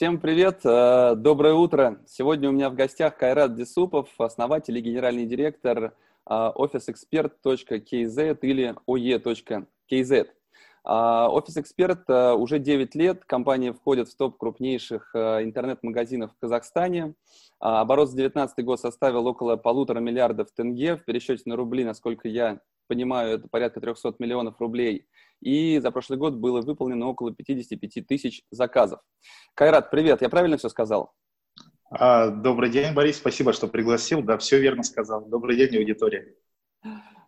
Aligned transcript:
Всем 0.00 0.18
привет, 0.18 0.62
э, 0.64 1.14
доброе 1.14 1.52
утро. 1.52 2.00
Сегодня 2.06 2.48
у 2.48 2.52
меня 2.52 2.70
в 2.70 2.74
гостях 2.74 3.18
Кайрат 3.18 3.54
Десупов, 3.54 4.08
основатель 4.16 4.78
и 4.78 4.80
генеральный 4.80 5.26
директор 5.26 5.78
э, 5.84 5.90
officeexpert.kz 6.30 8.38
или 8.40 8.74
oe.kz. 8.88 10.26
Офис 10.82 11.56
Эксперт 11.58 12.08
э, 12.08 12.32
уже 12.32 12.58
9 12.58 12.94
лет, 12.94 13.26
компания 13.26 13.74
входит 13.74 14.08
в 14.08 14.16
топ 14.16 14.38
крупнейших 14.38 15.14
интернет-магазинов 15.14 16.32
в 16.32 16.40
Казахстане. 16.40 17.12
Оборот 17.58 18.08
за 18.08 18.16
2019 18.16 18.64
год 18.64 18.80
составил 18.80 19.26
около 19.26 19.56
полутора 19.56 20.00
миллиардов 20.00 20.50
тенге, 20.50 20.96
в 20.96 21.04
пересчете 21.04 21.42
на 21.44 21.56
рубли, 21.56 21.84
насколько 21.84 22.26
я 22.26 22.60
понимаю, 22.90 23.36
это 23.36 23.48
порядка 23.48 23.80
300 23.80 24.16
миллионов 24.18 24.60
рублей– 24.60 25.06
и 25.40 25.78
за 25.78 25.90
прошлый 25.90 26.18
год 26.18 26.34
было 26.34 26.60
выполнено 26.60 27.06
около 27.06 27.34
55 27.34 28.06
тысяч 28.06 28.42
заказов. 28.50 29.00
Кайрат, 29.54 29.90
привет, 29.90 30.22
я 30.22 30.28
правильно 30.28 30.56
все 30.56 30.68
сказал? 30.68 31.12
А, 31.90 32.28
добрый 32.28 32.70
день, 32.70 32.94
Борис, 32.94 33.16
спасибо, 33.16 33.52
что 33.52 33.66
пригласил. 33.66 34.22
Да, 34.22 34.38
все 34.38 34.60
верно 34.60 34.82
сказал. 34.82 35.24
Добрый 35.26 35.56
день, 35.56 35.76
аудитория. 35.76 36.34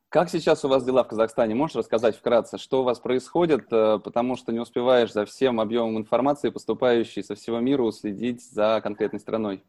Как 0.08 0.28
сейчас 0.28 0.62
у 0.64 0.68
вас 0.68 0.84
дела 0.84 1.04
в 1.04 1.08
Казахстане? 1.08 1.54
Можешь 1.54 1.76
рассказать 1.76 2.16
вкратце, 2.16 2.58
что 2.58 2.82
у 2.82 2.84
вас 2.84 3.00
происходит, 3.00 3.72
э, 3.72 3.98
потому 3.98 4.36
что 4.36 4.52
не 4.52 4.60
успеваешь 4.60 5.10
за 5.10 5.24
всем 5.24 5.58
объемом 5.58 5.96
информации, 5.96 6.50
поступающей 6.50 7.24
со 7.24 7.34
всего 7.34 7.60
мира, 7.60 7.90
следить 7.92 8.44
за 8.44 8.80
конкретной 8.82 9.20
страной? 9.20 9.64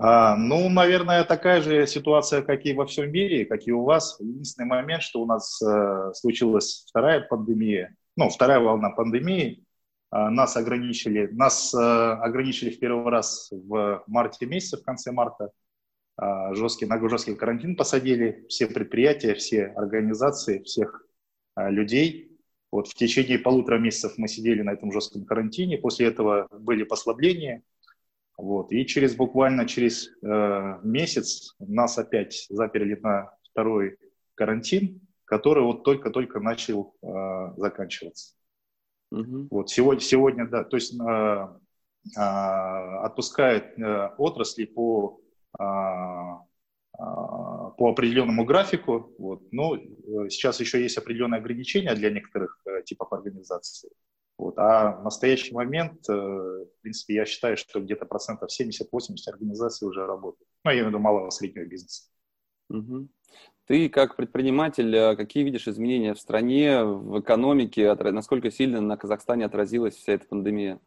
А, 0.00 0.36
ну, 0.36 0.68
наверное, 0.68 1.24
такая 1.24 1.60
же 1.60 1.86
ситуация, 1.88 2.42
как 2.42 2.64
и 2.64 2.72
во 2.72 2.86
всем 2.86 3.10
мире, 3.10 3.44
как 3.44 3.66
и 3.66 3.72
у 3.72 3.82
вас. 3.82 4.16
Единственный 4.20 4.66
момент, 4.66 5.02
что 5.02 5.20
у 5.20 5.26
нас 5.26 5.60
э, 5.60 6.12
случилась 6.14 6.84
вторая 6.88 7.20
пандемия, 7.20 7.96
ну, 8.16 8.28
вторая 8.30 8.60
волна 8.60 8.90
пандемии, 8.90 9.64
э, 10.12 10.28
нас 10.28 10.56
ограничили, 10.56 11.26
нас 11.32 11.74
э, 11.74 11.78
ограничили 11.78 12.70
в 12.70 12.78
первый 12.78 13.10
раз 13.10 13.48
в 13.50 14.04
марте 14.06 14.46
месяце, 14.46 14.76
в 14.76 14.84
конце 14.84 15.10
марта, 15.10 15.50
э, 16.22 16.54
жесткий, 16.54 16.86
на 16.86 17.08
жесткий 17.08 17.34
карантин 17.34 17.74
посадили. 17.74 18.46
Все 18.48 18.68
предприятия, 18.68 19.34
все 19.34 19.66
организации, 19.66 20.62
всех 20.62 21.04
э, 21.56 21.70
людей. 21.70 22.38
Вот 22.70 22.86
в 22.86 22.94
течение 22.94 23.40
полутора 23.40 23.78
месяцев 23.78 24.12
мы 24.16 24.28
сидели 24.28 24.62
на 24.62 24.74
этом 24.74 24.92
жестком 24.92 25.24
карантине, 25.24 25.76
после 25.76 26.06
этого 26.06 26.46
были 26.52 26.84
послабления– 26.84 27.62
вот. 28.38 28.70
И 28.72 28.86
через 28.86 29.16
буквально 29.16 29.66
через 29.66 30.08
э, 30.22 30.78
месяц 30.84 31.56
нас 31.58 31.98
опять 31.98 32.46
заперли 32.48 32.94
на 32.94 33.32
второй 33.50 33.98
карантин, 34.36 35.00
который 35.24 35.64
вот 35.64 35.82
только-только 35.82 36.38
начал 36.38 36.94
э, 37.02 37.52
заканчиваться. 37.56 38.34
Угу. 39.10 39.48
Вот 39.50 39.70
сегодня, 39.70 40.00
сегодня, 40.00 40.46
да, 40.46 40.62
то 40.62 40.76
есть 40.76 40.94
э, 40.94 41.48
э, 42.16 42.20
отпускают 42.20 43.76
э, 43.76 44.10
отрасли 44.18 44.66
по, 44.66 45.20
э, 45.58 45.64
э, 45.64 46.96
по 46.96 47.90
определенному 47.90 48.44
графику. 48.44 49.12
Вот. 49.18 49.52
Но 49.52 49.74
э, 49.74 50.28
сейчас 50.28 50.60
еще 50.60 50.80
есть 50.80 50.96
определенные 50.96 51.40
ограничения 51.40 51.94
для 51.96 52.10
некоторых 52.10 52.60
э, 52.66 52.82
типов 52.84 53.12
организаций. 53.12 53.90
Вот. 54.38 54.56
А 54.56 54.92
в 54.92 55.04
настоящий 55.04 55.52
момент, 55.52 56.08
э, 56.08 56.12
в 56.12 56.80
принципе, 56.80 57.14
я 57.14 57.26
считаю, 57.26 57.56
что 57.56 57.80
где-то 57.80 58.06
процентов 58.06 58.50
70-80 58.50 58.86
организаций 59.26 59.86
уже 59.88 60.06
работают. 60.06 60.48
Ну, 60.64 60.70
я 60.70 60.76
имею 60.76 60.86
в 60.86 60.88
виду 60.90 60.98
малого 61.00 61.30
среднего 61.30 61.64
бизнеса. 61.64 62.04
Угу. 62.70 63.08
Ты 63.66 63.88
как 63.88 64.16
предприниматель, 64.16 64.94
э, 64.94 65.16
какие 65.16 65.42
видишь 65.42 65.66
изменения 65.66 66.14
в 66.14 66.20
стране, 66.20 66.84
в 66.84 67.20
экономике, 67.20 67.92
насколько 67.94 68.50
сильно 68.52 68.80
на 68.80 68.96
Казахстане 68.96 69.44
отразилась 69.44 69.96
вся 69.96 70.12
эта 70.12 70.26
пандемия? 70.26 70.80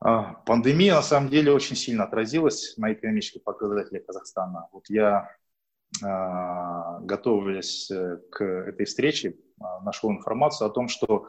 А, 0.00 0.34
пандемия 0.44 0.94
на 0.94 1.02
самом 1.02 1.30
деле 1.30 1.52
очень 1.52 1.76
сильно 1.76 2.04
отразилась 2.04 2.76
на 2.76 2.92
экономических 2.92 3.42
показателях 3.44 4.06
Казахстана. 4.06 4.68
Вот 4.72 4.84
я, 4.88 5.30
а, 6.04 7.00
готовясь 7.00 7.90
э, 7.90 8.18
к 8.30 8.44
этой 8.44 8.86
встрече, 8.86 9.36
а, 9.60 9.80
нашел 9.82 10.10
информацию 10.10 10.68
о 10.68 10.70
том, 10.70 10.88
что 10.88 11.26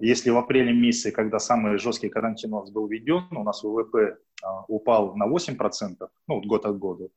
если 0.00 0.30
в 0.30 0.36
апреле 0.36 0.72
месяце, 0.72 1.10
когда 1.10 1.38
самый 1.38 1.78
жесткий 1.78 2.08
карантин 2.08 2.52
у 2.52 2.60
нас 2.60 2.70
был 2.70 2.86
введен, 2.86 3.24
у 3.30 3.42
нас 3.42 3.62
ВВП 3.62 4.18
а, 4.42 4.64
упал 4.68 5.16
на 5.16 5.26
8%, 5.26 6.08
ну, 6.26 6.40
год 6.42 6.66
от 6.66 6.78
года, 6.78 7.08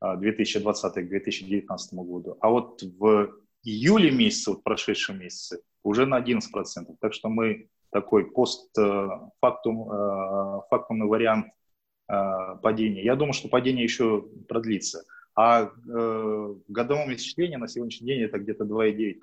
2020 0.00 0.94
к 0.94 1.08
2019 1.08 1.94
году, 1.94 2.36
а 2.40 2.50
вот 2.50 2.82
в 2.82 3.32
июле 3.64 4.10
месяце, 4.10 4.50
вот 4.50 4.62
прошедшем 4.62 5.20
месяце, 5.20 5.62
уже 5.82 6.04
на 6.06 6.20
11%. 6.20 6.40
Так 7.00 7.14
что 7.14 7.28
мы 7.28 7.68
такой 7.90 8.30
постфактум, 8.30 9.90
э, 9.90 10.60
фактумный 10.68 11.06
вариант 11.06 11.46
падения. 12.62 13.02
Я 13.02 13.16
думаю, 13.16 13.32
что 13.32 13.48
падение 13.48 13.82
еще 13.82 14.28
продлится. 14.46 15.04
А 15.34 15.64
э, 15.64 16.54
годовом 16.68 17.12
исчислении 17.14 17.56
на 17.56 17.68
сегодняшний 17.68 18.06
день 18.06 18.22
это 18.22 18.38
где-то 18.38 18.64
2,9%. 18.64 19.14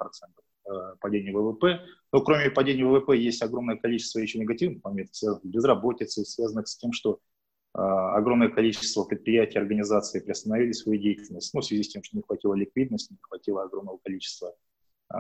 Э, 0.66 0.96
падения 1.02 1.34
ВВП. 1.34 1.82
Но 2.14 2.22
кроме 2.22 2.50
падения 2.50 2.86
ВВП 2.86 3.18
есть 3.18 3.42
огромное 3.42 3.76
количество 3.76 4.20
еще 4.20 4.40
негативных 4.40 4.82
моментов, 4.82 5.16
связанных 5.16 5.44
с 5.44 5.48
безработицей, 5.48 6.26
связанных 6.26 6.70
с 6.70 6.78
тем, 6.78 6.94
что 6.94 7.20
э, 7.76 7.80
огромное 7.82 8.48
количество 8.48 9.04
предприятий, 9.04 9.60
организаций 9.60 10.22
приостановили 10.22 10.72
свою 10.72 11.02
деятельность, 11.02 11.54
ну, 11.54 11.60
в 11.60 11.66
связи 11.66 11.84
с 11.84 11.90
тем, 11.90 12.02
что 12.02 12.16
не 12.16 12.24
хватило 12.24 12.54
ликвидности, 12.54 13.12
не 13.12 13.18
хватило 13.22 13.64
огромного 13.64 13.98
количества, 13.98 14.56
э, 15.14 15.18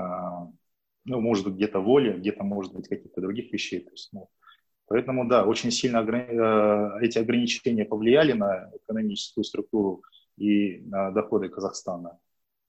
ну, 1.05 1.19
может 1.19 1.43
быть, 1.43 1.55
где-то 1.55 1.79
воли, 1.81 2.17
где-то, 2.17 2.43
может 2.43 2.73
быть, 2.73 2.87
каких-то 2.87 3.19
других 3.19 3.51
вещей. 3.51 3.81
То 3.81 3.91
есть, 3.91 4.13
ну, 4.13 4.29
поэтому, 4.87 5.27
да, 5.27 5.45
очень 5.45 5.71
сильно 5.71 5.97
ограни- 5.97 7.01
эти 7.01 7.17
ограничения 7.17 7.83
повлияли 7.83 8.31
на 8.31 8.71
экономическую 8.77 9.43
структуру 9.43 10.03
и 10.37 10.79
на 10.85 11.11
доходы 11.11 11.49
Казахстана. 11.49 12.17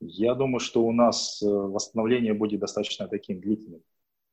Я 0.07 0.35
думаю, 0.35 0.61
что 0.61 0.85
у 0.85 0.93
нас 0.93 1.43
э, 1.43 1.47
восстановление 1.47 2.35
будет 2.35 2.61
достаточно 2.61 3.09
таким 3.09 3.41
длительным. 3.41 3.81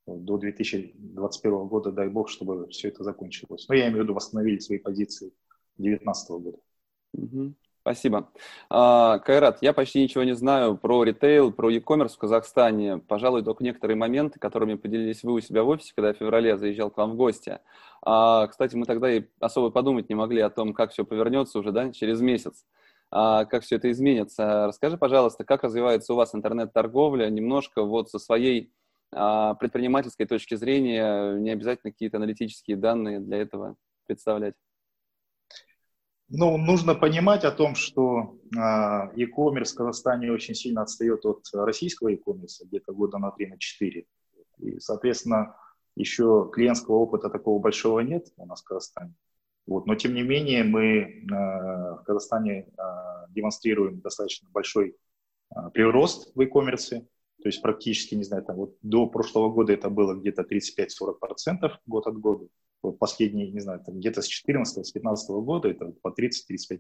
До 0.06 0.38
2021 0.38 1.68
года, 1.68 1.92
дай 1.92 2.10
бог, 2.10 2.30
чтобы 2.30 2.68
все 2.70 2.90
это 2.90 3.04
закончилось. 3.04 3.66
Но 3.70 3.76
я 3.76 3.86
имею 3.86 4.00
в 4.00 4.04
виду, 4.04 4.14
восстановили 4.14 4.60
свои 4.60 4.80
позиции 4.80 5.32
2019 5.78 6.30
года. 6.32 6.58
Спасибо. 7.82 8.30
А, 8.70 9.18
Кайрат, 9.20 9.60
я 9.62 9.74
почти 9.74 10.04
ничего 10.04 10.24
не 10.24 10.36
знаю 10.36 10.78
про 10.78 11.04
ритейл, 11.04 11.52
про 11.52 11.72
e-commerce 11.72 12.10
в 12.10 12.18
Казахстане. 12.18 13.00
Пожалуй, 13.00 13.44
только 13.44 13.64
некоторые 13.64 13.98
моменты, 13.98 14.40
которыми 14.40 14.76
поделились 14.76 15.24
вы 15.24 15.34
у 15.34 15.40
себя 15.40 15.64
в 15.64 15.70
офисе, 15.70 15.94
когда 15.96 16.14
в 16.14 16.18
феврале 16.18 16.58
заезжал 16.58 16.92
к 16.92 16.98
вам 16.98 17.14
в 17.14 17.16
гости. 17.16 17.60
А, 18.04 18.46
кстати, 18.48 18.76
мы 18.76 18.86
тогда 18.86 19.12
и 19.12 19.24
особо 19.40 19.72
подумать 19.72 20.10
не 20.10 20.16
могли 20.16 20.42
о 20.42 20.52
том, 20.52 20.74
как 20.74 20.92
все 20.92 21.06
повернется 21.06 21.58
уже 21.58 21.72
да, 21.72 21.92
через 21.92 22.22
месяц. 22.22 22.66
Как 23.12 23.64
все 23.64 23.76
это 23.76 23.92
изменится. 23.92 24.68
Расскажи, 24.68 24.98
пожалуйста, 24.98 25.44
как 25.44 25.64
развивается 25.64 26.14
у 26.14 26.16
вас 26.16 26.34
интернет-торговля, 26.34 27.30
немножко 27.30 27.84
вот 27.84 28.10
со 28.10 28.20
своей 28.20 28.72
а, 29.14 29.56
предпринимательской 29.56 30.26
точки 30.26 30.56
зрения, 30.56 31.34
не 31.34 31.50
обязательно 31.50 31.92
какие-то 31.92 32.18
аналитические 32.18 32.78
данные 32.78 33.20
для 33.20 33.38
этого 33.42 33.76
представлять. 34.08 34.56
Ну, 36.30 36.56
нужно 36.58 36.96
понимать 36.96 37.44
о 37.44 37.52
том, 37.52 37.76
что 37.76 38.38
э, 38.56 38.58
e-commerce 38.58 39.74
в 39.74 39.76
Казахстане 39.76 40.32
очень 40.32 40.56
сильно 40.56 40.84
отстает 40.84 41.26
от 41.26 41.44
российского 41.54 42.08
e-commerce, 42.08 42.64
где-то 42.64 42.94
года 42.94 43.18
на 43.18 43.32
3 43.32 43.48
на 43.48 43.60
4. 43.60 44.06
И, 44.60 44.80
соответственно, 44.80 45.58
еще 45.98 46.50
клиентского 46.54 46.96
опыта 46.96 47.30
такого 47.30 47.60
большого 47.60 48.00
нет 48.00 48.28
у 48.38 48.46
нас 48.46 48.62
в 48.62 48.66
Казахстане. 48.66 49.14
Вот. 49.68 49.86
Но 49.86 49.96
тем 49.96 50.14
не 50.14 50.24
менее 50.24 50.64
мы 50.64 50.86
э, 50.86 51.26
в 51.30 52.04
Казахстане 52.06 52.66
э, 52.66 52.82
демонстрируем 53.30 54.02
достаточно 54.02 54.50
большой 54.52 54.96
э, 55.56 55.70
прирост 55.74 56.36
в 56.36 56.42
e-commerce. 56.42 56.90
То 57.42 57.50
есть 57.50 57.62
практически, 57.62 58.16
не 58.16 58.24
знаю, 58.24 58.44
там 58.44 58.56
вот 58.56 58.76
до 58.82 59.08
прошлого 59.08 59.50
года 59.52 59.74
это 59.74 59.90
было 59.90 60.14
где-то 60.14 60.44
35-40% 60.44 61.72
год 61.86 62.08
от 62.08 62.18
года. 62.18 62.48
Вот 62.84 63.00
последние, 63.00 63.52
не 63.52 63.60
знаю, 63.60 63.82
там 63.86 64.00
где-то 64.00 64.22
с 64.22 64.28
14 64.28 64.86
с 64.86 64.92
15 64.92 65.30
года 65.30 65.70
это 65.70 65.94
по 66.02 66.10
30-35%. 66.10 66.80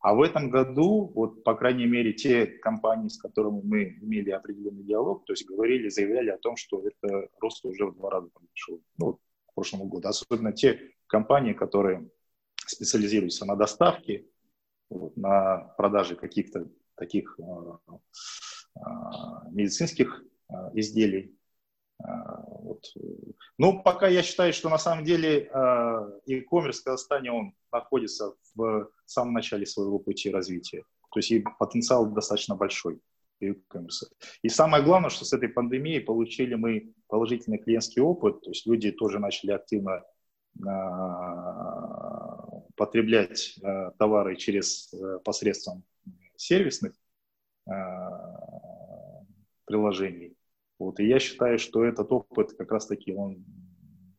А 0.00 0.14
в 0.14 0.22
этом 0.22 0.50
году, 0.50 1.10
вот, 1.14 1.42
по 1.42 1.54
крайней 1.54 1.86
мере, 1.86 2.12
те 2.12 2.46
компании, 2.46 3.08
с 3.08 3.18
которыми 3.18 3.60
мы 3.64 3.98
имели 4.00 4.30
определенный 4.30 4.84
диалог, 4.84 5.24
то 5.24 5.32
есть 5.32 5.46
говорили, 5.46 5.88
заявляли 5.88 6.30
о 6.30 6.38
том, 6.38 6.56
что 6.56 6.86
это 6.86 7.28
рост 7.40 7.64
уже 7.64 7.86
в 7.86 7.96
два 7.96 8.10
раза 8.10 8.28
произошел 8.28 8.80
ну, 8.98 9.14
к 9.46 9.54
прошлому 9.54 9.86
году. 9.86 10.08
Особенно 10.08 10.52
те 10.52 10.92
компании, 11.06 11.52
которые 11.52 12.08
специализируются 12.66 13.44
на 13.44 13.56
доставке, 13.56 14.26
вот, 14.90 15.16
на 15.16 15.58
продаже 15.76 16.16
каких-то 16.16 16.68
таких 16.96 17.38
э, 17.38 17.42
э, 18.76 18.80
медицинских 19.50 20.22
э, 20.48 20.54
изделий. 20.74 21.32
Вот. 21.98 22.84
Ну, 23.56 23.82
пока 23.82 24.06
я 24.06 24.22
считаю, 24.22 24.52
что 24.52 24.68
на 24.68 24.76
самом 24.76 25.02
деле 25.02 25.50
e-commerce 26.26 26.72
в 26.72 26.84
Казахстане, 26.84 27.32
он 27.32 27.54
находится 27.72 28.34
в 28.54 28.90
самом 29.06 29.32
начале 29.32 29.64
своего 29.64 29.98
пути 29.98 30.30
развития. 30.30 30.82
То 31.10 31.20
есть 31.20 31.30
и 31.30 31.42
потенциал 31.58 32.12
достаточно 32.12 32.54
большой 32.54 33.00
e-commerce. 33.40 34.10
И 34.42 34.50
самое 34.50 34.84
главное, 34.84 35.08
что 35.08 35.24
с 35.24 35.32
этой 35.32 35.48
пандемией 35.48 36.02
получили 36.02 36.54
мы 36.54 36.92
положительный 37.08 37.56
клиентский 37.56 38.02
опыт, 38.02 38.42
то 38.42 38.50
есть 38.50 38.66
люди 38.66 38.90
тоже 38.90 39.18
начали 39.18 39.52
активно 39.52 40.04
а, 40.64 42.46
потреблять 42.76 43.58
а, 43.62 43.90
товары 43.92 44.36
через 44.36 44.92
э, 44.92 45.18
посредством 45.24 45.82
сервисных 46.36 46.92
а, 47.68 49.22
приложений. 49.64 50.36
Вот. 50.78 51.00
И 51.00 51.06
я 51.06 51.18
считаю, 51.18 51.58
что 51.58 51.84
этот 51.84 52.12
опыт 52.12 52.52
как 52.52 52.70
раз-таки 52.70 53.12
он 53.12 53.44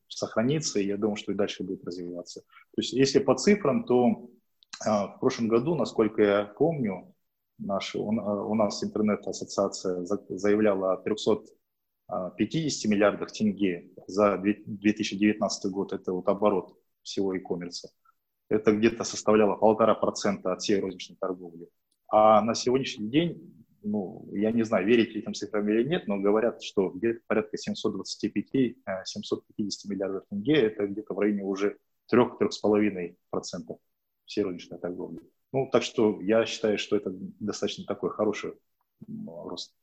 сохранится, 0.08 0.80
и 0.80 0.88
я 0.88 0.98
думаю, 0.98 1.16
что 1.16 1.32
и 1.32 1.36
дальше 1.36 1.64
будет 1.64 1.84
развиваться. 1.86 2.42
То 2.42 2.82
есть 2.82 2.94
если 2.94 3.20
по 3.20 3.36
цифрам, 3.36 3.84
то 3.84 4.30
в 4.80 5.18
прошлом 5.20 5.48
году, 5.48 5.76
насколько 5.76 6.22
я 6.22 6.46
помню, 6.46 7.14
наш, 7.58 7.96
у, 7.96 8.12
э, 8.12 8.44
у 8.46 8.56
нас 8.56 8.84
интернет-ассоциация 8.84 10.06
заявляла 10.06 10.94
о 10.94 10.98
300 10.98 11.44
а, 12.08 12.30
50 12.32 12.90
миллиардах 12.90 13.32
тенге 13.32 13.90
за 14.08 14.38
2019 14.38 15.72
год, 15.72 15.94
это 15.94 16.14
вот 16.14 16.28
оборот 16.28 16.74
всего 17.04 17.34
e-commerce, 17.34 17.88
это 18.50 18.72
где-то 18.72 19.04
составляло 19.04 19.56
полтора 19.56 19.94
процента 19.96 20.54
от 20.54 20.62
всей 20.62 20.80
розничной 20.80 21.18
торговли. 21.20 21.68
А 22.08 22.42
на 22.42 22.56
сегодняшний 22.56 23.10
день, 23.10 23.66
ну, 23.84 24.28
я 24.32 24.52
не 24.52 24.64
знаю, 24.64 24.88
верить 24.88 25.16
этим 25.16 25.34
цифрам 25.34 25.68
или 25.68 25.84
нет, 25.84 26.08
но 26.08 26.18
говорят, 26.18 26.64
что 26.64 26.90
где-то 26.90 27.20
порядка 27.28 27.58
725-750 27.58 28.76
э, 28.86 29.04
миллиардов 29.86 30.24
тенге, 30.30 30.54
это 30.54 30.88
где-то 30.88 31.14
в 31.14 31.20
районе 31.20 31.44
уже 31.44 31.78
3-3,5% 32.14 33.78
всей 34.26 34.44
розничной 34.44 34.80
торговли. 34.80 35.20
Ну, 35.52 35.70
так 35.70 35.84
что 35.84 36.22
я 36.22 36.46
считаю, 36.46 36.78
что 36.78 36.96
это 36.96 37.12
достаточно 37.12 37.84
такой 37.86 38.12
хороший 38.12 38.54
рост. 39.26 39.74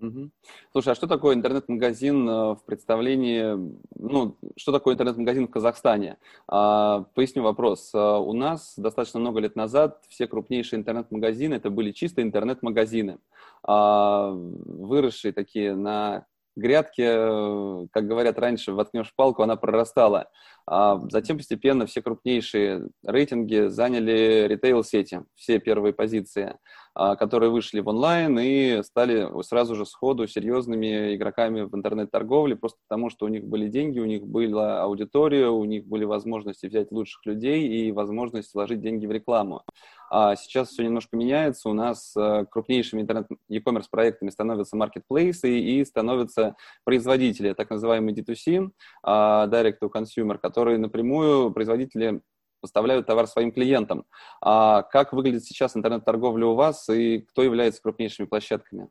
Угу. 0.00 0.30
Слушай, 0.72 0.90
а 0.90 0.94
что 0.94 1.06
такое 1.06 1.34
интернет-магазин 1.34 2.28
э, 2.28 2.32
в 2.54 2.64
представлении, 2.66 3.56
ну, 3.94 4.36
что 4.56 4.72
такое 4.72 4.94
интернет-магазин 4.94 5.46
в 5.46 5.50
Казахстане? 5.50 6.18
А, 6.48 7.04
поясню 7.14 7.42
вопрос. 7.42 7.90
А, 7.94 8.18
у 8.18 8.32
нас 8.32 8.74
достаточно 8.76 9.20
много 9.20 9.40
лет 9.40 9.54
назад 9.54 10.02
все 10.08 10.26
крупнейшие 10.26 10.80
интернет-магазины, 10.80 11.54
это 11.54 11.70
были 11.70 11.92
чисто 11.92 12.22
интернет-магазины, 12.22 13.18
а, 13.62 14.32
выросшие 14.32 15.32
такие 15.32 15.76
на 15.76 16.26
грядке, 16.56 17.04
э, 17.06 17.86
как 17.90 18.06
говорят 18.06 18.38
раньше, 18.38 18.72
воткнешь 18.72 19.12
палку, 19.14 19.42
она 19.42 19.56
прорастала. 19.56 20.30
А 20.66 21.00
затем 21.10 21.36
постепенно 21.36 21.86
все 21.86 22.00
крупнейшие 22.00 22.88
рейтинги 23.04 23.68
заняли 23.68 24.46
ритейл-сети, 24.48 25.24
все 25.34 25.58
первые 25.58 25.92
позиции. 25.92 26.56
А, 26.96 27.16
которые 27.16 27.50
вышли 27.50 27.80
в 27.80 27.88
онлайн 27.88 28.38
и 28.38 28.80
стали 28.84 29.28
сразу 29.42 29.74
же 29.74 29.84
сходу 29.84 30.28
серьезными 30.28 31.16
игроками 31.16 31.62
в 31.62 31.74
интернет-торговле, 31.74 32.54
просто 32.54 32.78
потому 32.88 33.10
что 33.10 33.26
у 33.26 33.28
них 33.28 33.44
были 33.44 33.68
деньги, 33.68 33.98
у 33.98 34.04
них 34.04 34.24
была 34.24 34.80
аудитория, 34.80 35.48
у 35.48 35.64
них 35.64 35.86
были 35.86 36.04
возможности 36.04 36.66
взять 36.66 36.92
лучших 36.92 37.26
людей 37.26 37.66
и 37.66 37.90
возможность 37.90 38.54
вложить 38.54 38.80
деньги 38.80 39.06
в 39.06 39.10
рекламу. 39.10 39.62
А 40.08 40.36
сейчас 40.36 40.68
все 40.68 40.84
немножко 40.84 41.16
меняется. 41.16 41.68
У 41.68 41.72
нас 41.72 42.14
э, 42.16 42.44
крупнейшими 42.48 43.00
интернет-e-commerce 43.00 43.86
проектами 43.90 44.30
становятся 44.30 44.76
маркетплейсы 44.76 45.58
и 45.58 45.84
становятся 45.84 46.54
производители, 46.84 47.54
так 47.54 47.70
называемые 47.70 48.14
D2C, 48.14 48.70
а, 49.02 49.48
Direct 49.48 49.78
to 49.82 49.90
Consumer, 49.92 50.38
которые 50.38 50.78
напрямую 50.78 51.50
производители 51.50 52.20
поставляют 52.64 53.06
товар 53.06 53.26
своим 53.26 53.52
клиентам. 53.52 54.06
А 54.40 54.80
как 54.82 55.12
выглядит 55.12 55.44
сейчас 55.44 55.76
интернет-торговля 55.76 56.46
у 56.46 56.54
вас 56.54 56.88
и 56.88 57.18
кто 57.18 57.42
является 57.42 57.82
крупнейшими 57.82 58.24
площадками? 58.24 58.88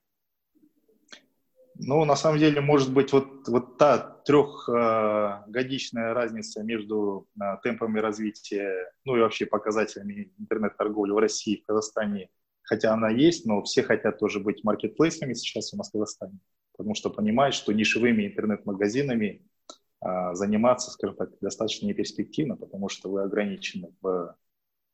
Ну, 1.80 2.06
на 2.06 2.16
самом 2.16 2.38
деле, 2.38 2.62
может 2.62 2.94
быть, 2.94 3.12
вот, 3.14 3.48
вот 3.48 3.80
та 3.80 3.98
трехгодичная 4.28 6.14
разница 6.14 6.62
между 6.62 7.28
а, 7.40 7.58
темпами 7.58 7.98
развития, 7.98 8.92
ну 9.06 9.18
и 9.18 9.22
вообще 9.22 9.48
показателями 9.48 10.32
интернет-торговли 10.38 11.14
в 11.14 11.18
России 11.18 11.56
и 11.56 11.64
в 11.64 11.66
Казахстане, 11.66 12.30
хотя 12.62 12.94
она 12.94 13.10
есть, 13.10 13.48
но 13.48 13.64
все 13.64 13.82
хотят 13.82 14.20
тоже 14.20 14.40
быть 14.40 14.64
маркетплейсами 14.64 15.34
сейчас 15.34 15.74
у 15.74 15.78
нас 15.78 15.90
в 15.90 15.94
Казахстане, 15.94 16.38
потому 16.78 16.94
что 16.94 17.10
понимают, 17.10 17.56
что 17.56 17.74
нишевыми 17.74 18.28
интернет-магазинами 18.28 19.48
заниматься, 20.34 20.92
скажем 20.92 21.16
так, 21.16 21.30
достаточно 21.40 21.86
неперспективно, 21.86 22.58
потому 22.58 22.90
что 22.90 23.10
вы 23.10 23.22
ограничены 23.22 23.94
в, 24.02 24.36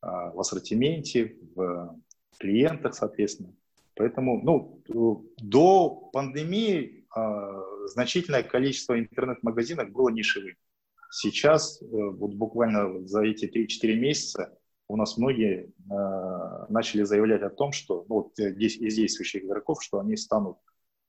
а, 0.02 0.32
в 0.32 0.40
ассортименте, 0.40 1.36
в 1.56 1.96
клиентах, 2.38 2.94
соответственно. 2.94 3.54
Поэтому 3.96 4.42
ну, 4.42 4.82
до 5.38 6.10
пандемии 6.14 7.06
э, 7.14 7.62
значительное 7.88 8.44
количество 8.44 8.98
интернет-магазинов 8.98 9.92
было 9.92 10.08
нишевым. 10.08 10.56
Сейчас, 11.12 11.82
э, 11.82 11.86
вот 11.92 12.34
буквально 12.34 13.06
за 13.06 13.24
эти 13.24 13.46
3-4 13.46 13.96
месяца, 13.96 14.58
у 14.88 14.96
нас 14.96 15.18
многие 15.18 15.66
э, 15.92 16.66
начали 16.70 17.04
заявлять 17.04 17.42
о 17.42 17.50
том, 17.50 17.74
что 17.74 18.06
ну, 18.08 18.16
вот 18.16 18.32
здесь, 18.38 18.78
из 18.78 18.96
действующих 18.96 19.44
игроков, 19.44 19.84
что 19.84 20.00
они 20.00 20.16
станут 20.16 20.58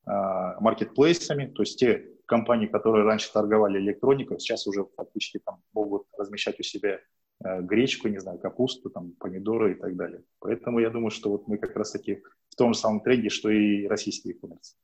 э, 0.07 0.11
маркетплейсами, 0.11 1.47
то 1.47 1.63
есть 1.63 1.79
те 1.79 2.09
компании, 2.31 2.69
которые 2.69 3.05
раньше 3.05 3.33
торговали 3.33 3.79
электроникой, 3.79 4.39
сейчас 4.39 4.67
уже 4.69 4.87
фактически 4.97 5.41
там 5.45 5.61
могут 5.75 6.07
размещать 6.17 6.61
у 6.61 6.63
себя 6.63 7.01
э, 7.45 7.63
гречку, 7.63 8.07
не 8.09 8.21
знаю, 8.21 8.39
капусту, 8.39 8.89
там, 8.89 9.13
помидоры 9.19 9.73
и 9.73 9.75
так 9.75 9.97
далее. 9.97 10.23
Поэтому 10.39 10.79
я 10.79 10.91
думаю, 10.91 11.11
что 11.11 11.31
вот 11.31 11.49
мы 11.49 11.59
как 11.59 11.77
раз-таки 11.77 12.23
в 12.49 12.55
том 12.55 12.73
же 12.73 12.79
самом 12.79 13.01
тренде, 13.01 13.31
что 13.31 13.51
и 13.51 13.89
российский 13.89 14.31
e-commerce. 14.31 14.77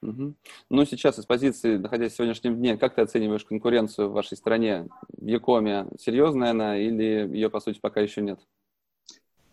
Угу. 0.00 0.34
Ну, 0.70 0.84
сейчас 0.86 1.18
из 1.18 1.26
позиции, 1.26 1.76
находясь 1.76 2.12
в 2.12 2.16
сегодняшнем 2.16 2.56
дне, 2.56 2.78
как 2.78 2.94
ты 2.94 3.02
оцениваешь 3.02 3.44
конкуренцию 3.44 4.08
в 4.08 4.12
вашей 4.12 4.38
стране? 4.38 4.88
В 5.08 5.26
Якоме 5.26 5.86
серьезная 5.98 6.50
она 6.50 6.78
или 6.78 7.28
ее, 7.36 7.50
по 7.50 7.60
сути, 7.60 7.80
пока 7.80 8.00
еще 8.00 8.22
нет? 8.22 8.40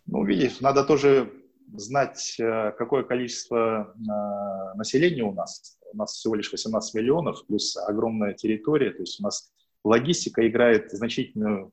Ну, 0.06 0.24
видишь, 0.24 0.62
надо 0.62 0.86
тоже 0.86 1.32
знать, 1.74 2.38
э, 2.40 2.72
какое 2.78 3.04
количество 3.04 3.94
э, 3.94 4.78
населения 4.78 5.24
у 5.24 5.34
нас 5.34 5.81
у 5.94 5.98
нас 5.98 6.14
всего 6.14 6.36
лишь 6.36 6.52
18 6.52 6.94
миллионов, 6.96 7.46
плюс 7.48 7.78
огромная 7.78 8.34
территория, 8.34 8.92
то 8.92 9.02
есть 9.02 9.20
у 9.20 9.24
нас 9.24 9.52
логистика 9.84 10.48
играет 10.48 10.92
значительную 10.92 11.72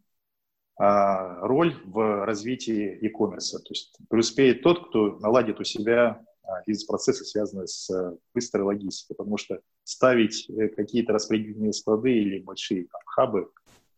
а, 0.77 1.41
роль 1.47 1.75
в 1.85 2.25
развитии 2.25 2.99
e-commerce. 3.03 3.59
То 3.59 3.71
есть 3.71 3.97
преуспеет 4.09 4.63
тот, 4.63 4.89
кто 4.89 5.19
наладит 5.19 5.61
у 5.61 5.65
себя 5.65 6.25
а, 6.43 6.63
бизнес-процессы, 6.67 7.25
связанные 7.25 7.67
с 7.67 7.91
а, 7.91 8.17
быстрой 8.33 8.65
логистикой, 8.65 9.17
потому 9.17 9.37
что 9.37 9.61
ставить 9.85 10.49
э, 10.49 10.69
какие-то 10.69 11.13
распределительные 11.13 11.73
склады 11.73 12.13
или 12.13 12.41
большие 12.41 12.85
там, 12.85 13.01
хабы 13.07 13.51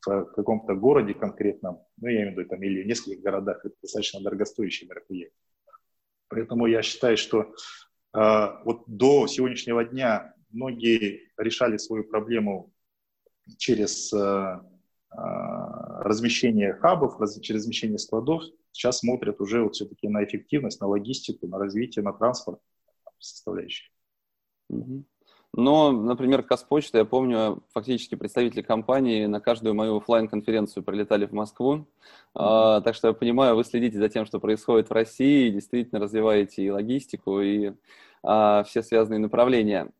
в 0.06 0.24
каком-то 0.32 0.74
городе 0.74 1.12
конкретном, 1.12 1.80
ну, 2.00 2.08
я 2.08 2.22
имею 2.22 2.34
в 2.34 2.38
виду, 2.38 2.48
там, 2.48 2.62
или 2.62 2.82
в 2.82 2.86
нескольких 2.86 3.20
городах, 3.20 3.64
это 3.64 3.74
достаточно 3.82 4.20
дорогостоящее 4.20 4.88
мероприятие. 4.88 5.36
Поэтому 6.28 6.66
я 6.66 6.80
считаю, 6.80 7.16
что 7.16 7.40
а, 7.40 7.44
вот 8.12 8.82
до 8.86 9.26
сегодняшнего 9.26 9.84
дня 9.84 10.34
многие 10.50 11.30
решали 11.36 11.76
свою 11.76 12.04
проблему 12.04 12.72
через 13.58 14.12
а, 14.12 14.66
а, 15.10 16.02
размещение 16.02 16.74
хабов, 16.74 17.18
через 17.40 17.62
размещение 17.62 17.98
складов. 17.98 18.44
Сейчас 18.72 18.98
смотрят 18.98 19.40
уже 19.40 19.62
вот 19.62 19.74
все-таки 19.74 20.08
на 20.08 20.24
эффективность, 20.24 20.80
на 20.80 20.86
логистику, 20.86 21.48
на 21.48 21.58
развитие, 21.58 22.04
на 22.04 22.12
транспорт 22.12 22.60
составляющие. 23.18 23.90
Но, 25.52 25.90
например, 25.90 26.45
Казпочта, 26.45 26.99
я 26.99 27.04
помню, 27.04 27.62
фактически 27.75 28.14
представители 28.14 28.62
компании 28.62 29.26
на 29.26 29.40
каждую 29.40 29.75
мою 29.75 29.97
офлайн 29.97 30.28
конференцию 30.28 30.85
прилетали 30.85 31.26
в 31.26 31.33
Москву. 31.33 31.87
Mm-hmm. 32.37 32.83
Так 32.83 32.95
что 32.95 33.09
я 33.09 33.14
понимаю, 33.14 33.57
вы 33.57 33.64
следите 33.64 33.99
за 33.99 34.09
тем, 34.09 34.26
что 34.26 34.38
происходит 34.38 34.88
в 34.88 34.92
России, 34.92 35.50
действительно 35.50 36.00
развиваете 36.00 36.62
и 36.62 36.71
логистику, 36.71 37.40
и 37.40 37.73
а, 38.23 38.62
все 38.62 38.83
связанные 38.83 39.19
направления. 39.19 39.90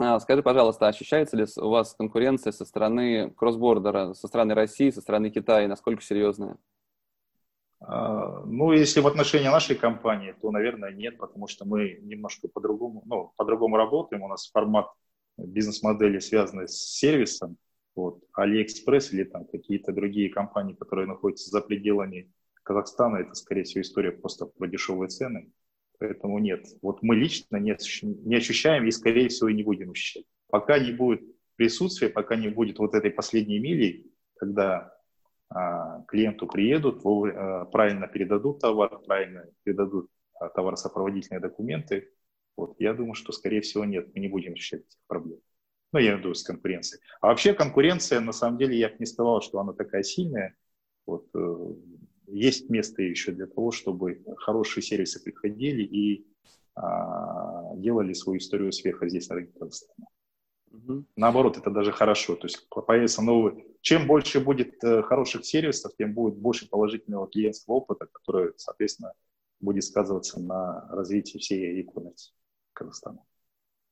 А, 0.00 0.18
скажи, 0.18 0.42
пожалуйста, 0.42 0.88
ощущается 0.88 1.36
ли 1.36 1.46
у 1.58 1.68
вас 1.68 1.94
конкуренция 1.94 2.52
со 2.52 2.64
стороны 2.64 3.30
кроссбордера, 3.30 4.14
со 4.14 4.26
стороны 4.26 4.54
России, 4.54 4.90
со 4.90 5.00
стороны 5.00 5.30
Китая, 5.30 5.68
насколько 5.68 6.02
серьезная? 6.02 6.56
А, 7.84 8.44
ну, 8.46 8.72
если 8.72 9.00
в 9.00 9.06
отношении 9.06 9.48
нашей 9.48 9.76
компании, 9.76 10.34
то, 10.40 10.50
наверное, 10.50 10.92
нет, 10.92 11.18
потому 11.18 11.48
что 11.48 11.64
мы 11.64 11.98
немножко 12.02 12.48
по-другому, 12.48 13.02
ну, 13.06 13.32
по-другому 13.36 13.76
работаем. 13.76 14.22
У 14.22 14.28
нас 14.28 14.50
формат 14.50 14.86
бизнес-модели 15.36 16.18
связаны 16.18 16.68
с 16.68 16.76
сервисом. 16.98 17.56
Вот. 17.94 18.22
Алиэкспресс 18.32 19.12
или 19.12 19.24
там 19.24 19.44
какие-то 19.44 19.92
другие 19.92 20.30
компании, 20.30 20.74
которые 20.74 21.06
находятся 21.06 21.50
за 21.50 21.60
пределами 21.60 22.30
Казахстана, 22.62 23.16
это, 23.16 23.34
скорее 23.34 23.64
всего, 23.64 23.82
история 23.82 24.12
просто 24.12 24.46
про 24.46 24.68
дешевые 24.68 25.08
цены. 25.08 25.50
Поэтому 25.98 26.38
нет. 26.38 26.64
Вот 26.80 27.02
мы 27.02 27.16
лично 27.16 27.56
не, 27.56 27.76
не 28.02 28.36
ощущаем 28.36 28.86
и, 28.86 28.90
скорее 28.90 29.28
всего, 29.28 29.48
и 29.48 29.54
не 29.54 29.62
будем 29.62 29.90
ощущать. 29.90 30.24
Пока 30.48 30.78
не 30.78 30.92
будет 30.92 31.22
присутствия, 31.56 32.08
пока 32.08 32.36
не 32.36 32.48
будет 32.48 32.78
вот 32.78 32.94
этой 32.94 33.10
последней 33.10 33.58
мили, 33.58 34.10
когда 34.36 34.94
клиенту 36.08 36.46
приедут, 36.46 37.02
а, 37.04 37.64
правильно 37.66 38.06
передадут 38.06 38.60
товар, 38.60 38.98
правильно 39.06 39.46
передадут 39.64 40.08
а, 40.38 40.48
товаросопроводительные 40.48 41.40
документы, 41.40 42.10
вот, 42.56 42.76
я 42.78 42.92
думаю, 42.94 43.14
что, 43.14 43.32
скорее 43.32 43.60
всего, 43.60 43.84
нет, 43.84 44.14
мы 44.14 44.20
не 44.20 44.28
будем 44.28 44.54
решать 44.54 44.80
этих 44.80 44.98
проблем. 45.06 45.38
Ну, 45.92 45.98
я 45.98 46.14
имею 46.14 46.34
с 46.34 46.42
конкуренцией. 46.42 47.02
А 47.20 47.28
вообще 47.28 47.54
конкуренция, 47.54 48.20
на 48.20 48.32
самом 48.32 48.58
деле, 48.58 48.78
я 48.78 48.88
бы 48.88 48.96
не 48.98 49.06
сказал, 49.06 49.40
что 49.42 49.58
она 49.58 49.72
такая 49.72 50.02
сильная. 50.02 50.54
Вот, 51.06 51.28
э, 51.34 51.74
есть 52.28 52.70
место 52.70 53.02
еще 53.02 53.32
для 53.32 53.46
того, 53.46 53.72
чтобы 53.72 54.22
хорошие 54.38 54.82
сервисы 54.82 55.22
приходили 55.22 55.82
и 55.82 56.26
а, 56.74 57.74
делали 57.76 58.14
свою 58.14 58.38
историю 58.38 58.70
успеха 58.70 59.08
здесь, 59.08 59.28
на 59.28 59.36
рынке 59.36 59.52
Казахстана. 59.58 60.06
Угу. 60.72 61.04
Наоборот, 61.16 61.58
это 61.58 61.70
даже 61.70 61.92
хорошо. 61.92 62.34
То 62.36 62.46
есть 62.46 62.66
появится 62.68 63.22
новый... 63.22 63.66
Чем 63.82 64.06
больше 64.06 64.40
будет 64.40 64.82
э, 64.82 65.02
хороших 65.02 65.44
сервисов, 65.44 65.92
тем 65.98 66.14
будет 66.14 66.36
больше 66.36 66.68
положительного 66.68 67.28
клиентского 67.28 67.74
опыта, 67.76 68.06
который, 68.10 68.52
соответственно, 68.56 69.12
будет 69.60 69.84
сказываться 69.84 70.40
на 70.40 70.88
развитии 70.90 71.38
всей 71.38 71.82
e-commerce 71.82 72.32
Казахстана. 72.72 73.18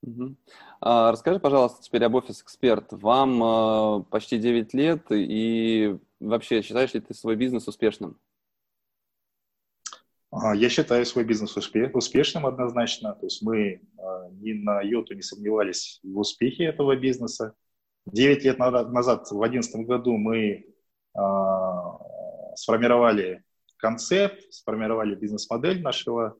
Угу. 0.03 0.37
А, 0.81 1.13
расскажи, 1.13 1.39
пожалуйста, 1.39 1.83
теперь 1.83 2.05
об 2.05 2.17
Office 2.17 2.43
Expert. 2.45 2.87
Вам 2.93 3.43
э, 3.43 4.05
почти 4.11 4.39
9 4.39 4.73
лет, 4.75 5.07
и 5.11 5.99
вообще 6.19 6.63
считаешь 6.63 6.95
ли 6.95 7.01
ты 7.01 7.13
свой 7.13 7.37
бизнес 7.37 7.69
успешным? 7.69 8.19
А, 10.31 10.55
я 10.55 10.69
считаю 10.69 11.05
свой 11.07 11.25
бизнес 11.25 11.57
успешным 11.57 12.47
однозначно. 12.47 13.15
То 13.15 13.27
есть 13.27 13.43
мы 13.43 13.81
а, 13.99 14.29
ни 14.31 14.53
на 14.53 14.81
йоту 14.81 15.15
не 15.15 15.23
сомневались 15.23 16.01
в 16.03 16.19
успехе 16.19 16.65
этого 16.65 16.97
бизнеса. 16.97 17.55
Девять 18.07 18.45
лет 18.45 18.59
назад, 18.59 19.27
в 19.27 19.31
2011 19.31 19.87
году, 19.87 20.17
мы 20.17 20.67
а, 21.15 21.99
сформировали 22.57 23.43
концепт, 23.77 24.41
сформировали 24.53 25.15
бизнес-модель 25.15 25.83
нашего 25.83 26.37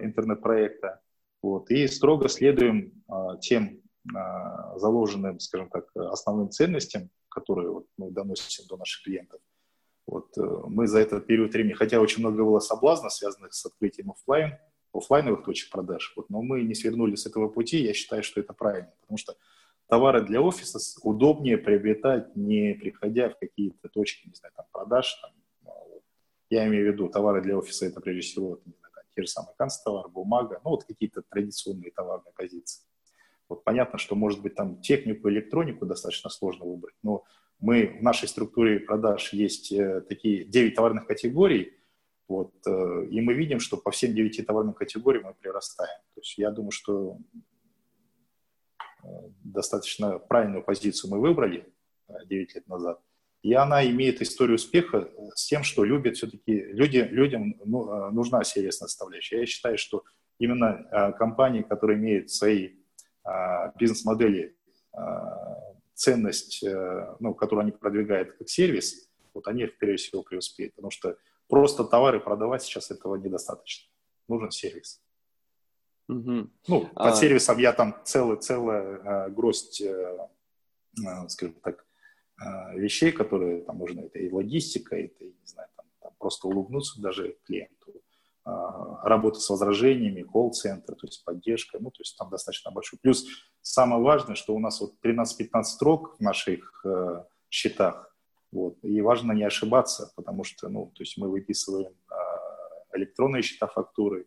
интернет-проекта. 0.00 1.00
Вот, 1.42 1.70
и 1.70 1.86
строго 1.86 2.28
следуем 2.28 3.04
тем 3.42 3.82
заложенным, 4.76 5.38
скажем 5.38 5.68
так, 5.68 5.84
основным 5.94 6.48
ценностям, 6.50 7.10
которые 7.28 7.82
мы 7.98 8.10
доносим 8.10 8.66
до 8.66 8.78
наших 8.78 9.04
клиентов. 9.04 9.40
Вот, 10.08 10.38
э, 10.38 10.42
мы 10.68 10.86
за 10.86 11.00
этот 11.00 11.26
период 11.26 11.52
времени, 11.52 11.74
хотя 11.74 12.00
очень 12.00 12.20
много 12.20 12.42
было 12.42 12.60
соблазна, 12.60 13.10
связанных 13.10 13.52
с 13.52 13.66
открытием 13.66 14.10
офлайн, 14.10 14.54
офлайновых 14.94 15.44
точек 15.44 15.70
продаж, 15.70 16.14
вот, 16.16 16.30
но 16.30 16.40
мы 16.40 16.62
не 16.62 16.74
свернули 16.74 17.14
с 17.14 17.26
этого 17.26 17.48
пути, 17.48 17.82
я 17.82 17.92
считаю, 17.92 18.22
что 18.22 18.40
это 18.40 18.54
правильно, 18.54 18.90
потому 19.02 19.18
что 19.18 19.36
товары 19.86 20.22
для 20.22 20.40
офиса 20.40 20.78
удобнее 21.02 21.58
приобретать, 21.58 22.34
не 22.36 22.74
приходя 22.74 23.28
в 23.28 23.38
какие-то 23.38 23.90
точки, 23.90 24.28
не 24.28 24.34
знаю, 24.34 24.54
там, 24.56 24.64
продаж. 24.72 25.18
Там, 25.20 25.30
ну, 25.62 26.02
я 26.48 26.66
имею 26.68 26.90
в 26.90 26.94
виду 26.94 27.08
товары 27.10 27.42
для 27.42 27.58
офиса, 27.58 27.84
это 27.84 28.00
прежде 28.00 28.22
всего 28.22 28.60
не 28.64 28.72
знаю, 28.78 28.92
там, 28.94 29.04
те 29.14 29.22
же 29.22 29.28
самые 29.28 29.54
канцтовар, 29.56 30.08
бумага, 30.08 30.58
ну 30.64 30.70
вот 30.70 30.84
какие-то 30.84 31.22
традиционные 31.28 31.90
товарные 31.90 32.32
позиции. 32.34 32.82
Вот 33.46 33.62
понятно, 33.62 33.98
что, 33.98 34.14
может 34.14 34.40
быть, 34.40 34.54
там 34.54 34.80
технику, 34.80 35.28
электронику 35.28 35.84
достаточно 35.84 36.30
сложно 36.30 36.64
выбрать, 36.64 36.96
но 37.02 37.24
мы 37.60 37.98
в 37.98 38.02
нашей 38.02 38.28
структуре 38.28 38.80
продаж 38.80 39.32
есть 39.32 39.72
э, 39.72 40.02
такие 40.02 40.44
9 40.44 40.74
товарных 40.74 41.06
категорий, 41.06 41.74
вот, 42.28 42.52
э, 42.66 43.06
и 43.10 43.20
мы 43.20 43.34
видим, 43.34 43.58
что 43.58 43.76
по 43.76 43.90
всем 43.90 44.14
9 44.14 44.46
товарным 44.46 44.74
категориям 44.74 45.24
мы 45.24 45.34
прирастаем. 45.34 46.00
То 46.14 46.20
есть 46.20 46.38
я 46.38 46.50
думаю, 46.50 46.70
что 46.70 47.18
э, 49.02 49.08
достаточно 49.42 50.18
правильную 50.18 50.62
позицию 50.62 51.10
мы 51.10 51.20
выбрали 51.20 51.66
9 52.26 52.54
лет 52.54 52.68
назад. 52.68 53.00
И 53.42 53.52
она 53.54 53.84
имеет 53.88 54.20
историю 54.20 54.56
успеха 54.56 55.08
с 55.34 55.46
тем, 55.46 55.62
что 55.62 55.84
любят 55.84 56.16
все-таки 56.16 56.52
люди, 56.52 56.98
людям 56.98 57.54
ну, 57.64 58.10
нужна 58.10 58.42
сервисная 58.42 58.88
составляющая. 58.88 59.40
Я 59.40 59.46
считаю, 59.46 59.78
что 59.78 60.02
именно 60.40 61.14
компании, 61.16 61.62
которые 61.62 61.98
имеют 61.98 62.30
свои 62.30 62.70
бизнес-модели 63.78 64.56
ценность, 65.98 66.62
э, 66.62 67.16
ну, 67.18 67.34
которую 67.34 67.62
они 67.62 67.72
продвигают 67.72 68.32
как 68.38 68.48
сервис, 68.48 69.10
вот 69.34 69.48
они, 69.48 69.66
прежде 69.66 70.08
всего, 70.08 70.22
преуспеют. 70.22 70.74
Потому 70.74 70.92
что 70.92 71.16
просто 71.48 71.84
товары 71.84 72.20
продавать 72.20 72.62
сейчас 72.62 72.92
этого 72.92 73.16
недостаточно. 73.16 73.90
Нужен 74.28 74.52
сервис. 74.52 75.02
Угу. 76.08 76.50
Ну, 76.68 76.80
под 76.86 76.92
а... 76.94 77.16
сервисом 77.16 77.58
я 77.58 77.72
там 77.72 77.96
целый, 78.04 78.38
целая 78.38 79.26
э, 79.26 79.30
гроздь, 79.30 79.80
э, 79.80 80.28
э, 81.04 81.28
скажем 81.28 81.56
так, 81.62 81.84
э, 82.40 82.78
вещей, 82.78 83.10
которые 83.10 83.62
там 83.62 83.78
нужны. 83.78 84.02
Это 84.02 84.20
и 84.20 84.30
логистика, 84.30 84.94
это, 84.96 85.24
не 85.24 85.46
знаю, 85.46 85.68
там, 85.76 85.86
там 86.00 86.12
просто 86.18 86.46
улыбнуться 86.46 87.00
даже 87.02 87.36
клиенту, 87.44 87.92
работа 89.02 89.40
с 89.40 89.50
возражениями, 89.50 90.22
колл-центр, 90.22 90.94
то 90.94 91.06
есть 91.06 91.24
поддержка, 91.24 91.78
ну, 91.80 91.90
то 91.90 92.00
есть 92.00 92.16
там 92.16 92.30
достаточно 92.30 92.70
большой. 92.70 92.98
Плюс 93.00 93.26
самое 93.62 94.02
важное, 94.02 94.34
что 94.34 94.54
у 94.54 94.58
нас 94.58 94.80
вот 94.80 94.94
13-15 95.04 95.62
строк 95.64 96.16
в 96.18 96.20
наших 96.20 96.84
э, 96.84 97.24
счетах, 97.50 98.14
вот, 98.52 98.78
и 98.82 99.00
важно 99.00 99.32
не 99.32 99.44
ошибаться, 99.44 100.12
потому 100.16 100.44
что, 100.44 100.68
ну, 100.68 100.86
то 100.86 101.02
есть 101.02 101.18
мы 101.18 101.28
выписываем 101.28 101.92
э, 101.92 102.96
электронные 102.96 103.42
счета 103.42 103.66
фактуры, 103.66 104.26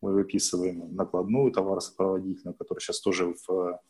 мы 0.00 0.12
выписываем 0.12 0.94
накладную 0.94 1.50
товаросопроводительную, 1.52 2.56
которая 2.56 2.80
сейчас 2.80 3.00
тоже 3.00 3.34
в 3.46 3.80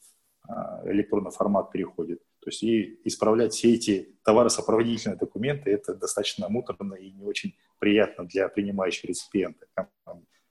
э, 0.48 0.90
электронный 0.90 1.30
формат 1.30 1.70
переходит. 1.70 2.22
То 2.48 2.50
есть 2.50 2.62
и 2.62 2.98
исправлять 3.04 3.52
все 3.52 3.74
эти 3.74 4.16
товаросопроводительные 4.24 5.18
документы, 5.18 5.70
это 5.70 5.94
достаточно 5.94 6.48
муторно 6.48 6.94
и 6.94 7.10
не 7.10 7.22
очень 7.22 7.54
приятно 7.78 8.24
для 8.24 8.48
принимающих 8.48 9.04
реципиента. 9.04 9.66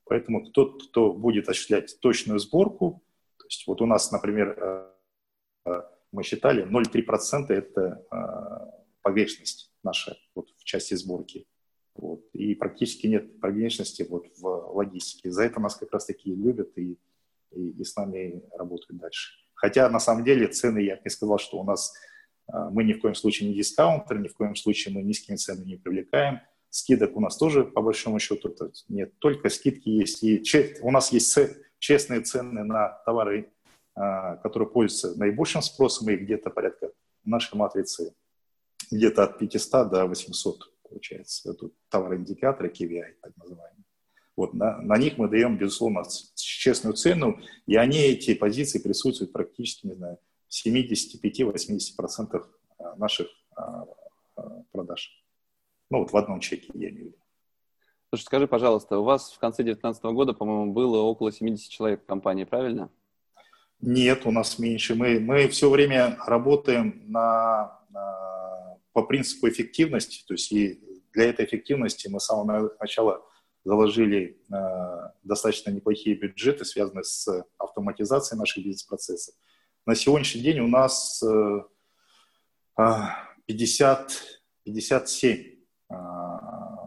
Поэтому 0.03 0.47
тот, 0.51 0.89
кто 0.89 1.11
будет 1.11 1.49
осуществлять 1.49 1.99
точную 1.99 2.37
сборку, 2.37 3.01
то 3.39 3.45
есть 3.45 3.65
вот 3.65 3.81
у 3.81 3.87
нас, 3.87 4.11
например, 4.11 4.55
э, 4.59 4.91
э, 5.65 5.81
мы 6.11 6.21
считали 6.21 6.67
0,3% 6.67 7.51
это 7.51 8.05
э, 8.11 8.79
погрешность 9.01 9.73
наша 9.81 10.19
вот, 10.35 10.49
в 10.55 10.63
части 10.65 10.93
сборки. 10.93 11.47
Вот. 11.95 12.21
И 12.33 12.53
практически 12.53 13.07
нет 13.07 13.39
погрешности 13.39 14.05
вот, 14.07 14.27
в 14.37 14.45
логистике. 14.75 15.31
За 15.31 15.45
это 15.45 15.59
нас 15.59 15.75
как 15.75 15.91
раз 15.91 16.05
таки 16.05 16.29
любят 16.35 16.77
и, 16.77 16.99
и, 17.53 17.69
и 17.69 17.83
с 17.83 17.95
нами 17.95 18.43
работают 18.51 18.99
дальше. 19.01 19.46
Хотя 19.57 19.89
на 19.89 19.99
самом 19.99 20.23
деле 20.23 20.47
цены, 20.47 20.79
я 20.79 20.95
бы 20.95 21.01
не 21.03 21.09
сказал, 21.09 21.37
что 21.37 21.59
у 21.59 21.63
нас 21.63 21.93
мы 22.71 22.85
ни 22.85 22.93
в 22.93 23.01
коем 23.01 23.13
случае 23.13 23.49
не 23.49 23.55
дискаунтер, 23.55 24.19
ни 24.19 24.29
в 24.29 24.33
коем 24.33 24.55
случае 24.55 24.95
мы 24.95 25.03
низкими 25.03 25.35
ценами 25.35 25.65
не 25.65 25.75
привлекаем. 25.75 26.39
Скидок 26.69 27.17
у 27.17 27.19
нас 27.19 27.35
тоже, 27.35 27.65
по 27.65 27.81
большому 27.81 28.19
счету, 28.19 28.55
нет. 28.87 29.17
Только 29.19 29.49
скидки 29.49 29.89
есть. 29.89 30.23
И 30.23 30.41
у 30.81 30.91
нас 30.91 31.11
есть 31.11 31.37
честные 31.79 32.21
цены 32.21 32.63
на 32.63 33.01
товары, 33.05 33.51
а, 33.95 34.37
которые 34.37 34.69
пользуются 34.69 35.17
наибольшим 35.19 35.61
спросом, 35.61 36.09
и 36.09 36.15
где-то 36.15 36.49
порядка 36.49 36.91
нашей 37.25 37.57
матрицы 37.57 38.13
где-то 38.91 39.23
от 39.23 39.39
500 39.39 39.89
до 39.89 40.05
800 40.05 40.71
получается. 40.87 41.51
Это 41.51 41.69
товароиндикаторы 41.89 42.69
KVI, 42.69 43.15
так 43.21 43.35
называемые. 43.37 43.83
Вот 44.37 44.53
на, 44.53 44.79
на 44.81 44.97
них 44.97 45.17
мы 45.17 45.27
даем, 45.27 45.57
безусловно, 45.57 46.03
честную 46.35 46.93
цену, 46.93 47.39
и 47.65 47.75
они, 47.75 47.97
эти 47.97 48.35
позиции 48.35 48.79
присутствуют 48.79 49.33
практически, 49.33 49.87
не 49.87 49.95
знаю, 49.95 50.19
в 50.47 50.65
75-80% 50.65 52.45
а, 52.77 52.95
наших 52.95 53.27
а, 53.55 53.85
продаж. 54.71 55.11
Ну, 55.89 55.99
вот 55.99 56.11
в 56.11 56.17
одном 56.17 56.39
чеке, 56.39 56.69
я 56.75 56.89
имею 56.89 57.05
в 57.05 57.07
виду. 57.07 57.17
Слушай, 58.09 58.23
скажи, 58.23 58.47
пожалуйста, 58.47 58.99
у 58.99 59.03
вас 59.03 59.31
в 59.31 59.39
конце 59.39 59.63
2019 59.63 60.03
года, 60.03 60.33
по-моему, 60.33 60.71
было 60.71 60.99
около 60.99 61.31
70 61.31 61.69
человек 61.69 62.03
в 62.03 62.05
компании, 62.05 62.43
правильно? 62.43 62.89
Нет, 63.81 64.25
у 64.25 64.31
нас 64.31 64.59
меньше. 64.59 64.95
Мы, 64.95 65.19
мы 65.19 65.47
все 65.49 65.69
время 65.69 66.15
работаем 66.25 67.03
на, 67.07 67.79
на, 67.89 68.77
по 68.93 69.03
принципу 69.03 69.49
эффективности. 69.49 70.23
То 70.25 70.35
есть 70.35 70.51
и 70.51 70.79
для 71.13 71.25
этой 71.25 71.45
эффективности 71.45 72.07
мы 72.07 72.19
с 72.19 72.25
самого 72.25 72.71
начала 72.79 73.21
заложили 73.67 74.39
э, 74.49 74.55
достаточно 75.23 75.71
неплохие 75.71 76.15
бюджеты, 76.15 76.63
связанные 76.63 77.03
с 77.03 77.27
автоматизацией 77.57 78.39
наших 78.39 78.63
бизнес-процессов. 78.63 79.35
На 79.85 79.93
сегодняшний 79.93 80.41
день 80.41 80.61
у 80.61 80.69
нас 80.69 81.21
э, 81.21 81.63
50, 83.45 84.11
57 84.63 85.55
э, 85.89 85.95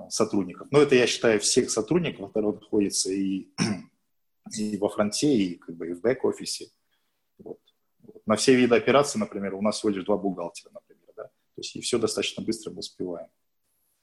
сотрудников. 0.08 0.68
Но 0.70 0.80
это 0.80 0.94
я 0.94 1.06
считаю 1.06 1.38
всех 1.40 1.70
сотрудников, 1.70 2.28
которые 2.28 2.54
находятся 2.54 3.12
и, 3.12 3.50
и 4.56 4.78
во 4.78 4.88
фронте, 4.88 5.34
и 5.34 5.56
как 5.56 5.76
бы 5.76 5.90
и 5.90 5.92
в 5.92 6.00
бэк-офисе. 6.00 6.70
Вот. 7.36 7.60
На 8.24 8.36
все 8.36 8.54
виды 8.54 8.74
операций, 8.74 9.20
например, 9.20 9.54
у 9.54 9.60
нас 9.60 9.76
всего 9.76 9.90
лишь 9.90 10.04
два 10.04 10.16
бухгалтера, 10.16 10.72
например, 10.72 11.08
да? 11.14 11.24
То 11.24 11.58
есть 11.58 11.76
и 11.76 11.82
все 11.82 11.98
достаточно 11.98 12.42
быстро 12.42 12.70
мы 12.70 12.78
успеваем. 12.78 13.28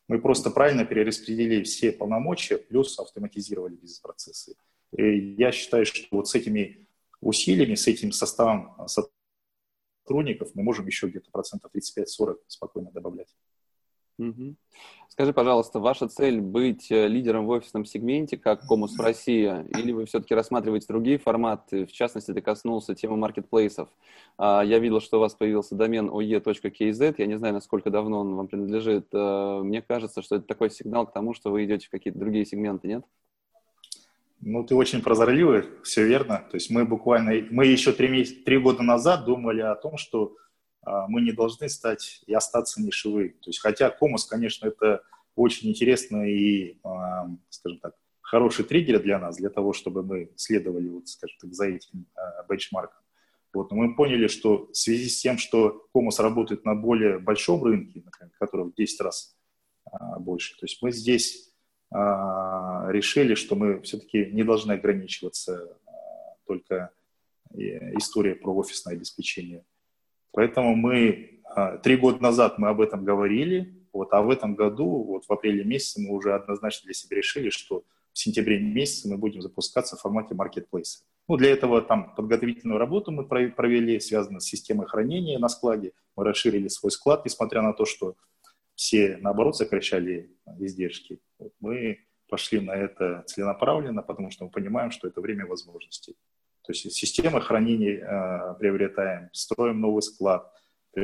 Мы 0.08 0.20
просто 0.20 0.50
правильно 0.52 0.86
перераспределили 0.86 1.64
все 1.64 1.92
полномочия, 1.92 2.58
плюс 2.58 2.98
автоматизировали 2.98 3.76
бизнес-процессы. 3.76 4.56
И 4.96 5.36
я 5.38 5.52
считаю, 5.52 5.86
что 5.86 6.08
вот 6.12 6.30
с 6.30 6.36
этими 6.36 6.88
усилиями, 7.20 7.76
с 7.76 7.88
этим 7.88 8.12
составом 8.12 8.88
сотрудников 8.88 10.52
мы 10.54 10.64
можем 10.64 10.88
еще 10.88 11.08
где-то 11.08 11.30
процентов 11.32 11.72
35-40 11.76 12.38
спокойно 12.48 12.92
добавлять. 12.92 13.36
Скажи, 15.10 15.34
пожалуйста, 15.34 15.80
ваша 15.80 16.08
цель 16.08 16.40
быть 16.40 16.92
э, 16.92 17.08
лидером 17.08 17.48
в 17.48 17.50
офисном 17.50 17.86
сегменте, 17.86 18.38
как 18.38 18.68
Комус 18.68 18.96
в 18.96 19.02
России, 19.02 19.52
или 19.76 19.92
вы 19.92 20.06
все-таки 20.06 20.36
рассматриваете 20.36 20.86
другие 20.88 21.18
форматы? 21.18 21.88
В 21.88 21.92
частности, 21.92 22.36
ты 22.36 22.42
коснулся 22.42 22.94
темы 22.94 23.18
маркетплейсов. 23.18 23.90
А, 24.38 24.62
я 24.64 24.78
видел, 24.78 25.02
что 25.02 25.18
у 25.18 25.20
вас 25.20 25.34
появился 25.34 25.74
домен 25.74 26.10
oe.kz. 26.10 27.16
Я 27.18 27.26
не 27.26 27.36
знаю, 27.40 27.56
насколько 27.56 27.90
давно 27.90 28.20
он 28.20 28.36
вам 28.36 28.48
принадлежит. 28.48 29.08
Э, 29.12 29.62
мне 29.64 29.82
кажется, 29.82 30.22
что 30.22 30.36
это 30.36 30.46
такой 30.46 30.70
сигнал 30.70 31.08
к 31.08 31.14
тому, 31.14 31.34
что 31.34 31.50
вы 31.50 31.66
идете 31.66 31.88
в 31.88 31.90
какие-то 31.90 32.20
другие 32.20 32.46
сегменты, 32.46 32.88
нет? 32.88 33.04
Ну, 34.42 34.64
ты 34.64 34.76
очень 34.76 35.02
прозорливый, 35.02 35.64
все 35.82 36.06
верно. 36.06 36.46
То 36.52 36.58
есть 36.58 36.70
мы 36.70 36.86
буквально, 36.86 37.44
мы 37.50 37.66
еще 37.66 37.92
три, 37.92 38.24
три 38.24 38.60
года 38.60 38.84
назад 38.84 39.26
думали 39.26 39.62
о 39.62 39.74
том, 39.74 39.98
что 39.98 40.36
мы 41.08 41.22
не 41.22 41.32
должны 41.32 41.70
стать 41.70 42.22
и 42.28 42.34
остаться 42.34 42.82
нишевой. 42.82 43.30
То 43.30 43.50
есть, 43.50 43.60
хотя 43.60 43.90
Комус, 43.90 44.26
конечно, 44.26 44.68
это 44.68 45.02
очень 45.36 45.70
интересно 45.70 46.24
и, 46.30 46.78
а, 46.84 47.30
скажем 47.50 47.80
так, 47.80 47.96
хороший 48.22 48.66
триггер 48.66 49.02
для 49.02 49.20
нас, 49.20 49.38
для 49.38 49.50
того, 49.50 49.74
чтобы 49.74 50.04
мы 50.04 50.32
следовали, 50.36 50.90
вот, 50.90 51.08
скажем 51.08 51.38
так, 51.40 51.54
за 51.54 51.68
этим 51.68 52.06
а, 52.16 52.44
бенчмарком. 52.50 53.02
Вот, 53.54 53.72
но 53.72 53.78
мы 53.78 53.96
поняли, 53.96 54.28
что 54.28 54.68
в 54.68 54.76
связи 54.76 55.10
с 55.10 55.22
тем, 55.22 55.38
что 55.38 55.88
Комус 55.94 56.20
работает 56.20 56.66
на 56.66 56.76
более 56.76 57.20
большом 57.20 57.64
рынке, 57.64 58.02
например, 58.04 58.34
который 58.40 58.66
в 58.66 58.76
10 58.76 59.02
раз 59.02 59.36
больше, 60.20 60.58
то 60.58 60.66
есть 60.66 60.82
мы 60.82 60.92
здесь 60.92 61.54
решили, 61.90 63.36
что 63.36 63.56
мы 63.56 63.82
все-таки 63.84 64.26
не 64.26 64.44
должны 64.44 64.74
ограничиваться 64.74 65.80
только 66.46 66.92
историей 67.56 68.36
про 68.36 68.54
офисное 68.54 68.96
обеспечение 68.96 69.64
Поэтому 70.38 70.76
мы 70.76 71.42
а, 71.46 71.78
три 71.80 71.98
года 71.98 72.22
назад 72.22 72.60
мы 72.60 72.70
об 72.70 72.80
этом 72.80 73.04
говорили, 73.04 73.74
вот, 73.92 74.14
а 74.14 74.22
в 74.22 74.30
этом 74.30 74.54
году, 74.54 75.04
вот 75.04 75.26
в 75.26 75.32
апреле 75.34 75.64
месяце 75.64 76.00
мы 76.00 76.14
уже 76.14 76.36
однозначно 76.36 76.86
для 76.86 76.94
себя 76.94 77.18
решили, 77.18 77.50
что 77.50 77.86
в 78.14 78.20
сентябре 78.20 78.60
месяце 78.60 79.10
мы 79.10 79.18
будем 79.18 79.42
запускаться 79.42 79.96
в 79.96 80.00
формате 80.00 80.36
маркетплейса. 80.36 81.00
Ну, 81.28 81.38
для 81.38 81.50
этого 81.50 81.82
там 81.82 82.14
подготовительную 82.14 82.78
работу 82.78 83.12
мы 83.12 83.26
провели, 83.26 84.00
связанную 84.00 84.42
с 84.42 84.46
системой 84.46 84.86
хранения 84.86 85.40
на 85.40 85.50
складе. 85.50 85.94
Мы 86.16 86.24
расширили 86.24 86.68
свой 86.68 86.92
склад, 86.92 87.26
несмотря 87.26 87.64
на 87.64 87.74
то, 87.74 87.86
что 87.86 88.16
все, 88.76 89.18
наоборот, 89.20 89.58
сокращали 89.58 90.38
издержки. 90.60 91.20
Вот 91.40 91.54
мы 91.60 92.02
пошли 92.30 92.60
на 92.60 92.76
это 92.76 93.24
целенаправленно, 93.26 94.04
потому 94.04 94.30
что 94.30 94.46
мы 94.46 94.52
понимаем, 94.52 94.92
что 94.92 95.08
это 95.08 95.20
время 95.20 95.48
возможностей. 95.48 96.16
То 96.68 96.74
есть 96.74 96.92
системы 96.92 97.40
хранения 97.40 98.02
э, 98.02 98.56
приобретаем, 98.60 99.30
строим 99.32 99.80
новый 99.80 100.02
склад, 100.02 100.52
э, 100.98 101.00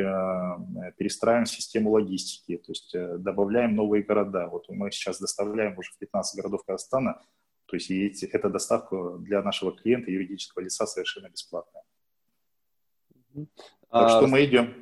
перестраиваем 0.98 1.46
систему 1.46 1.92
логистики, 1.92 2.58
то 2.58 2.74
есть 2.74 2.94
э, 2.94 3.18
добавляем 3.18 3.74
новые 3.74 4.04
города. 4.04 4.48
Вот 4.48 4.68
мы 4.68 4.92
сейчас 4.92 5.22
доставляем 5.22 5.78
уже 5.78 5.92
в 5.94 5.98
15 6.00 6.36
городов 6.36 6.66
Казахстана, 6.68 7.22
то 7.66 7.78
есть 7.78 7.90
и 7.90 8.08
эти, 8.08 8.26
эта 8.26 8.50
доставка 8.50 9.16
для 9.20 9.42
нашего 9.42 9.72
клиента, 9.72 10.12
юридического 10.12 10.64
лица, 10.64 10.86
совершенно 10.86 11.30
бесплатная. 11.30 11.84
Так 13.90 14.10
что 14.10 14.28
мы 14.28 14.44
идем. 14.44 14.74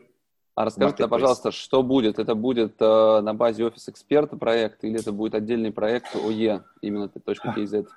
А 0.56 0.66
расскажите, 0.66 1.08
пожалуйста, 1.08 1.52
что 1.52 1.84
будет? 1.84 2.18
Это 2.18 2.34
будет 2.34 2.82
э, 2.82 3.22
на 3.22 3.36
базе 3.36 3.66
офис 3.66 3.88
эксперта 3.88 4.36
проект 4.36 4.84
или 4.84 5.00
это 5.00 5.12
будет 5.12 5.36
отдельный 5.36 5.72
проект 5.72 6.16
ОЕ, 6.16 6.64
именно 6.82 7.04
.kz? 7.06 7.88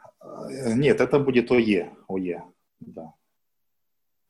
Нет, 0.74 1.00
это 1.00 1.18
будет 1.18 1.50
ОЕ. 1.50 1.94
ОЕ 2.08 2.44
да. 2.92 3.14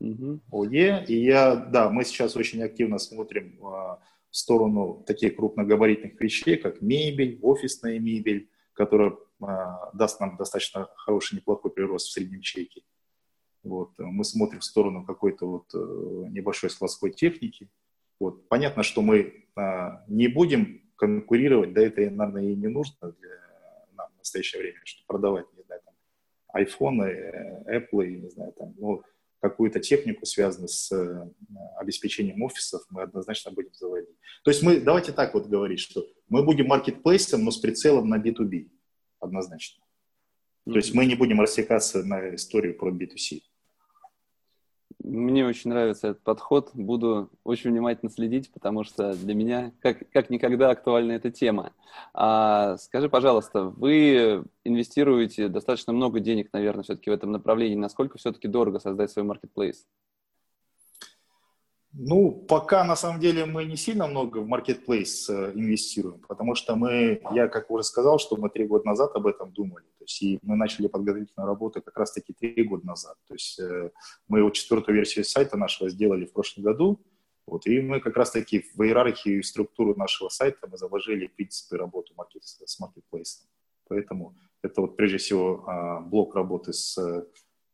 Угу. 0.01 0.41
ОЕ. 0.53 1.05
И 1.07 1.25
я, 1.25 1.57
да, 1.57 1.91
мы 1.91 2.05
сейчас 2.05 2.37
очень 2.37 2.63
активно 2.63 2.99
смотрим 2.99 3.59
а, 3.65 4.01
в 4.31 4.37
сторону 4.37 5.05
таких 5.07 5.37
крупногабаритных 5.37 6.21
вещей, 6.21 6.57
как 6.57 6.81
мебель, 6.83 7.39
офисная 7.43 7.99
мебель, 7.99 8.51
которая 8.73 9.17
а, 9.41 9.91
даст 9.95 10.21
нам 10.21 10.37
достаточно 10.37 10.89
хороший, 10.97 11.37
неплохой 11.37 11.71
прирост 11.71 12.09
в 12.09 12.13
среднем 12.13 12.41
чеке. 12.41 12.83
Вот. 13.63 13.93
Мы 13.99 14.25
смотрим 14.25 14.61
в 14.61 14.65
сторону 14.65 15.07
какой-то 15.07 15.47
вот 15.47 15.75
э, 15.75 15.79
небольшой 16.31 16.69
складской 16.69 17.11
техники. 17.13 17.71
Вот. 18.21 18.47
Понятно, 18.49 18.83
что 18.83 19.01
мы 19.01 19.47
а, 19.57 20.05
не 20.07 20.29
будем 20.29 20.83
конкурировать, 20.97 21.73
да 21.73 21.81
это, 21.81 22.03
наверное, 22.11 22.45
и 22.45 22.55
не 22.55 22.69
нужно 22.69 23.13
для 23.13 23.31
нам 23.97 24.11
в 24.15 24.19
настоящее 24.19 24.63
время, 24.63 24.81
что 24.85 25.03
продавать 25.07 25.47
iPhone, 26.57 27.67
Apple, 27.67 28.07
не 28.07 28.31
знаю, 28.31 28.53
там, 28.53 28.75
ну, 28.77 29.03
какую-то 29.45 29.79
технику, 29.79 30.25
связанную 30.25 30.69
с 30.69 30.91
э, 30.91 31.31
обеспечением 31.77 32.43
офисов, 32.43 32.83
мы 32.89 33.03
однозначно 33.03 33.51
будем 33.51 33.75
заводить. 33.75 34.17
То 34.43 34.51
есть 34.51 34.63
мы, 34.63 34.81
давайте 34.81 35.13
так 35.13 35.35
вот 35.35 35.49
говорить, 35.49 35.81
что 35.81 36.07
мы 36.29 36.43
будем 36.43 36.69
маркетплейсом, 36.69 37.45
но 37.45 37.51
с 37.51 37.59
прицелом 37.59 38.09
на 38.09 38.19
B2B, 38.19 38.71
однозначно. 39.21 39.83
Mm-hmm. 39.83 40.73
То 40.73 40.77
есть 40.79 40.95
мы 40.95 41.05
не 41.05 41.15
будем 41.15 41.43
рассекаться 41.43 42.03
на 42.05 42.35
историю 42.35 42.79
про 42.79 42.91
B2C. 42.91 43.43
Мне 45.05 45.45
очень 45.45 45.69
нравится 45.69 46.09
этот 46.09 46.23
подход. 46.23 46.71
Буду 46.73 47.29
очень 47.45 47.71
внимательно 47.71 48.11
следить, 48.11 48.51
потому 48.51 48.85
что 48.85 49.15
для 49.15 49.35
меня 49.35 49.71
как, 49.81 50.11
как 50.11 50.31
никогда 50.31 50.71
актуальна 50.71 51.13
эта 51.13 51.31
тема. 51.31 51.73
А, 52.15 52.79
скажи, 52.79 53.11
пожалуйста, 53.11 53.65
вы 53.65 54.45
инвестируете 54.65 55.49
достаточно 55.49 55.93
много 55.93 56.21
денег, 56.21 56.49
наверное, 56.55 56.85
все-таки 56.85 57.11
в 57.11 57.13
этом 57.13 57.33
направлении. 57.33 57.77
Насколько 57.77 58.17
все-таки 58.17 58.49
дорого 58.49 58.79
создать 58.79 59.11
свой 59.11 59.27
маркетплейс? 59.27 59.87
Ну, 61.97 62.33
пока 62.33 62.83
на 62.83 62.97
самом 62.97 63.21
деле 63.21 63.47
мы 63.47 63.65
не 63.65 63.77
сильно 63.77 64.09
много 64.09 64.39
в 64.39 64.49
маркетплейс 64.49 65.31
э, 65.31 65.53
инвестируем, 65.55 66.21
потому 66.27 66.57
что 66.57 66.75
мы, 66.75 67.21
я 67.33 67.47
как 67.47 67.71
уже 67.71 67.85
сказал, 67.85 68.19
что 68.19 68.37
мы 68.37 68.51
три 68.51 68.67
года 68.67 68.85
назад 68.85 69.15
об 69.15 69.29
этом 69.29 69.53
думали. 69.53 69.85
То 69.99 70.05
есть 70.05 70.23
и 70.23 70.39
мы 70.43 70.57
начали 70.57 70.89
подготовительную 70.89 71.47
работу 71.47 71.81
как 71.81 71.97
раз-таки 71.97 72.33
три 72.33 72.65
года 72.65 72.85
назад. 72.85 73.17
То 73.29 73.35
есть 73.35 73.61
э, 73.61 73.91
мы 74.27 74.43
вот 74.43 74.55
четвертую 74.55 74.97
версию 74.97 75.25
сайта 75.25 75.57
нашего 75.57 75.89
сделали 75.89 76.25
в 76.25 76.33
прошлом 76.33 76.65
году, 76.65 77.01
вот, 77.47 77.67
и 77.67 77.81
мы 77.81 78.01
как 78.01 78.17
раз-таки 78.17 78.65
в 78.75 78.83
иерархию 78.83 79.39
и 79.39 79.43
структуру 79.43 79.95
нашего 79.95 80.31
сайта 80.31 80.67
мы 80.67 80.77
заложили 80.79 81.29
принципы 81.29 81.77
работы 81.77 82.13
маркет, 82.17 82.43
с 82.43 82.81
маркетплейсом. 82.81 83.47
Поэтому 83.87 84.35
это 84.63 84.81
вот 84.81 84.97
прежде 84.97 85.19
всего 85.19 85.63
а, 85.69 86.01
блок 86.01 86.35
работы 86.35 86.73
с 86.73 86.99
э, 86.99 87.25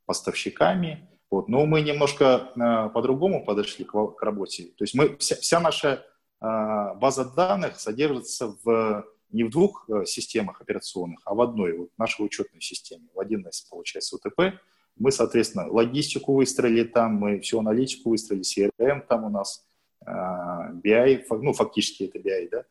поставщиками, 0.05 1.09
вот. 1.31 1.49
Но 1.49 1.65
мы 1.65 1.81
немножко 1.81 2.51
э, 2.55 2.91
по-другому 2.93 3.45
подошли 3.45 3.85
к, 3.85 3.93
к 3.93 4.23
работе. 4.23 4.65
То 4.77 4.85
есть 4.85 4.95
мы, 4.95 5.17
вся, 5.19 5.37
вся 5.37 5.61
наша 5.61 6.05
э, 6.41 6.95
база 6.97 7.25
данных 7.25 7.79
содержится 7.79 8.57
в, 8.65 9.05
не 9.31 9.45
в 9.45 9.51
двух 9.51 9.89
э, 9.89 10.05
системах 10.07 10.61
операционных, 10.61 11.21
а 11.25 11.35
в 11.35 11.41
одной, 11.41 11.79
вот 11.79 11.91
нашей 11.99 12.27
учетной 12.27 12.61
системе. 12.61 13.07
В 13.15 13.21
1С, 13.21 13.69
получается, 13.71 14.17
УТП. 14.17 14.61
Мы, 14.97 15.13
соответственно, 15.13 15.71
логистику 15.71 16.35
выстроили 16.35 16.83
там, 16.83 17.15
мы 17.15 17.41
всю 17.41 17.61
аналитику 17.61 18.11
выстроили, 18.11 18.43
CRM 18.43 19.07
там 19.09 19.25
у 19.25 19.31
нас, 19.31 19.65
BI, 20.07 21.25
ну, 21.31 21.53
фактически 21.53 22.05
это 22.05 22.19
BI, 22.19 22.49
да, 22.51 22.65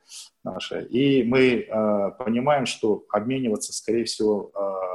наша. 0.43 0.81
И 0.81 1.23
мы 1.23 1.61
э, 1.61 2.11
понимаем, 2.17 2.65
что 2.65 3.05
обмениваться, 3.11 3.71
скорее 3.71 4.03
всего, 4.03 4.51
э, 4.53 4.88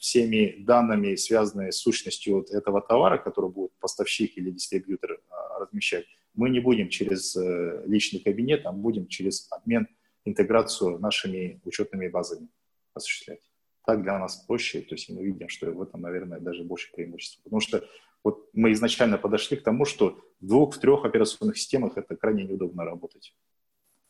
всеми 0.00 0.56
данными, 0.58 1.14
связанными 1.16 1.70
с 1.70 1.78
сущностью 1.78 2.36
вот 2.36 2.50
этого 2.50 2.80
товара, 2.80 3.18
который 3.18 3.50
будет 3.50 3.72
поставщик 3.80 4.36
или 4.36 4.50
дистрибьютор 4.50 5.20
а, 5.30 5.58
размещать, 5.60 6.06
мы 6.34 6.50
не 6.50 6.60
будем 6.60 6.88
через 6.88 7.34
э, 7.36 7.82
личный 7.86 8.20
кабинет, 8.20 8.66
а 8.66 8.72
будем 8.72 9.06
через 9.08 9.48
обмен, 9.50 9.88
интеграцию 10.24 10.98
нашими 10.98 11.60
учетными 11.64 12.08
базами 12.08 12.48
осуществлять. 12.94 13.40
Так 13.86 14.02
для 14.02 14.18
нас 14.18 14.36
проще, 14.46 14.80
то 14.80 14.94
есть 14.94 15.08
мы 15.08 15.24
видим, 15.24 15.48
что 15.48 15.70
в 15.70 15.80
этом, 15.80 16.02
наверное, 16.02 16.40
даже 16.40 16.62
больше 16.64 16.92
преимуществ. 16.92 17.42
Потому 17.42 17.60
что 17.60 17.84
вот 18.24 18.48
мы 18.52 18.72
изначально 18.72 19.18
подошли 19.18 19.56
к 19.56 19.62
тому, 19.62 19.84
что 19.84 20.18
в 20.40 20.46
двух, 20.46 20.74
в 20.74 20.80
трех 20.80 21.04
операционных 21.04 21.56
системах 21.56 21.96
это 21.96 22.16
крайне 22.16 22.44
неудобно 22.44 22.84
работать. 22.84 23.34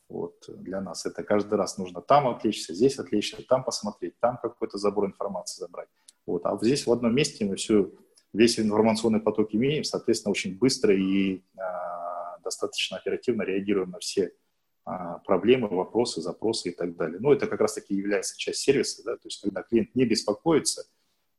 Вот, 0.08 0.44
для 0.48 0.80
нас 0.80 1.04
это 1.04 1.24
каждый 1.24 1.54
раз 1.54 1.78
нужно 1.78 2.00
там 2.00 2.28
отвлечься, 2.28 2.74
здесь 2.74 2.98
отвлечься, 2.98 3.42
там 3.48 3.64
посмотреть, 3.64 4.18
там 4.20 4.38
какой-то 4.40 4.78
забор 4.78 5.06
информации 5.06 5.60
забрать. 5.60 5.88
Вот, 6.26 6.46
а 6.46 6.56
здесь 6.62 6.86
в 6.86 6.92
одном 6.92 7.14
месте 7.14 7.44
мы 7.44 7.56
всю, 7.56 7.98
весь 8.32 8.58
информационный 8.60 9.20
поток 9.20 9.54
имеем, 9.54 9.82
соответственно, 9.82 10.30
очень 10.30 10.56
быстро 10.56 10.94
и 10.94 11.42
а, 11.58 12.38
достаточно 12.44 12.96
оперативно 12.96 13.42
реагируем 13.42 13.90
на 13.90 13.98
все 13.98 14.32
а, 14.84 15.18
проблемы, 15.18 15.68
вопросы, 15.68 16.20
запросы 16.20 16.68
и 16.70 16.72
так 16.72 16.96
далее. 16.96 17.18
Ну, 17.20 17.32
это 17.32 17.48
как 17.48 17.60
раз-таки 17.60 17.94
является 17.94 18.38
часть 18.38 18.60
сервиса, 18.60 19.02
да, 19.04 19.16
то 19.16 19.26
есть 19.26 19.40
когда 19.42 19.62
клиент 19.62 19.92
не 19.96 20.04
беспокоится, 20.04 20.84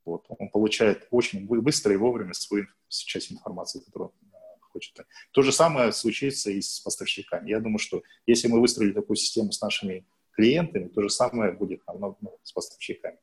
вот, 0.03 0.25
он 0.27 0.49
получает 0.49 1.07
очень 1.11 1.47
быстро 1.47 1.93
и 1.93 1.97
вовремя 1.97 2.33
свою 2.33 2.65
часть 2.89 3.31
информации, 3.31 3.79
которую 3.79 4.09
он 4.09 4.27
хочет. 4.71 5.05
То 5.31 5.41
же 5.41 5.51
самое 5.51 5.91
случится 5.91 6.51
и 6.51 6.61
с 6.61 6.79
поставщиками. 6.79 7.49
Я 7.49 7.59
думаю, 7.59 7.79
что 7.79 8.01
если 8.25 8.47
мы 8.47 8.59
выстроили 8.59 8.93
такую 8.93 9.17
систему 9.17 9.51
с 9.51 9.61
нашими 9.61 10.05
клиентами, 10.31 10.87
то 10.87 11.01
же 11.01 11.09
самое 11.09 11.51
будет 11.51 11.81
ну, 11.87 12.37
с 12.43 12.51
поставщиками. 12.51 13.17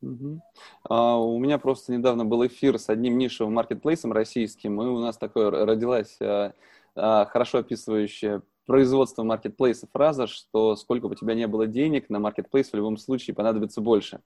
Угу. 0.00 0.42
А, 0.88 1.16
у 1.16 1.38
меня 1.38 1.58
просто 1.58 1.92
недавно 1.92 2.24
был 2.24 2.44
эфир 2.46 2.78
с 2.78 2.88
одним 2.88 3.18
нишевым 3.18 3.54
маркетплейсом 3.54 4.12
российским, 4.12 4.80
и 4.82 4.86
у 4.86 4.98
нас 4.98 5.16
такое 5.16 5.50
родилась 5.50 6.16
а, 6.20 6.54
а, 6.94 7.24
хорошо 7.26 7.58
описывающая 7.58 8.42
производства 8.66 9.22
маркетплейса 9.22 9.86
фраза, 9.92 10.26
что 10.26 10.76
сколько 10.76 11.08
бы 11.08 11.12
у 11.12 11.16
тебя 11.16 11.34
не 11.34 11.46
было 11.46 11.66
денег, 11.66 12.08
на 12.08 12.18
маркетплейс 12.18 12.70
в 12.70 12.74
любом 12.74 12.96
случае 12.96 13.34
понадобится 13.34 13.80
больше. 13.80 14.20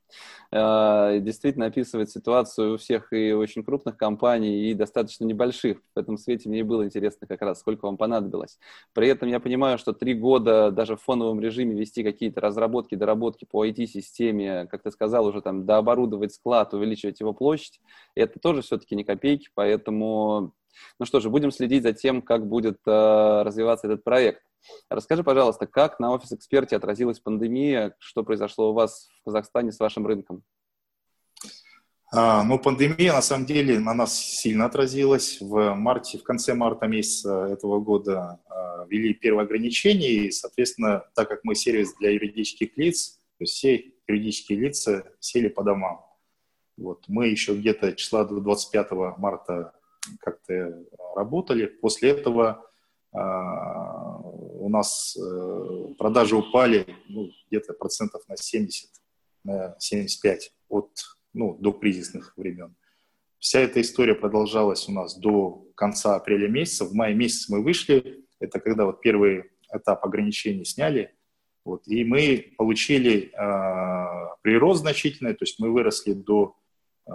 Э, 0.53 1.19
действительно 1.21 1.67
описывает 1.67 2.11
ситуацию 2.11 2.75
у 2.75 2.77
всех 2.77 3.13
и 3.13 3.33
очень 3.33 3.65
крупных 3.65 3.97
компаний, 3.97 4.71
и 4.71 4.75
достаточно 4.75 5.25
небольших. 5.25 5.79
В 5.95 5.99
этом 5.99 6.19
свете 6.19 6.49
мне 6.49 6.65
было 6.65 6.85
интересно 6.85 7.27
как 7.27 7.43
раз, 7.43 7.61
сколько 7.61 7.87
вам 7.87 7.97
понадобилось. 7.97 8.59
При 8.93 9.09
этом 9.09 9.29
я 9.29 9.41
понимаю, 9.41 9.79
что 9.79 9.93
три 9.93 10.15
года 10.15 10.71
даже 10.71 10.97
в 10.97 11.03
фоновом 11.03 11.41
режиме 11.41 11.75
вести 11.75 12.03
какие-то 12.03 12.41
разработки, 12.41 12.95
доработки 12.95 13.45
по 13.45 13.67
IT-системе, 13.67 14.67
как 14.67 14.83
ты 14.83 14.91
сказал, 14.91 15.27
уже 15.27 15.41
там 15.41 15.65
дооборудовать 15.65 16.33
склад, 16.33 16.75
увеличивать 16.75 17.21
его 17.21 17.33
площадь, 17.33 17.81
это 18.15 18.39
тоже 18.39 18.63
все-таки 18.63 18.95
не 18.95 19.05
копейки, 19.05 19.49
поэтому 19.55 20.53
ну 20.99 21.07
что 21.07 21.21
же, 21.21 21.31
будем 21.31 21.51
следить 21.51 21.83
за 21.83 21.93
тем, 21.93 22.23
как 22.23 22.47
будет 22.47 22.79
э, 22.87 23.43
развиваться 23.43 23.87
этот 23.87 24.05
проект. 24.05 24.43
Расскажи, 24.91 25.23
пожалуйста, 25.23 25.67
как 25.67 26.01
на 26.01 26.13
офис-эксперте 26.13 26.77
отразилась 26.77 27.21
пандемия, 27.21 27.95
что 27.99 28.23
произошло 28.25 28.71
у 28.71 28.75
вас 28.75 29.09
в 29.21 29.25
Казахстане 29.25 29.73
с 29.73 29.79
вашим 29.79 30.07
рынком? 30.07 30.43
А, 32.13 32.45
ну, 32.45 32.59
пандемия, 32.59 33.13
на 33.13 33.23
самом 33.23 33.47
деле, 33.47 33.79
на 33.79 33.93
нас 33.93 34.17
сильно 34.17 34.67
отразилась. 34.67 35.41
В 35.41 35.75
марте, 35.75 36.19
в 36.19 36.23
конце 36.23 36.55
марта 36.55 36.87
месяца 36.87 37.47
этого 37.47 37.81
года 37.81 38.41
а, 38.49 38.87
ввели 38.89 39.13
первые 39.13 39.45
ограничения, 39.45 40.11
и, 40.11 40.31
соответственно, 40.31 41.05
так 41.15 41.29
как 41.29 41.41
мы 41.43 41.55
сервис 41.55 41.95
для 41.95 42.11
юридических 42.11 42.77
лиц, 42.77 43.19
то 43.39 43.45
все 43.45 43.93
юридические 44.07 44.61
лица 44.61 45.05
сели 45.19 45.49
по 45.49 45.65
домам. 45.65 46.07
Вот. 46.77 47.05
Мы 47.09 47.29
еще 47.29 47.57
где-то 47.57 47.93
числа 47.95 48.25
до 48.25 48.41
25 48.41 49.19
марта 49.19 49.73
как-то 50.21 50.85
работали. 51.15 51.67
После 51.67 52.11
этого 52.11 52.65
а, 53.13 54.19
у 54.21 54.69
нас 54.69 55.17
э, 55.17 55.95
продажи 55.99 56.37
упали 56.37 56.87
ну, 57.09 57.29
где-то 57.49 57.73
процентов 57.73 58.23
на 58.29 58.37
70, 58.37 58.91
на 59.45 59.77
75 59.79 60.53
от 60.69 60.91
ну, 61.33 61.57
до 61.59 61.73
кризисных 61.73 62.35
времен. 62.37 62.75
Вся 63.39 63.61
эта 63.61 63.81
история 63.81 64.15
продолжалась 64.15 64.89
у 64.89 64.93
нас 64.93 65.17
до 65.17 65.67
конца 65.77 66.17
апреля 66.17 66.49
месяца. 66.49 66.85
В 66.85 66.95
мае 66.95 67.15
месяце 67.15 67.53
мы 67.53 67.63
вышли. 67.63 68.25
Это 68.41 68.61
когда 68.61 68.87
вот 68.87 69.01
первый 69.01 69.45
этап 69.73 70.05
ограничений 70.05 70.65
сняли. 70.65 71.15
Вот, 71.65 71.87
и 71.89 72.05
мы 72.05 72.55
получили 72.57 73.33
э, 73.33 74.37
прирост 74.43 74.83
значительный, 74.83 75.35
то 75.35 75.45
есть 75.45 75.59
мы 75.59 75.73
выросли 75.73 76.13
до 76.13 76.55
э, 77.07 77.11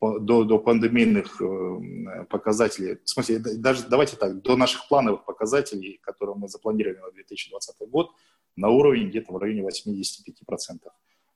до, 0.00 0.44
до 0.44 0.58
пандемийных 0.58 1.40
э, 1.42 2.24
показателей, 2.30 2.98
в 3.04 3.08
смысле, 3.08 3.38
даже 3.38 3.86
давайте 3.88 4.16
так, 4.16 4.40
до 4.42 4.56
наших 4.56 4.88
плановых 4.88 5.24
показателей, 5.24 5.98
которые 6.02 6.36
мы 6.36 6.48
запланировали 6.48 6.98
на 6.98 7.10
2020 7.10 7.88
год, 7.90 8.10
на 8.56 8.68
уровень 8.68 9.08
где-то 9.08 9.32
в 9.32 9.36
районе 9.36 9.62
85%. 9.62 10.78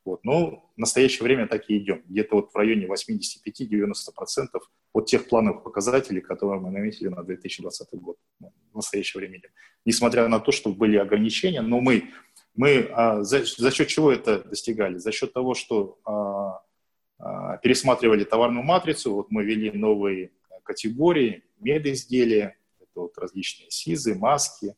Вот. 0.04 0.22
Но 0.24 0.70
в 0.76 0.78
настоящее 0.78 1.24
время 1.24 1.46
так 1.46 1.68
и 1.70 1.78
идем. 1.78 2.02
Где-то 2.06 2.36
вот 2.36 2.52
в 2.52 2.56
районе 2.56 2.86
85-90% 2.86 4.46
от 4.92 5.06
тех 5.06 5.28
плановых 5.28 5.62
показателей, 5.62 6.20
которые 6.20 6.60
мы 6.60 6.70
наметили 6.70 7.08
на 7.08 7.22
2020 7.22 7.88
год. 8.00 8.16
Ну, 8.38 8.52
в 8.72 8.76
настоящее 8.76 9.20
время 9.20 9.38
идем. 9.38 9.50
Несмотря 9.84 10.28
на 10.28 10.40
то, 10.40 10.52
что 10.52 10.70
были 10.70 10.96
ограничения, 10.96 11.62
но 11.62 11.80
мы, 11.80 12.10
мы 12.54 12.90
а, 12.92 13.22
за, 13.22 13.44
за 13.44 13.70
счет 13.70 13.88
чего 13.88 14.12
это 14.12 14.44
достигали? 14.44 14.98
За 14.98 15.10
счет 15.10 15.32
того, 15.32 15.54
что 15.54 15.98
а, 16.04 16.60
пересматривали 17.62 18.24
товарную 18.24 18.64
матрицу, 18.64 19.14
вот 19.14 19.30
мы 19.30 19.44
ввели 19.44 19.70
новые 19.70 20.32
категории, 20.64 21.44
медизделия, 21.60 22.56
это 22.80 23.00
вот 23.00 23.16
различные 23.18 23.70
СИЗы, 23.70 24.14
маски, 24.14 24.74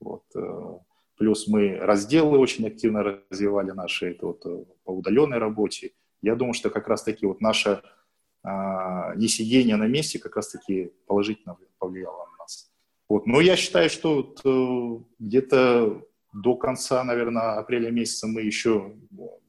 вот, 0.00 0.24
э, 0.34 0.78
плюс 1.16 1.46
мы 1.48 1.76
разделы 1.76 2.38
очень 2.38 2.66
активно 2.66 3.02
развивали 3.02 3.70
наши, 3.70 4.10
это 4.10 4.26
вот 4.26 4.44
э, 4.46 4.64
по 4.84 4.90
удаленной 4.90 5.38
работе. 5.38 5.92
Я 6.22 6.34
думаю, 6.34 6.54
что 6.54 6.70
как 6.70 6.88
раз-таки 6.88 7.26
вот 7.26 7.40
наше 7.40 7.82
а, 8.42 9.14
несидение 9.16 9.76
на 9.76 9.86
месте 9.86 10.18
как 10.18 10.36
раз-таки 10.36 10.92
положительно 11.06 11.56
повлияло 11.78 12.26
на 12.26 12.36
нас. 12.38 12.70
Вот. 13.08 13.26
Но 13.26 13.40
я 13.40 13.56
считаю, 13.56 13.88
что 13.88 14.16
вот, 14.16 14.40
э, 14.44 15.04
где-то 15.18 16.02
до 16.32 16.56
конца, 16.56 17.02
наверное, 17.04 17.58
апреля 17.58 17.90
месяца 17.90 18.26
мы 18.26 18.42
еще 18.42 18.94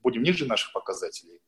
будем 0.02 0.24
ниже 0.24 0.46
наших 0.46 0.74
показателей 0.74 1.42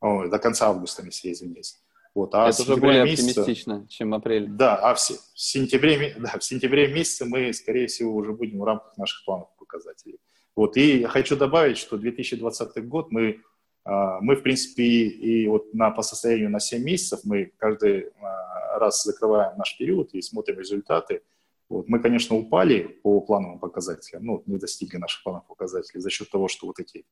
о, 0.00 0.26
до 0.26 0.38
конца 0.38 0.68
августа, 0.68 1.04
если 1.04 1.28
я 1.28 1.34
извиняюсь. 1.34 1.76
Вот, 2.14 2.34
а 2.34 2.48
Это 2.48 2.62
уже 2.62 2.76
более 2.76 3.04
месяца, 3.04 3.40
оптимистично, 3.40 3.86
чем 3.88 4.14
апрель. 4.14 4.48
Да, 4.48 4.76
а 4.76 4.94
в, 4.94 4.98
в, 4.98 5.40
сентябре, 5.40 6.16
да, 6.18 6.38
в 6.38 6.44
сентябре 6.44 6.92
месяце 6.92 7.24
мы, 7.24 7.52
скорее 7.52 7.86
всего, 7.86 8.14
уже 8.14 8.32
будем 8.32 8.58
в 8.58 8.64
рамках 8.64 8.96
наших 8.96 9.24
планов 9.24 9.48
показателей. 9.58 10.18
Вот, 10.56 10.76
и 10.76 11.00
я 11.00 11.08
хочу 11.08 11.36
добавить, 11.36 11.78
что 11.78 11.96
2020 11.96 12.88
год 12.88 13.12
мы, 13.12 13.40
а, 13.84 14.20
мы 14.20 14.34
в 14.34 14.42
принципе, 14.42 14.82
и, 14.82 15.44
и 15.44 15.46
вот 15.46 15.72
на, 15.74 15.90
по 15.90 16.02
состоянию 16.02 16.50
на 16.50 16.58
7 16.58 16.82
месяцев 16.82 17.20
мы 17.22 17.52
каждый 17.56 18.08
а, 18.20 18.78
раз 18.80 19.04
закрываем 19.04 19.56
наш 19.56 19.78
период 19.78 20.12
и 20.14 20.22
смотрим 20.22 20.58
результаты. 20.58 21.22
Вот, 21.68 21.88
мы, 21.88 22.00
конечно, 22.00 22.34
упали 22.34 22.82
по 23.02 23.20
плановым 23.20 23.60
показателям, 23.60 24.24
ну, 24.24 24.42
не 24.46 24.56
достигли 24.56 24.96
наших 24.96 25.22
плановых 25.22 25.46
показателей 25.46 26.00
за 26.00 26.10
счет 26.10 26.30
того, 26.30 26.48
что 26.48 26.66
вот 26.66 26.80
эти 26.80 27.04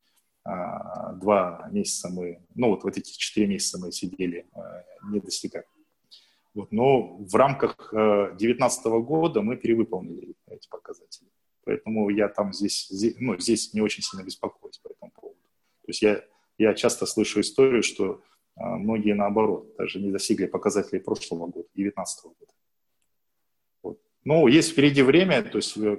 два 0.47 1.69
месяца 1.73 2.09
мы, 2.09 2.41
ну 2.55 2.69
вот, 2.69 2.85
вот 2.85 2.97
эти 2.97 3.11
четыре 3.11 3.49
месяца 3.49 3.79
мы 3.79 3.91
сидели, 3.91 4.47
а, 4.53 4.85
не 5.11 5.21
достигали. 5.21 5.67
Вот, 6.55 6.73
но 6.73 7.17
в 7.19 7.35
рамках 7.35 7.91
2019 7.93 8.87
а, 8.87 8.91
года 9.01 9.43
мы 9.43 9.57
перевыполнили 9.57 10.35
эти 10.49 10.69
показатели. 10.69 11.29
Поэтому 11.65 12.09
я 12.11 12.29
там 12.29 12.53
здесь, 12.53 12.87
здесь, 12.89 13.17
ну, 13.19 13.39
здесь 13.39 13.75
не 13.75 13.81
очень 13.81 14.03
сильно 14.03 14.25
беспокоюсь 14.25 14.79
по 14.79 14.89
этому 14.89 15.11
поводу. 15.11 15.41
То 15.83 15.89
есть 15.89 16.01
я, 16.01 16.23
я 16.59 16.75
часто 16.75 17.07
слышу 17.07 17.41
историю, 17.41 17.83
что 17.83 18.23
а, 18.55 18.77
многие 18.77 19.15
наоборот 19.15 19.75
даже 19.77 20.01
не 20.01 20.11
достигли 20.11 20.47
показателей 20.47 21.01
прошлого 21.01 21.47
года, 21.47 21.69
2019 21.75 22.25
года. 22.25 22.53
Вот. 23.83 24.01
Но 24.25 24.49
есть 24.49 24.73
впереди 24.73 25.03
время, 25.03 25.43
то 25.43 25.59
есть 25.59 25.77
э, 25.77 25.99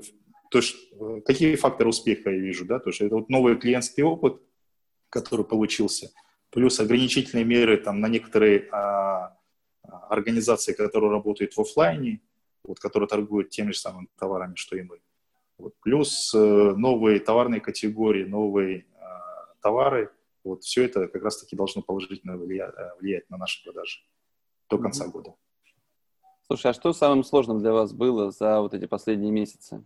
то 0.49 0.59
есть 0.59 0.75
э, 0.93 1.21
какие 1.25 1.55
факторы 1.55 1.89
успеха 1.89 2.29
я 2.29 2.37
вижу, 2.37 2.65
да, 2.65 2.79
то 2.79 2.89
есть 2.89 3.01
это 3.01 3.15
вот 3.15 3.29
новый 3.29 3.57
клиентский 3.57 4.03
опыт, 4.03 4.41
который 5.09 5.45
получился, 5.45 6.11
плюс 6.49 6.79
ограничительные 6.79 7.45
меры 7.45 7.77
там 7.77 7.99
на 7.99 8.07
некоторые 8.07 8.67
а, 8.71 9.37
организации, 10.09 10.73
которые 10.73 11.11
работают 11.11 11.55
в 11.55 11.61
офлайне, 11.61 12.21
вот, 12.63 12.79
которые 12.79 13.07
торгуют 13.07 13.49
теми 13.49 13.71
же 13.71 13.79
самыми 13.79 14.07
товарами, 14.17 14.55
что 14.55 14.77
и 14.77 14.81
мы. 14.81 14.99
Вот, 15.57 15.73
плюс 15.81 16.33
э, 16.35 16.37
новые 16.37 17.19
товарные 17.19 17.61
категории, 17.61 18.25
новые 18.25 18.85
а, 18.99 19.53
товары, 19.61 20.11
вот 20.43 20.63
все 20.63 20.85
это 20.85 21.07
как 21.07 21.23
раз-таки 21.23 21.55
должно 21.55 21.81
положительно 21.81 22.37
влиять, 22.37 22.73
э, 22.77 22.91
влиять 22.99 23.29
на 23.29 23.37
наши 23.37 23.63
продажи 23.63 24.01
до 24.69 24.77
конца 24.77 25.05
mm-hmm. 25.05 25.11
года. 25.11 25.35
Слушай, 26.45 26.71
а 26.71 26.73
что 26.73 26.93
самым 26.93 27.23
сложным 27.23 27.59
для 27.59 27.73
вас 27.73 27.91
было 27.91 28.31
за 28.31 28.61
вот 28.61 28.73
эти 28.73 28.85
последние 28.85 29.31
месяцы? 29.31 29.83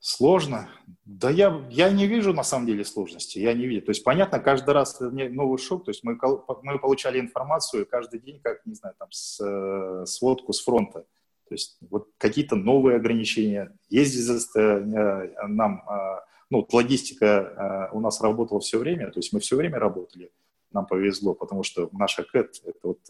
Сложно? 0.00 0.70
Да 1.04 1.28
я, 1.28 1.62
я 1.68 1.90
не 1.90 2.06
вижу 2.06 2.32
на 2.32 2.42
самом 2.42 2.66
деле 2.66 2.86
сложности, 2.86 3.38
я 3.38 3.52
не 3.52 3.66
вижу. 3.66 3.84
То 3.84 3.90
есть, 3.90 4.02
понятно, 4.02 4.40
каждый 4.40 4.70
раз 4.72 4.98
новый 4.98 5.58
шок, 5.58 5.84
то 5.84 5.90
есть 5.90 6.02
мы, 6.04 6.18
мы 6.62 6.78
получали 6.78 7.20
информацию 7.20 7.86
каждый 7.86 8.18
день, 8.18 8.40
как, 8.42 8.64
не 8.64 8.74
знаю, 8.74 8.94
там, 8.98 9.08
с, 9.10 9.38
э, 9.44 10.06
сводку 10.06 10.54
с 10.54 10.64
фронта. 10.64 11.00
То 11.48 11.54
есть 11.54 11.76
вот 11.90 12.08
какие-то 12.16 12.56
новые 12.56 12.96
ограничения. 12.96 13.76
Ездить 13.90 14.46
э, 14.56 15.34
нам, 15.46 15.84
э, 15.86 16.20
ну, 16.48 16.66
логистика 16.72 17.90
у 17.92 18.00
нас 18.00 18.22
работала 18.22 18.60
все 18.60 18.78
время, 18.78 19.10
то 19.10 19.18
есть 19.18 19.34
мы 19.34 19.40
все 19.40 19.56
время 19.56 19.78
работали, 19.78 20.32
нам 20.72 20.86
повезло, 20.86 21.34
потому 21.34 21.62
что 21.62 21.90
наша 21.92 22.24
КЭТ, 22.24 22.62
это 22.64 22.78
вот 22.82 23.00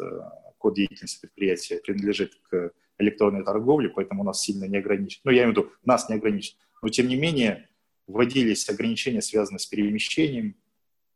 код 0.58 0.74
деятельности 0.74 1.20
предприятия, 1.20 1.80
принадлежит 1.82 2.32
к 2.50 2.72
электронной 2.98 3.44
торговле, 3.44 3.88
поэтому 3.88 4.24
нас 4.24 4.42
сильно 4.42 4.64
не 4.64 4.78
ограничено. 4.78 5.22
Ну, 5.24 5.30
я 5.30 5.44
имею 5.44 5.54
в 5.54 5.56
виду, 5.56 5.70
нас 5.84 6.08
не 6.08 6.16
ограничено 6.16 6.58
но 6.82 6.88
тем 6.88 7.08
не 7.08 7.16
менее 7.16 7.68
вводились 8.06 8.68
ограничения, 8.68 9.22
связанные 9.22 9.60
с 9.60 9.66
перемещением. 9.66 10.56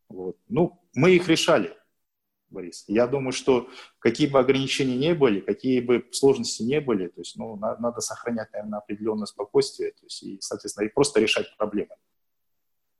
Вот. 0.09 0.37
Ну, 0.48 0.81
мы 0.94 1.12
их 1.12 1.29
решали. 1.29 1.77
Борис. 2.55 2.85
Я 2.87 3.07
думаю, 3.07 3.33
что 3.33 3.68
какие 3.98 4.29
бы 4.29 4.38
ограничения 4.38 4.96
не 4.96 5.14
были, 5.14 5.40
какие 5.40 5.81
бы 5.81 6.07
сложности 6.12 6.62
не 6.62 6.81
были, 6.81 7.09
то 7.09 7.20
есть, 7.20 7.37
ну, 7.37 7.57
надо, 7.57 7.83
надо 7.83 8.00
сохранять, 8.00 8.53
наверное, 8.53 8.79
определенное 8.79 9.27
спокойствие, 9.27 9.90
то 9.90 10.05
есть, 10.05 10.22
и, 10.22 10.38
соответственно, 10.40 10.87
и 10.87 10.92
просто 10.92 11.20
решать 11.20 11.55
проблемы. 11.57 11.96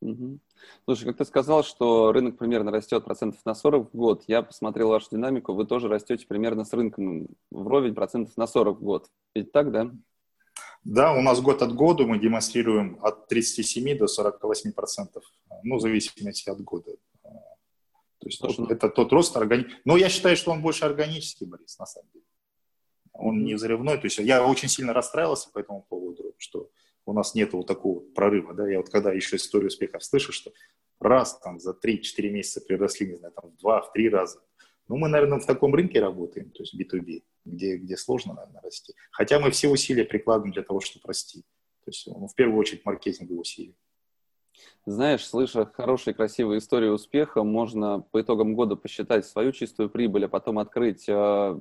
Угу. 0.01 0.39
Слушай, 0.85 1.05
как 1.07 1.19
ты 1.19 1.25
сказал, 1.25 1.65
что 1.65 2.13
рынок 2.13 2.37
примерно 2.37 2.71
растет 2.71 3.05
процентов 3.05 3.41
на 3.47 3.55
40 3.55 3.93
в 3.93 3.97
год, 3.97 4.25
я 4.27 4.43
посмотрел 4.43 4.89
вашу 4.89 5.09
динамику, 5.11 5.55
вы 5.55 5.67
тоже 5.67 5.89
растете 5.89 6.27
примерно 6.27 6.65
с 6.65 6.73
рынком 6.73 7.29
вровень 7.51 7.95
процентов 7.95 8.37
на 8.37 8.47
40 8.47 8.81
в 8.81 8.83
год. 8.83 9.11
Ведь 9.35 9.53
так, 9.53 9.71
да? 9.73 9.91
Да, 10.85 11.15
у 11.15 11.23
нас 11.23 11.41
год 11.41 11.63
от 11.63 11.75
года 11.75 12.05
мы 12.05 12.19
демонстрируем 12.19 12.99
от 13.03 13.27
37 13.29 13.97
до 13.97 14.07
48 14.07 14.73
процентов, 14.73 15.25
ну, 15.63 15.77
в 15.77 15.81
зависимости 15.81 16.51
от 16.51 16.61
года. 16.61 16.97
То 17.23 18.29
есть 18.29 18.41
тот, 18.41 18.71
это 18.71 18.89
тот 18.89 19.13
рост 19.13 19.37
органи... 19.37 19.67
Но 19.85 19.97
я 19.97 20.09
считаю, 20.09 20.37
что 20.37 20.51
он 20.51 20.63
больше 20.63 20.85
органический, 20.85 21.47
Борис, 21.47 21.79
на 21.79 21.87
самом 21.87 22.09
деле. 22.13 22.25
Он 23.13 23.45
не 23.45 23.55
взрывной. 23.55 23.99
То 23.99 24.07
есть 24.07 24.19
я 24.19 24.47
очень 24.47 24.69
сильно 24.69 24.93
расстраивался 24.93 25.51
по 25.51 25.59
этому 25.59 25.83
поводу, 25.83 26.35
что 26.39 26.71
у 27.07 27.13
нас 27.13 27.35
нет 27.35 27.53
вот 27.53 27.67
такого 27.67 28.01
прорыва. 28.01 28.55
Да? 28.55 28.69
Я 28.69 28.79
вот 28.79 28.89
когда 28.89 29.13
еще 29.13 29.37
историю 29.37 29.69
успехов 29.69 30.03
слышу, 30.03 30.33
что 30.33 30.53
раз 31.01 31.39
там 31.39 31.59
за 31.59 31.73
3-4 31.73 32.31
месяца 32.31 32.61
приросли, 32.63 33.09
не 33.09 33.17
знаю, 33.17 33.35
там 33.35 33.51
в 33.51 33.57
2 33.59 33.83
в 33.83 33.93
3 33.93 34.09
раза. 34.09 34.41
Ну, 34.89 34.97
мы, 34.97 35.09
наверное, 35.09 35.39
в 35.39 35.47
таком 35.47 35.75
рынке 35.75 36.01
работаем, 36.01 36.51
то 36.51 36.63
есть 36.63 36.75
B2B, 36.75 37.23
где, 37.45 37.77
где 37.77 37.97
сложно, 37.97 38.35
наверное, 38.35 38.63
расти. 38.63 38.95
Хотя 39.11 39.41
мы 39.41 39.51
все 39.51 39.69
усилия 39.69 40.05
прикладываем 40.05 40.53
для 40.53 40.63
того, 40.63 40.81
чтобы 40.81 41.07
расти. 41.07 41.43
То 41.85 41.91
есть, 41.91 42.07
ну, 42.07 42.27
в 42.27 42.35
первую 42.35 42.59
очередь, 42.59 42.85
маркетинговые 42.85 43.41
усилия. 43.41 43.75
Знаешь, 44.87 45.27
слыша 45.27 45.67
хорошие, 45.67 46.15
красивые 46.15 46.59
истории 46.59 46.89
успеха, 46.89 47.43
можно 47.43 48.01
по 48.01 48.21
итогам 48.21 48.55
года 48.55 48.77
посчитать 48.77 49.27
свою 49.27 49.53
чистую 49.53 49.91
прибыль, 49.91 50.27
а 50.27 50.29
потом 50.29 50.59
открыть 50.59 51.09
э, 51.09 51.59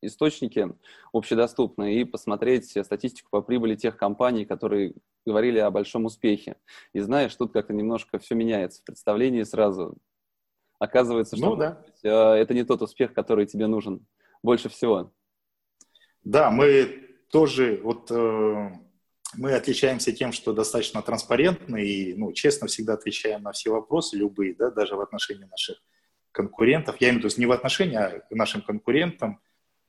источники 0.00 0.74
общедоступные 1.12 2.00
и 2.00 2.04
посмотреть 2.04 2.70
статистику 2.70 3.28
по 3.30 3.42
прибыли 3.42 3.74
тех 3.76 3.96
компаний, 3.96 4.44
которые 4.44 4.94
говорили 5.24 5.58
о 5.58 5.70
большом 5.70 6.06
успехе. 6.06 6.56
И 6.92 7.00
знаешь, 7.00 7.34
тут 7.34 7.52
как-то 7.52 7.72
немножко 7.72 8.18
все 8.18 8.34
меняется 8.34 8.80
в 8.80 8.84
представлении 8.84 9.42
сразу. 9.42 9.96
Оказывается, 10.78 11.36
что 11.36 11.50
ну, 11.50 11.56
да. 11.56 11.82
э, 12.02 12.10
это 12.10 12.52
не 12.52 12.64
тот 12.64 12.82
успех, 12.82 13.14
который 13.14 13.46
тебе 13.46 13.66
нужен 13.66 14.06
больше 14.46 14.68
всего. 14.68 15.12
Да, 16.24 16.50
мы 16.50 17.08
тоже 17.30 17.80
вот 17.82 18.10
э, 18.10 18.70
мы 19.34 19.52
отличаемся 19.52 20.12
тем, 20.12 20.32
что 20.32 20.52
достаточно 20.52 21.02
транспарентны 21.02 21.84
и 21.84 22.14
ну, 22.14 22.32
честно 22.32 22.68
всегда 22.68 22.94
отвечаем 22.94 23.42
на 23.42 23.52
все 23.52 23.70
вопросы, 23.70 24.16
любые, 24.16 24.54
да, 24.54 24.70
даже 24.70 24.94
в 24.94 25.00
отношении 25.00 25.44
наших 25.44 25.82
конкурентов. 26.32 26.96
Я 27.00 27.08
имею 27.08 27.22
в 27.22 27.24
виду 27.24 27.34
не 27.40 27.46
в 27.46 27.52
отношении, 27.52 27.96
а 27.96 28.20
к 28.20 28.30
нашим 28.30 28.62
конкурентам. 28.62 29.40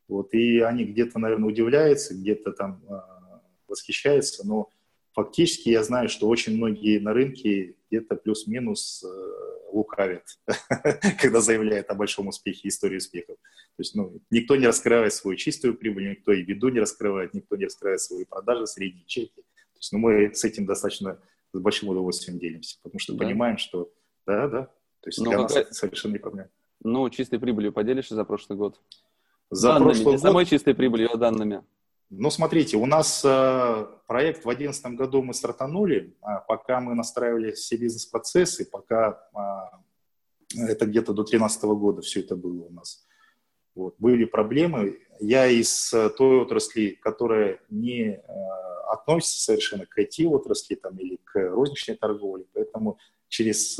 Вот, 0.08 0.34
и 0.34 0.60
они 0.62 0.86
где-то, 0.86 1.20
наверное, 1.20 1.50
удивляются, 1.50 2.16
где-то 2.16 2.52
там 2.54 2.84
э, 2.90 2.94
восхищаются, 3.68 4.48
но 4.48 4.70
фактически 5.18 5.70
я 5.70 5.84
знаю, 5.84 6.10
что 6.10 6.30
очень 6.30 6.56
многие 6.56 7.00
на 7.00 7.12
рынке 7.12 7.76
где-то 7.90 8.16
плюс-минус 8.16 9.04
э, 9.04 9.68
лукавят, 9.72 10.24
когда 11.20 11.42
заявляют 11.42 11.90
о 11.90 11.96
большом 11.96 12.28
успехе, 12.28 12.68
истории 12.68 12.98
успехов. 12.98 13.36
То 13.38 13.80
есть 13.80 13.96
ну, 13.96 14.22
никто 14.30 14.56
не 14.56 14.68
раскрывает 14.68 15.12
свою 15.12 15.36
чистую 15.36 15.74
прибыль, 15.74 16.12
никто 16.12 16.32
и 16.32 16.44
виду 16.44 16.70
не 16.70 16.80
раскрывает, 16.80 17.34
никто 17.34 17.56
не 17.56 17.66
раскрывает 17.66 18.00
свои 18.00 18.26
продажи, 18.26 18.68
средние 18.68 19.06
чеки. 19.08 19.42
То 19.42 19.80
есть 19.80 19.92
ну, 19.92 19.98
мы 19.98 20.36
с 20.36 20.44
этим 20.44 20.68
достаточно 20.68 21.20
с 21.52 21.60
большим 21.60 21.90
удовольствием 21.90 22.38
делимся, 22.38 22.78
потому 22.84 23.00
что 23.00 23.14
да. 23.14 23.26
понимаем, 23.26 23.58
что 23.58 23.92
да, 24.28 24.48
да, 24.48 24.66
то 25.02 25.08
есть 25.08 25.18
ну, 25.18 25.32
для 25.32 25.38
какая... 25.38 25.44
нас 25.44 25.56
это 25.56 25.74
совершенно 25.74 26.14
не 26.14 26.20
проблема. 26.20 26.50
Ну, 26.84 27.10
чистой 27.10 27.40
прибылью 27.40 27.74
поделишься 27.74 28.14
за 28.14 28.24
прошлый 28.24 28.56
год? 28.56 28.80
За 29.50 29.70
данными, 29.70 29.88
прошлый 29.88 30.06
не 30.06 30.12
год... 30.12 30.22
самой 30.22 30.46
чистой 30.46 30.76
прибылью, 30.76 31.12
а 31.12 31.18
данными. 31.18 31.64
Ну, 32.10 32.30
смотрите, 32.30 32.78
у 32.78 32.86
нас 32.86 33.22
э, 33.26 33.86
проект 34.08 34.40
в 34.40 34.44
2011 34.44 34.86
году 34.94 35.22
мы 35.24 35.34
стартанули, 35.34 36.16
а 36.22 36.40
пока 36.40 36.80
мы 36.80 36.96
настраивали 36.96 37.52
все 37.52 37.76
бизнес-процессы, 37.76 38.66
пока 38.66 39.20
э, 40.56 40.62
это 40.70 40.86
где-то 40.86 41.12
до 41.12 41.24
2013 41.24 41.64
года 41.64 42.02
все 42.02 42.22
это 42.22 42.38
было 42.38 42.64
у 42.64 42.70
нас. 42.72 43.06
Вот. 43.76 43.96
Были 44.00 44.24
проблемы. 44.24 45.00
Я 45.20 45.48
из 45.48 45.94
э, 45.94 46.10
той 46.12 46.40
отрасли, 46.40 46.92
которая 46.92 47.60
не 47.70 48.12
э, 48.12 48.22
относится 48.90 49.42
совершенно 49.42 49.86
к 49.86 50.00
IT-отрасли 50.00 50.76
там, 50.76 50.98
или 51.00 51.20
к 51.26 51.36
розничной 51.36 51.96
торговле, 51.96 52.46
поэтому 52.54 53.00
через 53.28 53.78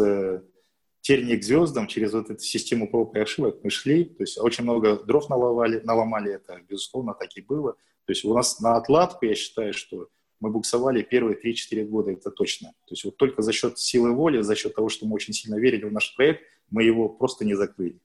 тернии 1.00 1.38
к 1.38 1.44
звездам, 1.44 1.88
через 1.88 2.12
вот 2.12 2.30
эту 2.30 2.44
систему 2.44 2.90
проб 2.90 3.16
и 3.16 3.20
ошибок 3.20 3.60
мы 3.64 3.70
шли, 3.70 4.04
то 4.04 4.24
есть 4.24 4.38
очень 4.38 4.66
много 4.66 4.98
дров 4.98 5.30
наломали, 5.30 5.80
наломали 5.86 6.34
это, 6.34 6.60
безусловно, 6.68 7.14
так 7.14 7.30
и 7.38 7.42
было. 7.42 7.78
То 8.08 8.14
есть 8.14 8.24
у 8.24 8.34
нас 8.34 8.62
на 8.62 8.78
отладку, 8.78 9.26
я 9.26 9.36
считаю, 9.36 9.74
что 9.74 10.08
мы 10.40 10.50
буксовали 10.50 11.02
первые 11.02 11.38
3-4 11.38 11.84
года, 11.86 12.12
это 12.12 12.32
точно. 12.32 12.70
То 12.86 12.94
есть 12.94 13.04
вот 13.04 13.18
только 13.18 13.42
за 13.42 13.52
счет 13.52 13.78
силы 13.78 14.14
воли, 14.14 14.42
за 14.42 14.56
счет 14.56 14.74
того, 14.74 14.88
что 14.88 15.06
мы 15.06 15.16
очень 15.16 15.34
сильно 15.34 15.60
верили 15.60 15.84
в 15.84 15.92
наш 15.92 16.16
проект, 16.16 16.42
мы 16.70 16.84
его 16.84 17.10
просто 17.10 17.44
не 17.44 17.54
закрыли. 17.54 18.00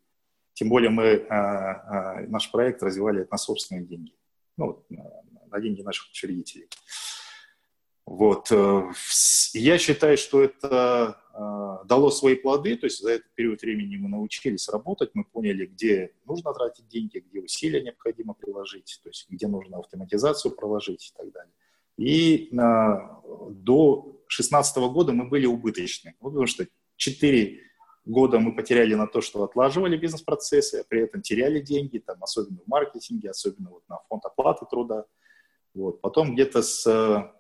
Тем 0.55 0.69
более 0.71 0.91
мы 0.91 1.25
а, 1.31 2.17
а, 2.17 2.21
наш 2.27 2.51
проект 2.51 2.83
развивали 2.83 3.29
на 3.31 3.37
собственные 3.37 3.87
деньги, 3.87 4.13
ну, 4.57 4.85
на, 4.89 5.05
на 5.51 5.61
деньги 5.61 5.83
наших 5.83 6.11
учредителей. 6.11 6.69
Вот. 8.07 8.51
Э, 8.51 8.91
я 9.55 9.79
считаю, 9.79 10.17
что 10.17 10.43
это 10.43 11.19
э, 11.33 11.87
дало 11.87 12.11
свои 12.11 12.35
плоды, 12.35 12.77
то 12.77 12.87
есть 12.87 13.01
за 13.01 13.13
этот 13.13 13.33
период 13.35 13.63
времени 13.63 13.97
мы 13.97 14.09
научились 14.09 14.69
работать, 14.69 15.11
мы 15.15 15.25
поняли, 15.25 15.67
где 15.67 16.13
нужно 16.27 16.53
тратить 16.53 16.89
деньги, 16.89 17.19
где 17.19 17.41
усилия 17.41 17.81
необходимо 17.83 18.35
приложить, 18.35 19.01
то 19.03 19.09
есть 19.09 19.27
где 19.31 19.47
нужно 19.47 19.79
автоматизацию 19.79 20.55
проложить 20.55 21.13
и 21.13 21.17
так 21.17 21.33
далее. 21.33 21.53
И 21.97 22.49
э, 22.53 22.59
до 23.51 24.03
2016 24.29 24.77
года 24.93 25.13
мы 25.13 25.29
были 25.29 25.47
убыточны, 25.47 26.15
ну, 26.21 26.29
потому 26.29 26.47
что 26.47 26.67
4 26.97 27.61
года 28.05 28.41
мы 28.41 28.57
потеряли 28.57 28.95
на 28.95 29.07
то, 29.07 29.21
что 29.21 29.45
отлаживали 29.45 29.97
бизнес-процессы, 29.97 30.81
а 30.81 30.85
при 30.89 31.03
этом 31.03 31.23
теряли 31.23 31.61
деньги, 31.61 31.99
там, 31.99 32.17
особенно 32.21 32.59
в 32.65 32.67
маркетинге, 32.67 33.31
особенно 33.31 33.71
вот 33.71 33.89
на 33.89 33.99
фонд 34.09 34.25
оплаты 34.25 34.67
труда. 34.69 35.05
Вот. 35.73 36.01
Потом 36.01 36.35
где-то 36.35 36.63
с 36.63 37.33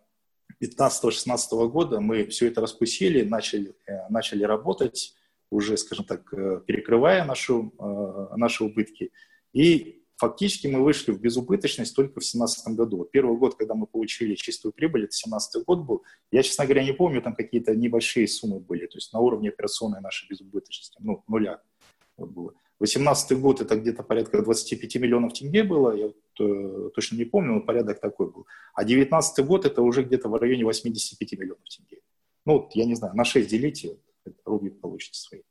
15-16 0.60 1.68
года 1.68 2.00
мы 2.00 2.26
все 2.26 2.48
это 2.48 2.60
распустили, 2.60 3.22
начали, 3.22 3.74
э, 3.86 4.08
начали 4.08 4.44
работать, 4.44 5.14
уже, 5.50 5.76
скажем 5.76 6.04
так, 6.04 6.32
э, 6.32 6.60
перекрывая 6.66 7.24
нашу, 7.24 7.72
э, 7.78 8.36
наши 8.36 8.64
убытки. 8.64 9.12
И 9.52 10.02
фактически 10.16 10.66
мы 10.66 10.82
вышли 10.82 11.12
в 11.12 11.20
безубыточность 11.20 11.94
только 11.94 12.12
в 12.12 12.24
2017 12.24 12.74
году. 12.74 13.04
Первый 13.04 13.36
год, 13.36 13.56
когда 13.56 13.74
мы 13.74 13.86
получили 13.86 14.34
чистую 14.34 14.72
прибыль, 14.72 15.04
это 15.04 15.12
2017 15.12 15.64
год 15.64 15.80
был. 15.80 16.04
Я, 16.30 16.42
честно 16.42 16.64
говоря, 16.64 16.84
не 16.84 16.92
помню, 16.92 17.22
там 17.22 17.34
какие-то 17.34 17.74
небольшие 17.74 18.28
суммы 18.28 18.60
были, 18.60 18.86
то 18.86 18.98
есть 18.98 19.12
на 19.12 19.20
уровне 19.20 19.50
операционной 19.50 20.00
нашей 20.00 20.28
безубыточности, 20.28 20.96
ну, 21.00 21.22
нуля 21.28 21.60
вот 22.16 22.30
было. 22.30 22.54
2018 22.82 23.40
год 23.40 23.60
это 23.60 23.76
где-то 23.76 24.02
порядка 24.02 24.42
25 24.42 24.96
миллионов 24.96 25.32
тенге 25.34 25.62
было, 25.62 25.94
я 25.96 26.06
вот, 26.06 26.16
э, 26.40 26.90
точно 26.94 27.16
не 27.16 27.24
помню, 27.24 27.54
но 27.54 27.60
порядок 27.60 28.00
такой 28.00 28.30
был. 28.30 28.46
А 28.74 28.82
2019 28.82 29.46
год 29.46 29.64
это 29.64 29.82
уже 29.82 30.02
где-то 30.02 30.28
в 30.28 30.34
районе 30.34 30.64
85 30.64 31.32
миллионов 31.38 31.64
тенге. 31.68 32.02
Ну, 32.44 32.54
вот, 32.54 32.72
я 32.74 32.84
не 32.84 32.96
знаю, 32.96 33.14
на 33.14 33.24
6 33.24 33.48
делите, 33.48 33.98
рубли 34.44 34.70
получите 34.70 35.18
свои. 35.18 35.42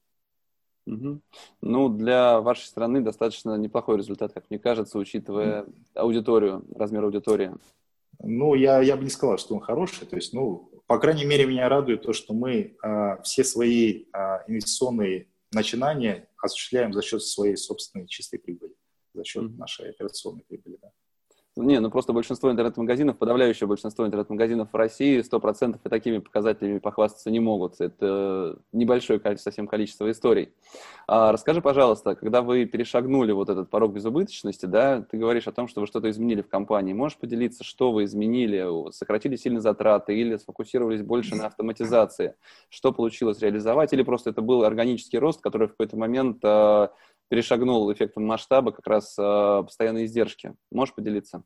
Угу. 0.87 1.21
Ну, 1.61 1.89
для 1.89 2.41
вашей 2.41 2.65
страны 2.65 3.01
достаточно 3.01 3.55
неплохой 3.55 3.97
результат, 3.97 4.33
как 4.33 4.49
мне 4.49 4.59
кажется, 4.59 4.97
учитывая 4.97 5.65
аудиторию, 5.93 6.65
размер 6.75 7.05
аудитории. 7.05 7.53
Ну, 8.19 8.55
я, 8.55 8.81
я 8.81 8.97
бы 8.97 9.03
не 9.03 9.09
сказал, 9.09 9.37
что 9.37 9.55
он 9.55 9.61
хороший. 9.61 10.05
То 10.05 10.17
есть, 10.17 10.33
ну, 10.33 10.69
по 10.85 10.99
крайней 10.99 11.25
мере, 11.25 11.45
меня 11.45 11.69
радует 11.69 12.01
то, 12.01 12.11
что 12.11 12.33
мы 12.33 12.75
э, 12.83 13.21
все 13.23 13.43
свои 13.45 14.05
э, 14.13 14.39
инвестиционные 14.47 15.27
начинания 15.51 16.29
осуществляем 16.37 16.93
за 16.93 17.01
счет 17.01 17.23
своей 17.23 17.55
собственной 17.55 18.07
чистой 18.07 18.39
прибыли, 18.39 18.75
за 19.13 19.23
счет 19.23 19.43
mm-hmm. 19.43 19.57
нашей 19.57 19.89
операционной 19.89 20.43
прибыли. 20.43 20.77
Да. 20.81 20.91
Не, 21.57 21.81
ну 21.81 21.91
просто 21.91 22.13
большинство 22.13 22.49
интернет-магазинов, 22.49 23.17
подавляющее 23.17 23.67
большинство 23.67 24.07
интернет-магазинов 24.07 24.69
в 24.71 24.75
России 24.75 25.19
100% 25.19 25.79
и 25.83 25.89
такими 25.89 26.19
показателями 26.19 26.79
похвастаться 26.79 27.29
не 27.29 27.41
могут. 27.41 27.81
Это 27.81 28.57
небольшое 28.71 29.21
совсем 29.37 29.67
количество 29.67 30.09
историй. 30.09 30.53
А, 31.07 31.33
расскажи, 31.33 31.61
пожалуйста, 31.61 32.15
когда 32.15 32.41
вы 32.41 32.63
перешагнули 32.63 33.33
вот 33.33 33.49
этот 33.49 33.69
порог 33.69 33.91
безубыточности, 33.91 34.65
да, 34.65 35.01
ты 35.01 35.17
говоришь 35.17 35.45
о 35.45 35.51
том, 35.51 35.67
что 35.67 35.81
вы 35.81 35.87
что-то 35.87 36.09
изменили 36.09 36.41
в 36.41 36.47
компании. 36.47 36.93
Можешь 36.93 37.17
поделиться, 37.17 37.65
что 37.65 37.91
вы 37.91 38.05
изменили? 38.05 38.65
Сократили 38.91 39.35
сильно 39.35 39.59
затраты 39.59 40.15
или 40.15 40.37
сфокусировались 40.37 41.01
больше 41.01 41.35
на 41.35 41.47
автоматизации? 41.47 42.35
Что 42.69 42.93
получилось 42.93 43.41
реализовать? 43.41 43.91
Или 43.91 44.03
просто 44.03 44.29
это 44.29 44.41
был 44.41 44.63
органический 44.63 45.19
рост, 45.19 45.41
который 45.41 45.67
в 45.67 45.71
какой-то 45.71 45.97
момент 45.97 46.37
а, 46.45 46.91
перешагнул 47.31 47.91
эффектом 47.93 48.25
масштаба 48.25 48.73
как 48.73 48.85
раз 48.85 49.17
э, 49.17 49.63
постоянные 49.63 50.05
издержки. 50.05 50.53
Можешь 50.69 50.93
поделиться? 50.93 51.43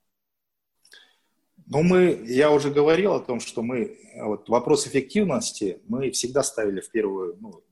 Ну, 1.68 1.84
мы, 1.84 2.24
я 2.26 2.50
уже 2.50 2.72
говорил 2.72 3.14
о 3.14 3.20
том, 3.20 3.40
что 3.40 3.62
мы, 3.62 3.96
вот 4.16 4.50
вопрос 4.50 4.88
эффективности 4.88 5.84
мы 5.88 6.10
всегда 6.10 6.42
ставили 6.42 6.82
в 6.82 6.90
первую, 6.90 7.38
ну, 7.40 7.64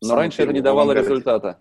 но 0.00 0.16
раньше 0.16 0.42
это 0.42 0.54
не 0.54 0.62
давало 0.62 0.92
результата. 0.92 1.60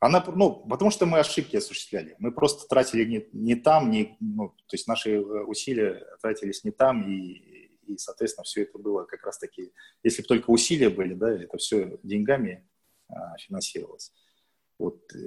Она, 0.00 0.24
ну, 0.34 0.66
потому 0.66 0.90
что 0.90 1.04
мы 1.04 1.18
ошибки 1.18 1.56
осуществляли. 1.56 2.16
Мы 2.18 2.32
просто 2.32 2.66
тратили 2.66 3.04
не, 3.04 3.28
не 3.32 3.54
там, 3.54 3.90
не, 3.90 4.16
ну, 4.18 4.48
то 4.48 4.74
есть 4.74 4.88
наши 4.88 5.10
э, 5.10 5.20
усилия 5.20 6.06
тратились 6.22 6.64
не 6.64 6.70
там, 6.70 7.06
и, 7.06 7.68
и, 7.86 7.98
соответственно, 7.98 8.44
все 8.44 8.62
это 8.62 8.78
было 8.78 9.04
как 9.04 9.22
раз-таки, 9.24 9.74
если 10.02 10.22
бы 10.22 10.28
только 10.28 10.48
усилия 10.48 10.88
были, 10.88 11.12
да, 11.12 11.30
это 11.30 11.58
все 11.58 11.98
деньгами 12.02 12.66
а, 13.08 13.36
финансировалось. 13.36 14.10
Вот. 14.78 15.00
Э, 15.14 15.18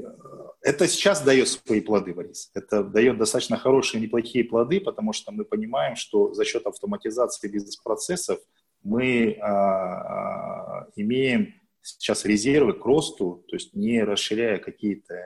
это 0.62 0.88
сейчас 0.88 1.24
дает 1.24 1.48
свои 1.48 1.82
плоды, 1.82 2.14
Борис. 2.14 2.52
Это 2.54 2.84
дает 2.84 3.18
достаточно 3.18 3.58
хорошие, 3.58 4.02
неплохие 4.02 4.44
плоды, 4.44 4.80
потому 4.80 5.14
что 5.14 5.32
мы 5.32 5.46
понимаем, 5.46 5.96
что 5.96 6.34
за 6.34 6.46
счет 6.46 6.66
автоматизации 6.66 7.48
бизнес-процессов 7.48 8.40
мы 8.84 9.38
а, 9.42 9.50
а, 9.50 10.88
имеем 10.96 11.54
сейчас 11.82 12.26
резервы 12.26 12.74
к 12.74 12.86
росту, 12.86 13.44
то 13.48 13.56
есть 13.56 13.74
не 13.74 14.04
расширяя 14.04 14.58
какие-то 14.60 15.16
э, 15.16 15.26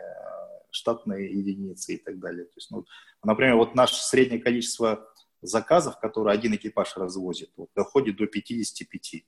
штатные 0.72 1.32
единицы 1.32 1.96
и 1.96 1.98
так 1.98 2.20
далее. 2.20 2.46
То 2.46 2.54
есть, 2.56 2.72
ну, 2.72 2.86
например, 3.24 3.56
вот 3.56 3.76
наше 3.76 3.96
среднее 3.96 4.40
количество 4.42 5.08
заказов, 5.42 6.00
которые 6.00 6.34
один 6.34 6.56
экипаж 6.56 6.96
развозит, 6.96 7.52
вот, 7.58 7.70
доходит 7.76 8.18
до 8.18 8.28
55. 8.28 9.24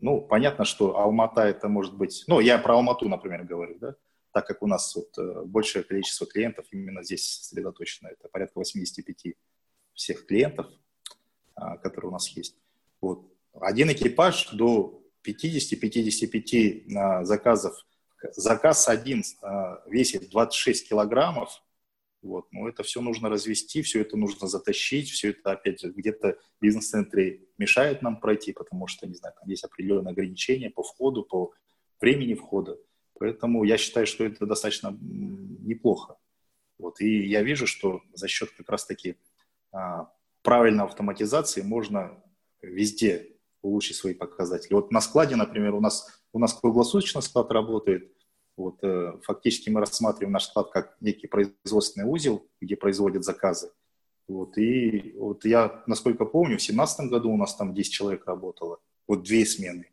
Ну, 0.00 0.22
понятно, 0.22 0.64
что 0.64 0.98
Алмата 0.98 1.42
это 1.42 1.68
может 1.68 1.94
быть... 1.96 2.24
Ну, 2.26 2.40
я 2.40 2.58
про 2.58 2.74
Алмату, 2.74 3.08
например, 3.08 3.44
говорю, 3.44 3.78
да, 3.78 3.96
так 4.32 4.46
как 4.46 4.62
у 4.62 4.66
нас 4.66 4.94
вот 4.94 5.16
э, 5.18 5.42
большее 5.44 5.82
количество 5.82 6.26
клиентов 6.26 6.66
именно 6.70 7.02
здесь 7.02 7.24
сосредоточено. 7.24 8.08
Это 8.08 8.28
порядка 8.28 8.58
85 8.58 9.34
всех 9.94 10.26
клиентов, 10.26 10.66
а, 11.54 11.76
которые 11.78 12.10
у 12.10 12.12
нас 12.12 12.28
есть. 12.28 12.56
Вот. 13.00 13.26
Один 13.54 13.90
экипаж 13.90 14.50
до 14.52 15.02
50-55 15.26 17.24
заказов. 17.24 17.74
Заказ 18.32 18.88
один 18.88 19.22
а, 19.42 19.82
весит 19.86 20.30
26 20.30 20.88
килограммов. 20.88 21.62
Вот. 22.22 22.52
Но 22.52 22.68
это 22.68 22.82
все 22.82 23.00
нужно 23.00 23.28
развести, 23.28 23.82
все 23.82 24.02
это 24.02 24.16
нужно 24.16 24.46
затащить, 24.46 25.10
все 25.10 25.30
это, 25.30 25.52
опять 25.52 25.80
же, 25.80 25.90
где-то 25.90 26.38
бизнес-центры 26.60 27.48
мешают 27.58 28.02
нам 28.02 28.20
пройти, 28.20 28.52
потому 28.52 28.86
что, 28.86 29.06
не 29.06 29.14
знаю, 29.14 29.34
там 29.38 29.48
есть 29.48 29.64
определенные 29.64 30.12
ограничения 30.12 30.70
по 30.70 30.82
входу, 30.82 31.24
по 31.24 31.52
времени 32.00 32.34
входа. 32.34 32.78
Поэтому 33.20 33.64
я 33.64 33.76
считаю, 33.76 34.06
что 34.06 34.24
это 34.24 34.46
достаточно 34.46 34.96
неплохо. 34.98 36.16
Вот. 36.78 37.02
И 37.02 37.26
я 37.26 37.42
вижу, 37.42 37.66
что 37.66 38.00
за 38.14 38.28
счет 38.28 38.48
как 38.56 38.70
раз-таки 38.70 39.16
а, 39.72 40.10
правильной 40.42 40.84
автоматизации 40.84 41.60
можно 41.60 42.18
везде 42.62 43.36
улучшить 43.60 43.96
свои 43.96 44.14
показатели. 44.14 44.72
Вот 44.72 44.90
на 44.90 45.02
складе, 45.02 45.36
например, 45.36 45.74
у 45.74 45.82
нас, 45.82 46.22
у 46.32 46.38
нас 46.38 46.54
круглосуточно 46.54 47.20
склад 47.20 47.52
работает. 47.52 48.10
Вот, 48.56 48.82
э, 48.82 49.12
фактически 49.22 49.68
мы 49.68 49.80
рассматриваем 49.80 50.32
наш 50.32 50.46
склад 50.46 50.70
как 50.70 50.96
некий 51.02 51.26
производственный 51.26 52.06
узел, 52.06 52.48
где 52.58 52.74
производят 52.74 53.22
заказы. 53.22 53.70
Вот, 54.28 54.56
и 54.56 55.14
вот 55.18 55.44
я, 55.44 55.82
насколько 55.86 56.24
помню, 56.24 56.56
в 56.56 56.64
2017 56.64 57.10
году 57.10 57.30
у 57.32 57.36
нас 57.36 57.54
там 57.54 57.74
10 57.74 57.92
человек 57.92 58.26
работало, 58.26 58.78
вот 59.06 59.24
две 59.24 59.44
смены. 59.44 59.90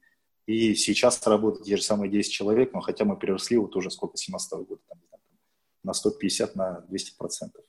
И 0.47 0.75
сейчас 0.75 1.25
работают 1.27 1.67
те 1.67 1.75
же 1.75 1.83
самые 1.83 2.09
10 2.09 2.31
человек, 2.31 2.73
но 2.73 2.79
хотя 2.79 3.03
мы 3.03 3.19
переросли 3.19 3.57
вот 3.57 3.75
уже 3.75 3.91
сколько, 3.91 4.17
17 4.17 4.53
года, 4.65 4.81
там, 4.87 4.99
на 5.83 5.93
150, 5.93 6.55
на 6.55 6.81
200 6.81 7.17
процентов. 7.17 7.65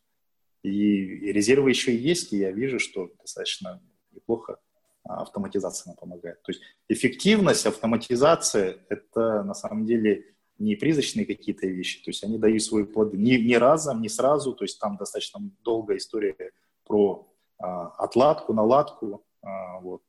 И, 0.62 0.70
и 0.70 1.32
резервы 1.32 1.70
еще 1.70 1.94
есть, 1.94 2.32
и 2.32 2.38
я 2.38 2.52
вижу, 2.52 2.78
что 2.78 3.10
достаточно 3.20 3.82
неплохо 4.12 4.60
а, 5.04 5.22
автоматизация 5.22 5.90
нам 5.90 5.96
помогает. 5.96 6.40
То 6.42 6.52
есть 6.52 6.62
эффективность, 6.88 7.66
автоматизация– 7.66 8.78
это 8.88 9.42
на 9.42 9.54
самом 9.54 9.84
деле 9.84 10.36
не 10.58 10.76
призрачные 10.76 11.26
какие-то 11.26 11.66
вещи, 11.66 12.02
то 12.02 12.10
есть 12.10 12.22
они 12.24 12.38
дают 12.38 12.62
свои 12.62 12.84
плоды 12.84 13.16
не, 13.16 13.40
не 13.40 13.58
разом, 13.58 14.02
не 14.02 14.08
сразу, 14.08 14.54
то 14.54 14.64
есть 14.64 14.78
там 14.80 14.96
достаточно 14.96 15.40
долгая 15.62 15.98
история 15.98 16.52
про 16.84 17.28
а, 17.58 17.88
отладку, 17.88 18.52
наладку, 18.52 19.24
а, 19.42 19.80
вот. 19.80 20.02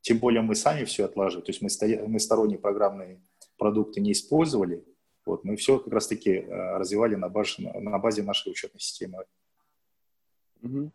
Тем 0.00 0.18
более 0.18 0.42
мы 0.42 0.54
сами 0.54 0.84
все 0.84 1.04
отлаживаем, 1.04 1.44
то 1.44 1.50
есть 1.50 1.62
мы, 1.62 1.70
стоя, 1.70 2.06
мы 2.06 2.20
сторонние 2.20 2.58
программные 2.58 3.20
продукты 3.56 4.00
не 4.00 4.12
использовали, 4.12 4.84
вот, 5.26 5.44
мы 5.44 5.56
все 5.56 5.78
как 5.78 5.92
раз-таки 5.92 6.38
а, 6.38 6.78
развивали 6.78 7.14
на, 7.14 7.28
базе, 7.28 7.70
на 7.72 7.98
базе 7.98 8.22
нашей 8.22 8.50
учетной 8.50 8.80
системы. 8.80 9.24
Угу. 10.62 10.90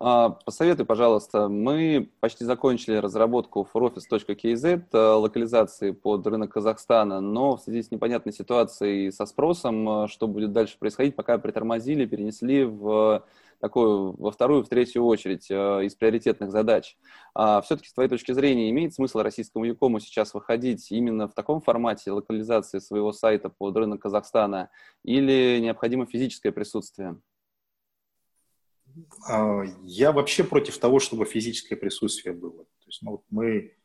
А, 0.00 0.30
посоветуй, 0.30 0.86
пожалуйста, 0.86 1.48
мы 1.48 2.10
почти 2.20 2.44
закончили 2.44 2.96
разработку 2.96 3.68
foroffice.kz 3.74 4.84
э, 4.92 4.98
локализации 4.98 5.90
под 5.90 6.26
рынок 6.26 6.52
Казахстана, 6.52 7.20
но 7.20 7.56
в 7.56 7.60
связи 7.60 7.82
с 7.82 7.90
непонятной 7.90 8.32
ситуацией 8.32 9.10
со 9.10 9.26
спросом, 9.26 10.04
э, 10.04 10.08
что 10.08 10.28
будет 10.28 10.52
дальше 10.52 10.78
происходить, 10.78 11.14
пока 11.14 11.38
притормозили, 11.38 12.06
перенесли 12.06 12.64
в 12.64 13.24
такую, 13.62 14.16
во 14.20 14.32
вторую, 14.32 14.64
в 14.64 14.68
третью 14.68 15.04
очередь 15.04 15.48
э, 15.48 15.84
из 15.84 15.94
приоритетных 15.94 16.50
задач. 16.50 16.98
А 17.32 17.60
все-таки, 17.62 17.88
с 17.88 17.92
твоей 17.92 18.10
точки 18.10 18.32
зрения, 18.32 18.68
имеет 18.70 18.92
смысл 18.92 19.20
российскому 19.20 19.64
Юкому 19.64 20.00
сейчас 20.00 20.34
выходить 20.34 20.90
именно 20.90 21.28
в 21.28 21.34
таком 21.34 21.60
формате 21.60 22.10
локализации 22.10 22.80
своего 22.80 23.12
сайта 23.12 23.48
под 23.50 23.76
рынок 23.76 24.02
Казахстана 24.02 24.68
или 25.04 25.60
необходимо 25.60 26.06
физическое 26.06 26.50
присутствие? 26.50 27.20
А, 29.30 29.62
я 29.84 30.10
вообще 30.10 30.42
против 30.42 30.76
того, 30.78 30.98
чтобы 30.98 31.24
физическое 31.24 31.76
присутствие 31.76 32.34
было. 32.34 32.64
То 32.64 32.86
есть, 32.86 33.00
ну, 33.02 33.12
вот 33.12 33.22
мы, 33.30 33.76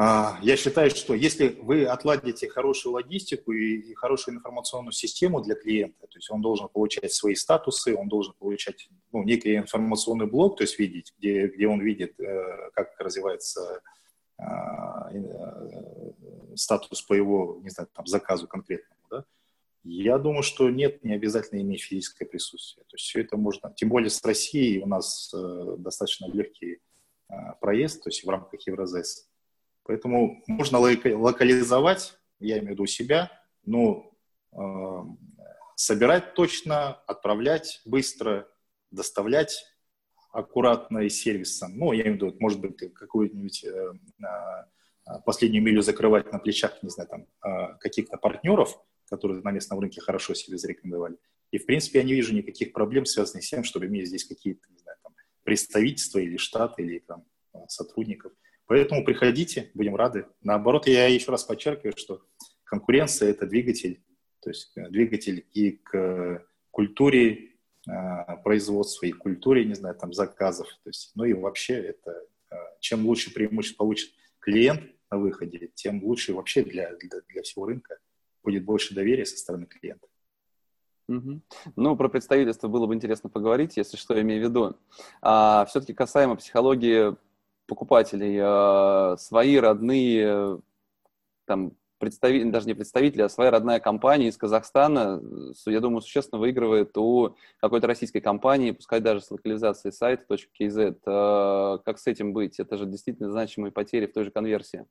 я 0.00 0.56
считаю, 0.56 0.90
что 0.90 1.12
если 1.12 1.58
вы 1.60 1.84
отладите 1.84 2.48
хорошую 2.48 2.92
логистику 2.92 3.52
и, 3.52 3.94
хорошую 3.94 4.36
информационную 4.36 4.92
систему 4.92 5.40
для 5.40 5.56
клиента, 5.56 6.06
то 6.06 6.18
есть 6.18 6.30
он 6.30 6.40
должен 6.40 6.68
получать 6.68 7.12
свои 7.12 7.34
статусы, 7.34 7.96
он 7.96 8.08
должен 8.08 8.32
получать 8.38 8.88
ну, 9.12 9.24
некий 9.24 9.56
информационный 9.56 10.26
блок, 10.26 10.58
то 10.58 10.62
есть 10.62 10.78
видеть, 10.78 11.12
где, 11.18 11.48
где 11.48 11.66
он 11.66 11.80
видит, 11.80 12.18
э, 12.20 12.70
как 12.74 12.94
развивается 13.00 13.82
а, 14.36 15.10
э, 15.12 16.12
статус 16.54 17.02
по 17.02 17.14
его, 17.14 17.58
не 17.64 17.70
знаю, 17.70 17.88
там, 17.92 18.06
заказу 18.06 18.46
конкретному, 18.46 19.00
да, 19.10 19.24
я 19.82 20.18
думаю, 20.18 20.44
что 20.44 20.70
нет, 20.70 21.02
не 21.02 21.14
обязательно 21.14 21.60
иметь 21.60 21.82
физическое 21.82 22.24
присутствие. 22.24 22.84
То 22.84 22.94
есть 22.94 23.06
все 23.06 23.22
это 23.22 23.36
можно, 23.36 23.72
тем 23.74 23.88
более 23.88 24.10
с 24.10 24.22
Россией 24.24 24.80
у 24.80 24.86
нас 24.86 25.32
э, 25.34 25.76
достаточно 25.78 26.26
легкий 26.26 26.78
э, 27.30 27.34
проезд, 27.60 28.04
то 28.04 28.10
есть 28.10 28.24
в 28.24 28.28
рамках 28.28 28.64
Евразес. 28.66 29.28
Поэтому 29.88 30.44
можно 30.46 30.78
локализовать, 30.78 32.18
я 32.40 32.58
имею 32.58 32.68
в 32.68 32.70
виду 32.72 32.84
себя, 32.86 33.32
но 33.64 34.12
э, 34.52 34.58
собирать 35.76 36.34
точно, 36.34 36.92
отправлять 37.06 37.80
быстро, 37.86 38.46
доставлять 38.90 39.64
аккуратно 40.30 40.98
и 40.98 41.08
сервисом. 41.08 41.74
Ну, 41.74 41.92
я 41.92 42.02
имею 42.02 42.18
в 42.18 42.22
виду, 42.22 42.36
может 42.38 42.60
быть, 42.60 42.76
какую-нибудь 42.92 43.64
э, 43.64 43.92
э, 44.24 45.12
последнюю 45.24 45.64
милю 45.64 45.80
закрывать 45.80 46.30
на 46.32 46.38
плечах, 46.38 46.82
не 46.82 46.90
знаю, 46.90 47.08
там, 47.08 47.26
э, 47.42 47.78
каких-то 47.80 48.18
партнеров, 48.18 48.78
которые 49.08 49.40
на 49.40 49.52
местном 49.52 49.80
рынке 49.80 50.02
хорошо 50.02 50.34
себя 50.34 50.58
зарекомендовали. 50.58 51.16
И, 51.50 51.56
в 51.56 51.64
принципе, 51.64 52.00
я 52.00 52.04
не 52.04 52.12
вижу 52.12 52.34
никаких 52.34 52.74
проблем, 52.74 53.06
связанных 53.06 53.42
с 53.42 53.48
тем, 53.48 53.64
чтобы 53.64 53.86
иметь 53.86 54.08
здесь 54.08 54.26
какие-то, 54.26 54.70
не 54.70 54.76
знаю, 54.80 54.98
там, 55.02 55.14
представительства 55.44 56.18
или 56.18 56.36
штаты, 56.36 56.82
или 56.82 56.98
там, 56.98 57.24
сотрудников. 57.68 58.32
Поэтому 58.68 59.02
приходите, 59.02 59.70
будем 59.72 59.96
рады. 59.96 60.26
Наоборот, 60.42 60.86
я 60.86 61.06
еще 61.06 61.30
раз 61.30 61.42
подчеркиваю, 61.42 61.94
что 61.96 62.20
конкуренция– 62.64 63.30
это 63.30 63.46
двигатель, 63.46 64.04
то 64.40 64.50
есть 64.50 64.76
э, 64.76 64.90
двигатель 64.90 65.46
и 65.54 65.72
к 65.72 66.46
культуре 66.70 67.54
э, 67.88 67.92
производства, 68.44 69.06
и 69.06 69.12
культуре, 69.12 69.64
не 69.64 69.72
знаю, 69.72 69.94
там, 69.94 70.12
заказов. 70.12 70.68
То 70.84 70.90
есть, 70.90 71.12
ну 71.14 71.24
и 71.24 71.32
вообще 71.32 71.76
это 71.76 72.26
э, 72.50 72.56
чем 72.80 73.06
лучше 73.06 73.32
преимущество 73.32 73.78
получит 73.78 74.10
клиент 74.38 74.82
на 75.10 75.16
выходе, 75.16 75.70
тем 75.74 76.04
лучше 76.04 76.34
вообще 76.34 76.62
для, 76.62 76.94
для, 76.96 77.22
для 77.26 77.42
всего 77.42 77.64
рынка 77.64 77.98
будет 78.44 78.66
больше 78.66 78.94
доверия 78.94 79.24
со 79.24 79.38
стороны 79.38 79.64
клиента. 79.64 80.06
Угу. 81.08 81.40
Ну, 81.76 81.96
про 81.96 82.08
представительство 82.10 82.68
было 82.68 82.86
бы 82.86 82.94
интересно 82.94 83.30
поговорить, 83.30 83.78
если 83.78 83.96
что, 83.96 84.20
имею 84.20 84.44
в 84.44 84.50
виду. 84.50 84.76
А, 85.22 85.64
все-таки 85.64 85.94
касаемо 85.94 86.36
психологии 86.36 87.16
покупателей, 87.68 88.36
а, 88.42 89.16
свои 89.18 89.56
родные, 89.56 90.60
там, 91.44 91.72
представители, 91.98 92.50
даже 92.50 92.66
не 92.66 92.74
представители, 92.74 93.22
а 93.22 93.28
своя 93.28 93.50
родная 93.50 93.78
компания 93.78 94.28
из 94.28 94.36
Казахстана, 94.36 95.20
я 95.66 95.80
думаю, 95.80 96.00
существенно 96.00 96.40
выигрывает 96.40 96.96
у 96.96 97.36
какой-то 97.60 97.86
российской 97.86 98.20
компании, 98.20 98.72
пускай 98.72 99.00
даже 99.00 99.20
с 99.20 99.30
локализацией 99.30 99.92
сайта 99.92 100.24
.kz. 100.34 100.98
А, 101.06 101.78
как 101.84 101.98
с 101.98 102.06
этим 102.06 102.32
быть? 102.32 102.58
Это 102.58 102.76
же 102.76 102.86
действительно 102.86 103.30
значимые 103.30 103.70
потери 103.70 104.06
в 104.06 104.12
той 104.12 104.24
же 104.24 104.30
конверсии. 104.30 104.86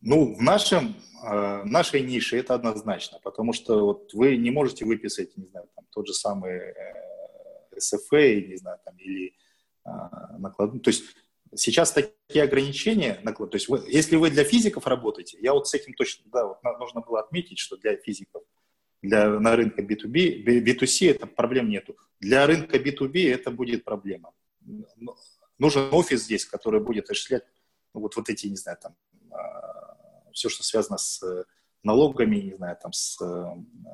Ну, 0.00 0.34
в 0.36 0.40
нашем, 0.40 0.94
э, 1.24 1.64
нашей 1.64 2.02
нише 2.02 2.38
это 2.38 2.54
однозначно, 2.54 3.18
потому 3.22 3.52
что 3.52 3.84
вот 3.84 4.14
вы 4.14 4.36
не 4.36 4.52
можете 4.52 4.84
выписать, 4.84 5.36
не 5.36 5.46
знаю, 5.46 5.68
там, 5.74 5.84
тот 5.90 6.06
же 6.06 6.14
самый 6.14 6.52
э, 6.52 6.72
SFA, 7.76 8.46
не 8.46 8.56
знаю, 8.56 8.78
там, 8.84 8.96
или 8.96 9.26
э, 9.26 9.32
накладной. 10.38 10.80
То 10.80 10.90
есть 10.90 11.04
Сейчас 11.54 11.92
такие 11.92 12.44
ограничения, 12.44 13.14
то 13.14 13.48
есть 13.52 13.68
вы, 13.68 13.82
если 13.88 14.16
вы 14.16 14.30
для 14.30 14.44
физиков 14.44 14.86
работаете, 14.86 15.38
я 15.40 15.54
вот 15.54 15.66
с 15.66 15.74
этим 15.74 15.94
точно, 15.94 16.24
да, 16.30 16.46
вот 16.46 16.62
нужно 16.78 17.00
было 17.00 17.20
отметить, 17.20 17.58
что 17.58 17.76
для 17.76 17.96
физиков, 17.96 18.42
для, 19.00 19.28
на 19.30 19.56
рынке 19.56 19.82
B2B, 19.82 20.44
B2C 20.44 21.10
это 21.10 21.26
проблем 21.26 21.70
нету. 21.70 21.96
Для 22.20 22.46
рынка 22.46 22.76
B2B 22.76 23.32
это 23.32 23.50
будет 23.50 23.84
проблема. 23.84 24.32
Нужен 25.58 25.88
офис 25.92 26.24
здесь, 26.24 26.44
который 26.44 26.80
будет 26.80 27.04
осуществлять 27.04 27.44
ну, 27.94 28.02
вот, 28.02 28.16
вот 28.16 28.28
эти, 28.28 28.46
не 28.46 28.56
знаю, 28.56 28.76
там, 28.82 28.94
а, 29.30 30.30
все, 30.32 30.50
что 30.50 30.62
связано 30.62 30.98
с 30.98 31.24
налогами, 31.82 32.36
не 32.36 32.54
знаю, 32.56 32.76
там, 32.80 32.92
с 32.92 33.18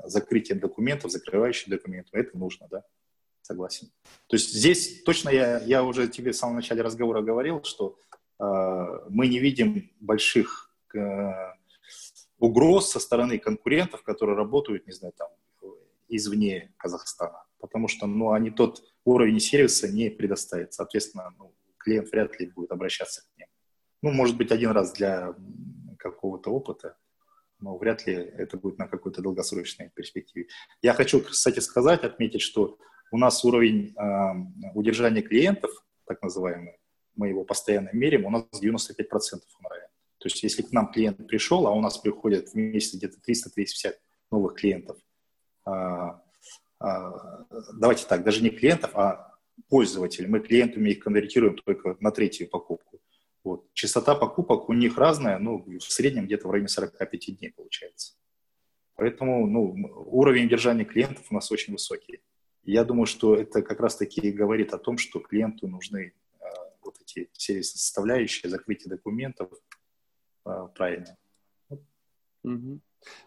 закрытием 0.05 0.59
документов, 0.59 1.13
закрывающих 1.13 1.69
документов, 1.69 2.13
это 2.15 2.37
нужно, 2.37 2.67
да 2.69 2.83
согласен. 3.45 3.93
То 4.27 4.37
есть 4.37 4.53
здесь 4.53 5.03
точно 5.03 5.29
я, 5.29 5.61
я 5.61 5.85
уже 5.85 6.09
тебе 6.09 6.33
в 6.33 6.37
самом 6.37 6.57
начале 6.57 6.83
разговора 6.83 7.21
говорил, 7.21 7.63
что 7.63 7.99
э, 8.41 8.45
мы 9.11 9.29
не 9.29 9.39
видим 9.39 9.91
больших 10.01 10.71
э, 10.95 10.99
угроз 12.39 12.91
со 12.91 13.01
стороны 13.01 13.39
конкурентов, 13.39 14.03
которые 14.03 14.37
работают, 14.37 14.87
не 14.87 14.93
знаю, 14.93 15.13
там, 15.17 15.29
извне 16.09 16.73
Казахстана. 16.79 17.45
Потому 17.59 17.89
что 17.89 18.07
ну, 18.07 18.33
они 18.33 18.51
тот 18.51 18.83
уровень 19.05 19.41
сервиса 19.41 19.89
не 19.89 20.11
предоставят. 20.11 20.73
Соответственно, 20.73 21.35
ну, 21.39 21.55
клиент 21.79 22.11
вряд 22.11 22.41
ли 22.41 22.51
будет 22.51 22.73
обращаться 22.73 23.23
к 23.23 23.39
ним. 23.39 23.49
Ну, 24.03 24.11
может 24.11 24.37
быть, 24.37 24.53
один 24.53 24.71
раз 24.71 24.93
для 24.93 25.35
какого-то 25.99 26.51
опыта, 26.51 26.97
но 27.61 27.77
вряд 27.77 28.07
ли 28.07 28.15
это 28.15 28.57
будет 28.57 28.79
на 28.79 28.89
какой-то 28.89 29.23
долгосрочной 29.23 29.91
перспективе. 29.95 30.49
Я 30.83 30.93
хочу, 30.93 31.23
кстати, 31.23 31.61
сказать, 31.61 32.05
отметить, 32.05 32.43
что 32.43 32.79
у 33.15 33.17
нас 33.17 33.45
уровень 33.45 33.95
э, 33.97 34.71
удержания 34.75 35.23
клиентов, 35.23 35.71
так 36.05 36.21
называемый, 36.21 36.79
мы 37.15 37.29
его 37.29 37.45
постоянно 37.45 37.91
меряем, 37.93 38.27
у 38.27 38.31
нас 38.31 38.45
95% 38.61 38.81
умирает. 39.61 39.89
То 40.19 40.27
есть 40.27 40.43
если 40.43 40.63
к 40.63 40.73
нам 40.73 40.91
клиент 40.91 41.25
пришел, 41.29 41.69
а 41.69 41.71
у 41.71 41.81
нас 41.81 41.97
приходят 41.97 42.49
в 42.49 42.57
месяц 42.57 42.97
где-то 42.97 43.19
300-350 43.25 43.95
новых 44.33 44.55
клиентов, 44.55 44.97
а, 45.65 46.25
а, 46.81 47.47
давайте 47.75 48.05
так, 48.07 48.25
даже 48.25 48.43
не 48.43 48.51
клиентов, 48.51 48.91
а 48.97 49.33
пользователей. 49.69 50.27
Мы 50.27 50.41
клиентами 50.41 50.91
их 50.91 50.99
конвертируем 50.99 51.57
только 51.57 51.97
на 52.01 52.11
третью 52.11 52.51
покупку. 52.51 52.99
Вот. 53.45 53.73
Частота 53.75 54.17
покупок 54.17 54.69
у 54.69 54.73
них 54.73 54.99
разная, 54.99 55.39
ну, 55.39 55.65
в 55.65 55.81
среднем 55.83 56.25
где-то 56.25 56.49
в 56.49 56.51
районе 56.51 56.67
45 56.67 57.39
дней 57.39 57.53
получается. 57.53 58.15
Поэтому 58.97 59.47
ну, 59.47 59.73
уровень 60.07 60.49
держания 60.49 60.85
клиентов 60.85 61.27
у 61.31 61.35
нас 61.35 61.53
очень 61.53 61.75
высокий. 61.75 62.21
Я 62.65 62.85
думаю, 62.85 63.07
что 63.07 63.35
это 63.35 63.63
как 63.63 63.81
раз-таки 63.81 64.31
говорит 64.31 64.73
о 64.73 64.79
том, 64.79 64.99
что 64.99 65.21
клиенту 65.21 65.69
нужны 65.69 66.13
э, 66.41 66.45
вот 66.83 66.97
эти 67.01 67.29
сервисные 67.33 67.79
составляющие, 67.79 68.51
закрытие 68.51 68.91
документов 68.91 69.51
э, 70.47 70.69
правильно. 70.75 71.17
Угу. 72.45 72.81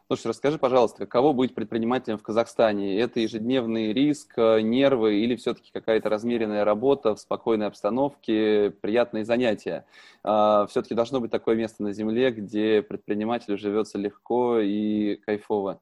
Слушай, 0.08 0.28
расскажи, 0.28 0.58
пожалуйста, 0.58 1.00
каково 1.06 1.34
быть 1.34 1.54
предпринимателем 1.54 2.18
в 2.18 2.24
Казахстане? 2.24 3.00
Это 3.00 3.20
ежедневный 3.20 3.94
риск, 3.94 4.34
э, 4.38 4.62
нервы 4.62 5.16
или 5.20 5.36
все-таки 5.36 5.72
какая-то 5.72 6.10
размеренная 6.10 6.64
работа 6.66 7.14
в 7.14 7.20
спокойной 7.20 7.68
обстановке, 7.68 8.72
приятные 8.82 9.26
занятия? 9.26 9.86
А, 10.24 10.66
все-таки 10.68 10.96
должно 10.96 11.20
быть 11.20 11.32
такое 11.32 11.56
место 11.56 11.84
на 11.84 11.94
земле, 11.94 12.32
где 12.32 12.82
предпринимателю 12.82 13.58
живется 13.58 13.98
легко 13.98 14.60
и 14.60 15.18
кайфово. 15.18 15.82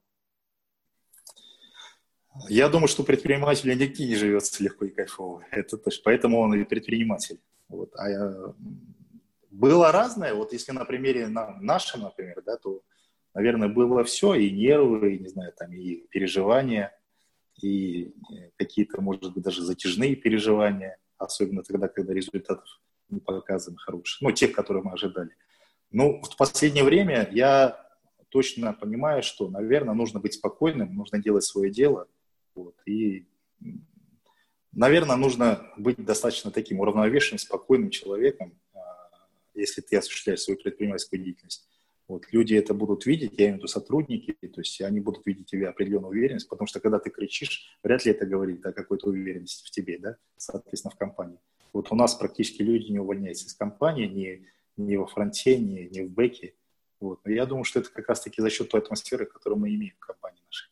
Я 2.50 2.70
думаю, 2.70 2.88
что 2.88 3.04
предпринимателю 3.04 3.76
нигде 3.76 4.08
не 4.08 4.16
живется 4.16 4.64
легко 4.64 4.86
и 4.86 4.90
кайфово. 4.90 5.46
Это 5.52 5.78
точно. 5.78 6.02
Поэтому 6.04 6.40
он 6.40 6.54
и 6.54 6.64
предприниматель. 6.64 7.40
Вот. 7.70 7.92
А 7.96 8.10
я... 8.10 8.54
Было 9.50 9.92
разное. 9.92 10.34
Вот 10.34 10.52
если 10.52 10.74
на 10.74 10.84
примере 10.84 11.28
на 11.28 11.58
нашем, 11.62 12.02
например, 12.02 12.44
да, 12.46 12.58
то, 12.58 12.82
наверное, 13.34 13.70
было 13.70 14.04
все. 14.04 14.34
И 14.34 14.52
нервы, 14.52 15.16
и, 15.16 15.20
не 15.20 15.30
знаю, 15.30 15.54
там, 15.58 15.72
и 15.72 16.08
переживания, 16.08 16.92
и 17.62 18.14
какие-то, 18.58 19.02
может 19.02 19.34
быть, 19.34 19.44
даже 19.44 19.62
затяжные 19.62 20.16
переживания. 20.16 20.98
Особенно 21.18 21.64
тогда, 21.64 21.88
когда 21.88 22.14
результатов 22.14 22.68
не 23.10 23.22
показаны 23.22 23.78
хорошие. 23.78 24.28
Ну, 24.28 24.34
тех, 24.34 24.52
которые 24.52 24.84
мы 24.84 24.92
ожидали. 24.92 25.30
Ну, 25.90 26.22
в 26.22 26.36
последнее 26.36 26.84
время 26.84 27.30
я 27.32 27.82
точно 28.28 28.74
понимаю, 28.74 29.24
что, 29.24 29.48
наверное, 29.50 29.94
нужно 29.94 30.20
быть 30.20 30.34
спокойным, 30.34 30.94
нужно 30.94 31.20
делать 31.20 31.46
свое 31.46 31.72
дело– 31.72 32.10
вот. 32.56 32.76
И, 32.86 33.28
наверное, 34.72 35.18
нужно 35.18 35.72
быть 35.78 36.04
достаточно 36.04 36.52
таким 36.52 36.80
уравновешенным, 36.80 37.40
спокойным 37.40 37.90
человеком, 37.90 38.58
а, 38.74 38.80
если 39.54 39.82
ты 39.82 39.98
осуществляешь 39.98 40.42
свою 40.42 40.60
предпринимательскую 40.60 41.22
деятельность. 41.22 41.68
Вот, 42.08 42.26
люди 42.32 42.54
это 42.54 42.76
будут 42.76 43.08
видеть, 43.08 43.34
я 43.38 43.46
имею 43.46 43.56
в 43.56 43.58
виду 43.60 43.68
сотрудники, 43.68 44.34
то 44.34 44.62
есть 44.62 44.80
они 44.82 45.00
будут 45.00 45.26
видеть 45.26 45.48
в 45.48 45.50
тебе 45.50 45.70
определенную 45.70 46.12
уверенность, 46.12 46.48
потому 46.48 46.68
что 46.68 46.80
когда 46.80 47.00
ты 47.00 47.10
кричишь, 47.10 47.80
вряд 47.84 48.06
ли 48.06 48.12
это 48.12 48.28
говорит 48.28 48.64
о 48.66 48.74
какой-то 48.74 49.08
уверенности 49.08 49.66
в 49.66 49.72
тебе, 49.72 49.98
да, 49.98 50.18
соответственно, 50.38 50.92
в 50.92 50.98
компании. 50.98 51.40
Вот 51.74 51.92
у 51.92 51.96
нас 51.96 52.14
практически 52.14 52.62
люди 52.62 52.92
не 52.92 53.00
увольняются 53.00 53.48
из 53.48 53.56
компании, 53.56 54.06
ни, 54.06 54.46
ни 54.78 54.96
во 54.96 55.08
фронте, 55.08 55.58
ни, 55.58 55.90
ни 55.92 56.02
в 56.04 56.12
бэке. 56.12 56.54
Вот. 57.00 57.20
Но 57.26 57.32
я 57.32 57.46
думаю, 57.46 57.66
что 57.66 57.80
это 57.80 57.92
как 57.92 58.08
раз-таки 58.08 58.42
за 58.42 58.50
счет 58.50 58.70
той 58.70 58.82
атмосферы, 58.82 59.26
которую 59.26 59.60
мы 59.60 59.74
имеем 59.74 59.96
в 59.96 60.06
компании 60.06 60.42
нашей. 60.46 60.70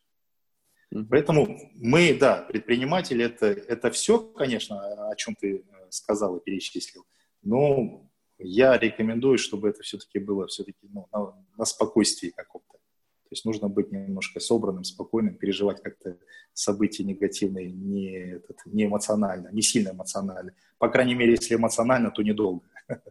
Поэтому 1.10 1.58
мы, 1.74 2.16
да, 2.18 2.42
предприниматели, 2.42 3.24
это, 3.24 3.46
это 3.46 3.90
все, 3.90 4.18
конечно, 4.18 5.10
о 5.10 5.16
чем 5.16 5.34
ты 5.34 5.56
э, 5.56 5.62
сказал 5.90 6.36
и 6.36 6.44
перечислил, 6.44 7.04
но 7.42 8.08
я 8.38 8.78
рекомендую, 8.78 9.38
чтобы 9.38 9.68
это 9.68 9.82
все-таки 9.82 10.18
было 10.18 10.46
все-таки 10.46 10.78
ну, 10.82 11.08
на, 11.12 11.34
на 11.56 11.64
спокойствии 11.64 12.30
каком-то. 12.30 12.72
То 12.72 13.28
есть 13.30 13.44
нужно 13.44 13.68
быть 13.68 13.90
немножко 13.90 14.38
собранным, 14.38 14.84
спокойным, 14.84 15.34
переживать 15.34 15.82
как-то 15.82 16.16
события 16.52 17.02
негативные 17.02 17.72
не, 17.72 18.12
этот, 18.36 18.58
не 18.66 18.84
эмоционально, 18.84 19.48
не 19.50 19.62
сильно 19.62 19.90
эмоционально. 19.90 20.54
По 20.78 20.88
крайней 20.88 21.14
мере, 21.14 21.32
если 21.32 21.56
эмоционально, 21.56 22.10
то 22.12 22.22
недолго. 22.22 22.64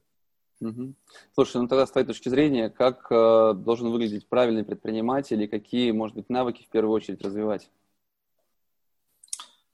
Угу. 0.64 0.94
Слушай, 1.34 1.58
ну 1.58 1.68
тогда 1.68 1.86
с 1.86 1.92
твоей 1.92 2.08
точки 2.08 2.30
зрения, 2.30 2.70
как 2.70 3.08
э, 3.12 3.54
должен 3.54 3.90
выглядеть 3.90 4.28
правильный 4.28 4.64
предприниматель 4.64 5.42
и 5.42 5.48
какие, 5.48 5.92
может 5.92 6.16
быть, 6.16 6.30
навыки 6.30 6.64
в 6.64 6.70
первую 6.70 6.94
очередь 6.94 7.22
развивать? 7.22 7.70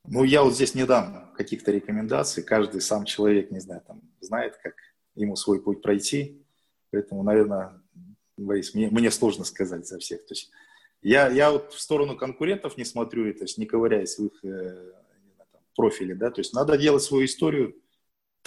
Ну, 0.07 0.23
я 0.23 0.43
вот 0.43 0.55
здесь 0.55 0.73
не 0.73 0.85
дам 0.85 1.31
каких-то 1.35 1.71
рекомендаций. 1.71 2.41
Каждый 2.41 2.81
сам 2.81 3.05
человек, 3.05 3.51
не 3.51 3.59
знаю, 3.59 3.81
там, 3.85 4.01
знает, 4.19 4.57
как 4.57 4.73
ему 5.13 5.35
свой 5.35 5.61
путь 5.61 5.83
пройти. 5.83 6.43
Поэтому, 6.89 7.21
наверное, 7.21 7.79
Борис, 8.35 8.73
мне, 8.73 8.89
мне 8.89 9.11
сложно 9.11 9.43
сказать 9.43 9.87
за 9.87 9.99
всех. 9.99 10.25
То 10.25 10.33
есть 10.33 10.49
я, 11.03 11.29
я 11.29 11.51
вот 11.51 11.73
в 11.73 11.79
сторону 11.79 12.17
конкурентов 12.17 12.77
не 12.77 12.85
смотрю, 12.85 13.31
то 13.35 13.43
есть 13.43 13.59
не 13.59 13.67
ковыряясь 13.67 14.17
в 14.17 14.25
их 14.25 14.43
э, 14.43 14.93
профиле, 15.75 16.15
да, 16.15 16.31
то 16.31 16.41
есть 16.41 16.53
надо 16.53 16.77
делать 16.77 17.03
свою 17.03 17.25
историю, 17.25 17.75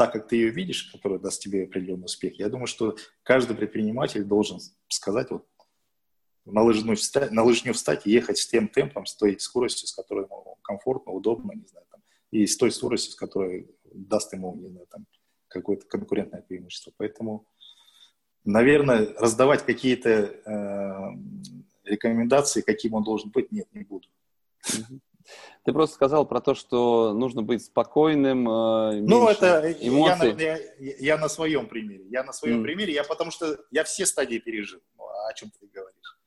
так, 0.03 0.13
как 0.13 0.27
ты 0.27 0.35
ее 0.35 0.51
видишь, 0.51 0.91
которая 0.91 1.21
даст 1.21 1.41
тебе 1.41 1.63
определенный 1.63 2.07
успех, 2.07 2.37
я 2.37 2.49
думаю, 2.49 2.67
что 2.67 2.97
каждый 3.23 3.55
предприниматель 3.55 4.25
должен 4.25 4.59
сказать, 4.89 5.31
вот, 5.31 5.47
на, 6.45 6.63
лыжню 6.63 6.97
встать, 6.97 7.31
на 7.31 7.45
лыжню 7.45 7.73
встать 7.73 8.05
и 8.05 8.11
ехать 8.11 8.39
с 8.39 8.49
тем 8.49 8.67
темпом, 8.67 9.07
с 9.07 9.15
той 9.15 9.39
скоростью, 9.39 9.87
с 9.87 9.93
которой 9.93 10.25
ему 10.25 10.59
комфортно, 10.63 11.13
удобно, 11.13 11.53
не 11.53 11.65
знаю, 11.69 11.87
там, 11.89 12.03
и 12.33 12.49
с 12.49 12.57
той 12.57 12.73
скоростью, 12.73 13.13
с 13.13 13.15
которой 13.15 13.71
даст 13.85 14.33
ему, 14.33 14.57
не 14.57 14.71
знаю, 14.71 14.89
там, 14.91 15.07
какое-то 15.47 15.87
конкурентное 15.87 16.43
преимущество. 16.43 16.93
Поэтому, 16.97 17.47
наверное, 18.45 19.15
раздавать 19.21 19.65
какие-то 19.65 20.11
э, 20.11 21.19
рекомендации, 21.85 22.63
каким 22.63 22.95
он 22.95 23.05
должен 23.05 23.31
быть, 23.31 23.53
нет, 23.53 23.69
не 23.73 23.85
буду. 23.85 24.09
Ты 25.65 25.73
просто 25.73 25.95
сказал 25.95 26.27
про 26.27 26.41
то, 26.41 26.55
что 26.55 27.13
нужно 27.13 27.43
быть 27.43 27.65
спокойным. 27.65 28.49
Э, 28.49 29.01
ну, 29.01 29.29
это 29.29 29.73
эмоций. 29.73 30.35
Я, 30.39 30.59
я, 30.79 30.95
я 30.99 31.19
на 31.19 31.29
своем 31.29 31.67
примере. 31.67 32.05
Я 32.09 32.25
на 32.25 32.33
своем 32.33 32.61
mm. 32.61 32.63
примере, 32.63 32.95
я 32.95 33.05
потому 33.05 33.31
что 33.31 33.59
я 33.71 33.85
все 33.85 34.07
стадии 34.07 34.39
пережил. 34.39 34.81
Ну, 34.97 35.05
а 35.05 35.29
о 35.29 35.35
чем 35.35 35.51
ты 35.51 35.67
говоришь? 35.67 36.19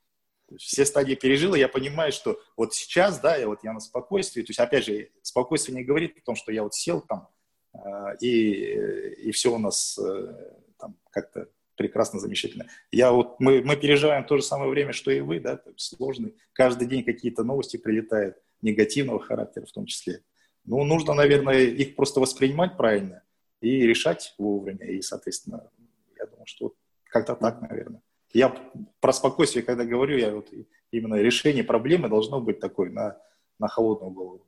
Все 0.58 0.86
стадии 0.86 1.16
пережил, 1.16 1.56
и 1.56 1.60
я 1.60 1.68
понимаю, 1.68 2.12
что 2.12 2.40
вот 2.56 2.74
сейчас, 2.74 3.20
да, 3.20 3.36
я 3.36 3.48
вот 3.48 3.64
я 3.64 3.74
на 3.74 3.80
спокойствии. 3.80 4.42
То 4.42 4.52
есть, 4.52 4.60
опять 4.60 4.86
же, 4.86 5.10
спокойствие 5.22 5.76
не 5.76 5.84
говорит 5.84 6.18
о 6.18 6.22
том, 6.22 6.36
что 6.36 6.52
я 6.52 6.64
вот 6.64 6.76
сел 6.76 7.02
там, 7.02 7.28
э, 7.74 8.18
и, 8.22 9.28
и 9.28 9.32
все 9.32 9.54
у 9.54 9.58
нас 9.58 9.98
э, 9.98 10.52
там 10.78 10.98
как-то 11.10 11.48
прекрасно, 11.76 12.20
замечательно. 12.20 12.66
Я 12.92 13.12
вот, 13.12 13.40
мы, 13.40 13.62
мы 13.64 13.76
переживаем 13.76 14.26
то 14.26 14.38
же 14.38 14.44
самое 14.44 14.70
время, 14.70 14.94
что 14.94 15.12
и 15.12 15.20
вы, 15.20 15.40
да, 15.40 15.62
сложный. 15.76 16.36
Каждый 16.54 16.88
день 16.88 17.04
какие-то 17.04 17.44
новости 17.44 17.78
прилетают 17.78 18.38
негативного 18.62 19.20
характера 19.20 19.66
в 19.66 19.72
том 19.72 19.86
числе. 19.86 20.22
Ну, 20.66 20.84
нужно, 20.84 21.14
наверное, 21.14 21.62
их 21.62 21.96
просто 21.96 22.20
воспринимать 22.20 22.76
правильно 22.78 23.24
и 23.62 23.86
решать 23.86 24.34
вовремя. 24.38 24.86
И, 24.88 25.02
соответственно, 25.02 25.70
я 26.18 26.26
думаю, 26.26 26.46
что 26.48 26.74
как-то 27.06 27.36
так, 27.36 27.62
наверное. 27.62 28.02
Я 28.34 28.54
про 29.00 29.14
спокойствие, 29.14 29.64
когда 29.64 29.86
говорю, 29.86 30.18
я 30.18 30.36
вот 30.36 30.50
именно 30.92 31.16
решение 31.16 31.64
проблемы 31.64 32.10
должно 32.10 32.42
быть 32.42 32.60
такое 32.60 32.90
на, 32.90 33.18
на 33.60 33.68
холодную 33.68 34.12
голову. 34.12 34.46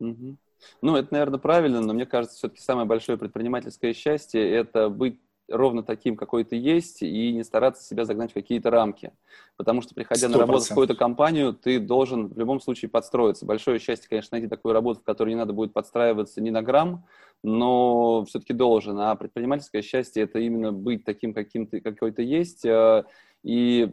Угу. 0.00 0.36
Ну, 0.82 0.96
это, 0.96 1.08
наверное, 1.12 1.38
правильно, 1.38 1.80
но 1.80 1.94
мне 1.94 2.06
кажется, 2.06 2.36
все-таки 2.36 2.60
самое 2.60 2.86
большое 2.86 3.16
предпринимательское 3.16 3.94
счастье– 3.94 4.46
это 4.54 4.88
быть 4.88 5.18
ровно 5.50 5.82
таким, 5.82 6.16
какой 6.16 6.44
ты 6.44 6.56
есть, 6.56 7.02
и 7.02 7.32
не 7.32 7.44
стараться 7.44 7.84
себя 7.84 8.04
загнать 8.04 8.30
в 8.30 8.34
какие-то 8.34 8.70
рамки. 8.70 9.12
Потому 9.56 9.82
что, 9.82 9.94
приходя 9.94 10.28
100%. 10.28 10.30
на 10.30 10.38
работу 10.38 10.64
в 10.64 10.68
какую-то 10.68 10.94
компанию, 10.94 11.52
ты 11.52 11.78
должен 11.78 12.28
в 12.28 12.38
любом 12.38 12.60
случае 12.60 12.88
подстроиться. 12.88 13.46
Большое 13.46 13.78
счастье, 13.78 14.08
конечно, 14.08 14.36
найти 14.36 14.48
такую 14.48 14.72
работу, 14.72 15.00
в 15.00 15.04
которой 15.04 15.30
не 15.30 15.36
надо 15.36 15.52
будет 15.52 15.72
подстраиваться 15.72 16.40
ни 16.40 16.50
на 16.50 16.62
грамм, 16.62 17.04
но 17.42 18.24
все-таки 18.26 18.52
должен. 18.52 18.98
А 18.98 19.14
предпринимательское 19.16 19.82
счастье– 19.82 20.22
это 20.24 20.38
именно 20.38 20.72
быть 20.72 21.04
таким, 21.04 21.34
каким 21.34 21.66
ты, 21.66 21.80
какой 21.80 22.12
ты 22.12 22.22
есть, 22.22 22.64
э, 22.64 23.04
и 23.42 23.92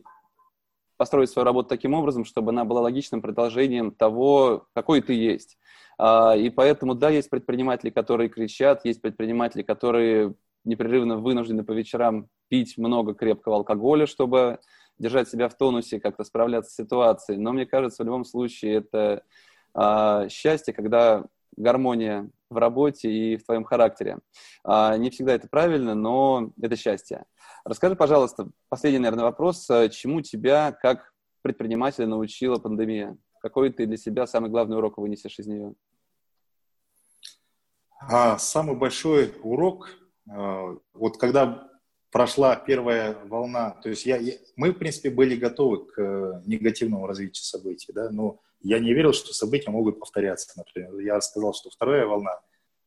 построить 0.98 1.30
свою 1.30 1.46
работу 1.46 1.70
таким 1.70 1.94
образом, 1.94 2.26
чтобы 2.26 2.52
она 2.52 2.66
была 2.66 2.82
логичным 2.82 3.22
продолжением 3.22 3.92
того, 3.92 4.68
какой 4.74 5.02
ты 5.02 5.14
есть. 5.14 5.58
А, 5.98 6.36
и 6.36 6.50
поэтому, 6.50 6.96
да, 6.96 7.10
есть 7.10 7.30
предприниматели, 7.30 7.90
которые 7.90 8.30
кричат, 8.30 8.86
есть 8.86 9.02
предприниматели, 9.02 9.62
которые 9.62 10.36
непрерывно 10.68 11.18
вынуждены 11.18 11.64
по 11.64 11.72
вечерам 11.72 12.28
пить 12.50 12.78
много 12.78 13.14
крепкого 13.14 13.58
алкоголя, 13.58 14.06
чтобы 14.06 14.60
держать 15.00 15.30
себя 15.30 15.50
в 15.50 15.56
тонусе, 15.56 16.00
как-то 16.00 16.24
справляться 16.24 16.72
с 16.72 16.76
ситуацией. 16.76 17.40
Но 17.40 17.54
мне 17.54 17.66
кажется, 17.66 18.04
в 18.04 18.06
любом 18.06 18.26
случае 18.26 18.76
это 18.76 19.24
э, 19.76 20.30
счастье, 20.30 20.74
когда 20.74 21.26
гармония 21.56 22.30
в 22.50 22.58
работе 22.58 23.12
и 23.12 23.38
в 23.38 23.46
твоем 23.46 23.64
характере. 23.64 24.20
Э, 24.66 24.96
не 24.98 25.10
всегда 25.10 25.34
это 25.34 25.48
правильно, 25.48 25.96
но 25.96 26.52
это 26.62 26.76
счастье. 26.76 27.26
Расскажи, 27.64 27.96
пожалуйста, 27.96 28.50
последний, 28.70 29.00
наверное, 29.00 29.26
вопрос. 29.26 29.68
Чему 29.92 30.22
тебя, 30.22 30.72
как 30.72 31.14
предпринимателя, 31.42 32.08
научила 32.08 32.58
пандемия? 32.58 33.18
Какой 33.40 33.72
ты 33.72 33.86
для 33.86 33.98
себя 33.98 34.26
самый 34.26 34.50
главный 34.50 34.78
урок 34.78 34.98
вынесешь 34.98 35.40
из 35.40 35.48
нее? 35.48 35.74
А, 38.00 38.38
самый 38.38 38.76
большой 38.76 39.34
урок 39.44 39.90
а, 39.90 40.07
вот 40.94 41.18
когда 41.18 41.68
прошла 42.12 42.56
первая 42.56 43.18
волна, 43.26 43.72
то 43.84 43.90
есть 43.90 44.06
я, 44.06 44.18
я, 44.18 44.34
мы, 44.56 44.72
в 44.72 44.78
принципе, 44.78 45.10
были 45.10 45.36
готовы 45.36 45.86
к 45.86 46.02
э, 46.02 46.42
негативному 46.46 47.06
развитию 47.06 47.44
событий, 47.44 47.92
да, 47.94 48.10
но 48.10 48.40
я 48.62 48.80
не 48.80 48.94
верил, 48.94 49.14
что 49.14 49.34
события 49.34 49.70
могут 49.72 50.00
повторяться, 50.00 50.52
например. 50.58 50.98
Я 51.00 51.20
сказал, 51.22 51.54
что 51.54 51.70
вторая 51.70 52.06
волна 52.06 52.40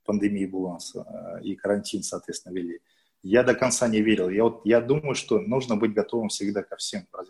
пандемии 0.05 0.47
была 0.47 0.79
э, 0.79 1.43
и 1.43 1.55
карантин, 1.55 2.03
соответственно, 2.03 2.55
вели. 2.55 2.81
Я 3.23 3.43
до 3.43 3.55
конца 3.55 3.87
не 3.87 4.01
верил. 4.01 4.31
Я, 4.31 4.45
вот, 4.45 4.63
я 4.65 4.81
думаю, 4.81 5.15
что 5.15 5.39
нужно 5.39 5.77
быть 5.77 5.93
готовым 5.93 6.29
всегда 6.29 6.63
ко 6.63 6.77
всем 6.77 7.03
э, 7.03 7.25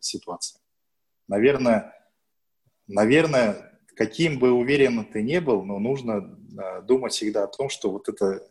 ситуациям. 0.00 0.62
Наверное, 1.28 1.94
наверное, 2.88 3.78
каким 3.94 4.38
бы 4.38 4.50
уверенным 4.52 5.04
ты 5.04 5.22
не 5.22 5.40
был, 5.40 5.62
но 5.64 5.78
нужно 5.78 6.36
думать 6.82 7.12
всегда 7.12 7.44
о 7.44 7.46
том, 7.46 7.68
что 7.68 7.90
вот 7.90 8.08
это 8.08 8.42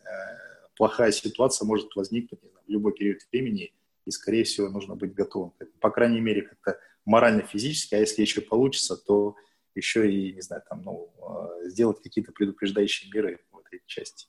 плохая 0.82 1.11
ситуация 1.11 1.67
может 1.67 1.95
возникнуть 1.95 2.41
в 2.41 2.71
любой 2.71 2.93
период 2.93 3.19
времени, 3.32 3.71
и, 4.07 4.09
скорее 4.09 4.43
всего, 4.45 4.67
нужно 4.67 4.95
быть 4.95 5.13
готовым. 5.13 5.53
По 5.79 5.91
крайней 5.91 6.21
мере, 6.21 6.41
как-то 6.41 6.79
морально-физически, 7.05 7.93
а 7.93 7.99
если 7.99 8.23
еще 8.23 8.41
получится, 8.41 8.97
то 8.97 9.36
еще 9.75 10.11
и, 10.11 10.34
не 10.34 10.41
знаю, 10.41 10.63
там, 10.67 10.82
ну, 10.82 11.13
а, 11.21 11.69
сделать 11.69 12.01
какие-то 12.01 12.32
предупреждающие 12.32 13.11
меры 13.13 13.41
в 13.51 13.59
этой 13.59 13.84
части. 13.86 14.27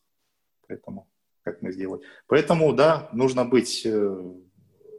Поэтому, 0.68 1.08
как 1.40 1.62
мы 1.62 1.72
сделали. 1.72 2.02
Поэтому, 2.26 2.74
да, 2.74 3.08
нужно 3.14 3.46
быть, 3.46 3.86
э, 3.86 4.34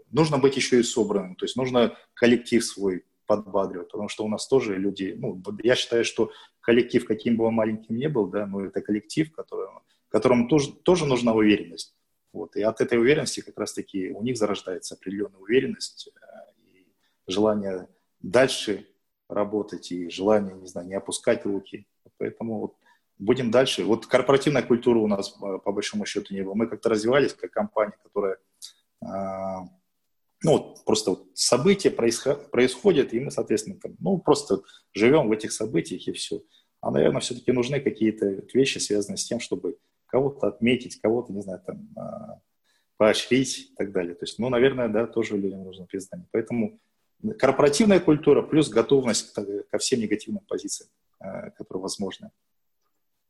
нужно 0.09 0.39
быть 0.39 0.55
еще 0.55 0.79
и 0.79 0.83
собранным, 0.83 1.35
то 1.35 1.45
есть 1.45 1.55
нужно 1.55 1.95
коллектив 2.15 2.65
свой 2.65 3.05
подбадривать, 3.27 3.91
потому 3.91 4.09
что 4.09 4.25
у 4.25 4.27
нас 4.27 4.47
тоже 4.47 4.75
люди, 4.75 5.13
ну, 5.15 5.39
я 5.61 5.75
считаю, 5.75 6.03
что 6.03 6.31
коллектив, 6.61 7.05
каким 7.05 7.37
бы 7.37 7.45
он 7.45 7.53
маленьким 7.53 7.95
не 7.95 8.09
был, 8.09 8.25
да, 8.25 8.47
но 8.47 8.65
это 8.65 8.81
коллектив, 8.81 9.31
который 9.31 9.67
которым 10.13 10.47
тоже, 10.47 10.71
тоже 10.71 11.07
нужна 11.07 11.33
уверенность. 11.33 11.95
Вот. 12.31 12.55
И 12.55 12.61
от 12.61 12.81
этой 12.81 12.99
уверенности 12.99 13.41
как 13.41 13.57
раз-таки 13.57 14.11
у 14.11 14.21
них 14.21 14.37
зарождается 14.37 14.93
определенная 14.93 15.39
уверенность 15.39 16.07
э, 16.07 16.71
и 16.71 16.85
желание 17.27 17.87
дальше 18.21 18.87
работать, 19.27 19.91
и 19.91 20.09
желание, 20.09 20.55
не 20.55 20.67
знаю, 20.67 20.87
не 20.87 20.93
опускать 20.93 21.45
руки. 21.45 21.87
Поэтому 22.19 22.59
вот 22.59 22.75
будем 23.17 23.49
дальше. 23.49 23.83
Вот 23.83 24.05
корпоративная 24.05 24.61
культура 24.61 24.99
у 24.99 25.07
нас 25.07 25.29
по 25.29 25.71
большому 25.71 26.05
счету 26.05 26.33
не 26.35 26.43
было. 26.43 26.53
Мы 26.53 26.67
как-то 26.67 26.89
развивались 26.89 27.33
как 27.33 27.49
компания, 27.49 27.97
которая 28.03 28.37
э, 29.01 29.07
ну, 30.43 30.51
вот 30.51 30.85
просто 30.85 31.11
вот 31.11 31.31
события 31.33 31.89
происход- 31.89 32.51
происходят, 32.51 33.13
и 33.13 33.19
мы, 33.19 33.31
соответственно, 33.31 33.79
там, 33.81 33.95
ну, 33.99 34.19
просто 34.19 34.61
живем 34.93 35.29
в 35.29 35.31
этих 35.31 35.51
событиях, 35.51 36.07
и 36.07 36.11
все. 36.11 36.43
А, 36.81 36.91
наверное, 36.91 37.21
все-таки 37.21 37.51
нужны 37.51 37.79
какие-то 37.79 38.43
вещи, 38.53 38.77
связанные 38.77 39.17
с 39.17 39.25
тем, 39.25 39.39
чтобы 39.39 39.77
кого-то 40.13 40.45
отметить, 40.45 41.01
кого-то, 41.01 41.33
не 41.33 41.41
знаю, 41.41 41.59
там, 41.65 41.89
а, 41.97 42.39
поощрить 42.97 43.71
и 43.71 43.75
так 43.75 43.91
далее. 43.91 44.13
То 44.13 44.25
есть, 44.25 44.37
ну, 44.37 44.47
наверное, 44.49 44.87
да, 44.87 45.07
тоже 45.07 45.35
людям 45.37 45.63
нужно 45.63 45.87
признание. 45.87 46.27
Поэтому 46.31 46.79
корпоративная 47.39 47.99
культура 47.99 48.43
плюс 48.43 48.69
готовность 48.69 49.33
ко 49.33 49.77
всем 49.79 50.01
негативным 50.01 50.43
позициям, 50.47 50.91
а, 51.19 51.49
которые 51.49 51.81
возможны. 51.81 52.29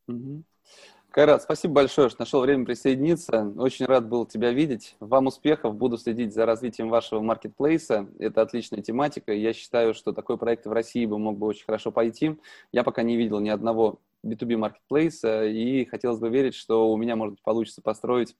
Угу. 0.09 0.43
Кайрат, 1.09 1.43
спасибо 1.43 1.75
большое, 1.75 2.09
что 2.09 2.19
нашел 2.19 2.41
время 2.41 2.65
присоединиться. 2.65 3.53
Очень 3.55 3.85
рад 3.85 4.05
был 4.09 4.25
тебя 4.25 4.51
видеть. 4.51 4.97
Вам 4.99 5.27
успехов. 5.27 5.75
Буду 5.75 5.97
следить 5.97 6.33
за 6.33 6.45
развитием 6.45 6.89
вашего 6.89 7.21
маркетплейса. 7.21 8.09
Это 8.19 8.41
отличная 8.41 8.81
тематика. 8.81 9.31
Я 9.31 9.53
считаю, 9.53 9.93
что 9.93 10.11
такой 10.11 10.37
проект 10.37 10.65
в 10.65 10.71
России 10.73 11.05
бы 11.05 11.17
мог 11.17 11.37
бы 11.37 11.47
очень 11.47 11.63
хорошо 11.63 11.93
пойти. 11.93 12.37
Я 12.73 12.83
пока 12.83 13.03
не 13.03 13.15
видел 13.15 13.39
ни 13.39 13.47
одного 13.47 13.99
B2B 14.25 14.57
маркетплейса, 14.57 15.45
и 15.45 15.85
хотелось 15.85 16.19
бы 16.19 16.29
верить, 16.29 16.55
что 16.55 16.91
у 16.91 16.97
меня, 16.97 17.15
может 17.15 17.35
быть, 17.35 17.43
получится 17.43 17.81
построить 17.81 18.35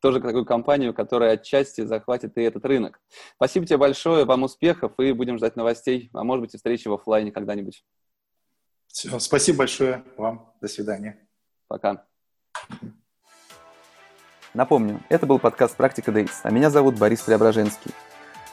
тоже 0.00 0.20
такую 0.20 0.44
компанию, 0.44 0.94
которая 0.94 1.32
отчасти 1.32 1.84
захватит 1.84 2.36
и 2.36 2.42
этот 2.42 2.64
рынок. 2.64 3.00
Спасибо 3.36 3.66
тебе 3.66 3.78
большое, 3.78 4.24
вам 4.24 4.42
успехов, 4.44 4.92
и 4.98 5.12
будем 5.12 5.38
ждать 5.38 5.56
новостей, 5.56 6.10
а 6.12 6.24
может 6.24 6.42
быть, 6.42 6.54
и 6.54 6.56
встречи 6.56 6.88
в 6.88 6.92
офлайне 6.92 7.32
когда-нибудь. 7.32 7.84
Все, 8.88 9.18
спасибо 9.18 9.58
большое 9.58 10.04
вам. 10.16 10.52
До 10.60 10.68
свидания. 10.68 11.28
Пока. 11.68 12.04
Напомню, 14.54 15.02
это 15.08 15.26
был 15.26 15.38
подкаст 15.38 15.76
«Практика 15.76 16.10
Days», 16.10 16.32
а 16.42 16.50
меня 16.50 16.70
зовут 16.70 16.98
Борис 16.98 17.20
Преображенский. 17.20 17.92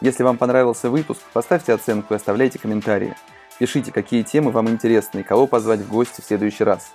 Если 0.02 0.24
вам 0.24 0.38
понравился 0.38 0.90
выпуск, 0.90 1.22
поставьте 1.34 1.74
оценку 1.74 2.14
и 2.14 2.18
оставляйте 2.18 2.60
комментарии– 2.60 3.16
Пишите, 3.58 3.92
какие 3.92 4.24
темы 4.24 4.52
вам 4.52 4.70
интересны 4.70 5.20
и 5.20 5.24
кого 5.24 5.48
позвать 5.48 5.80
в 5.80 5.90
гости 5.90 6.22
в 6.22 6.26
следующий 6.26 6.64
раз. 6.64 6.92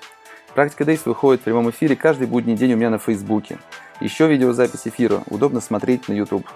Практика 0.54 0.84
Days 0.84 1.02
выходит 1.04 1.40
в 1.40 1.44
прямом 1.44 1.70
эфире 1.70 1.96
каждый 1.96 2.26
будний 2.26 2.56
день 2.56 2.74
у 2.74 2.76
меня 2.76 2.90
на 2.90 2.98
Фейсбуке. 2.98 3.58
Еще 4.00 4.26
видеозапись 4.26 4.86
эфира 4.86 5.22
удобно 5.28 5.60
смотреть 5.60 6.08
на 6.08 6.12
YouTube. 6.12 6.46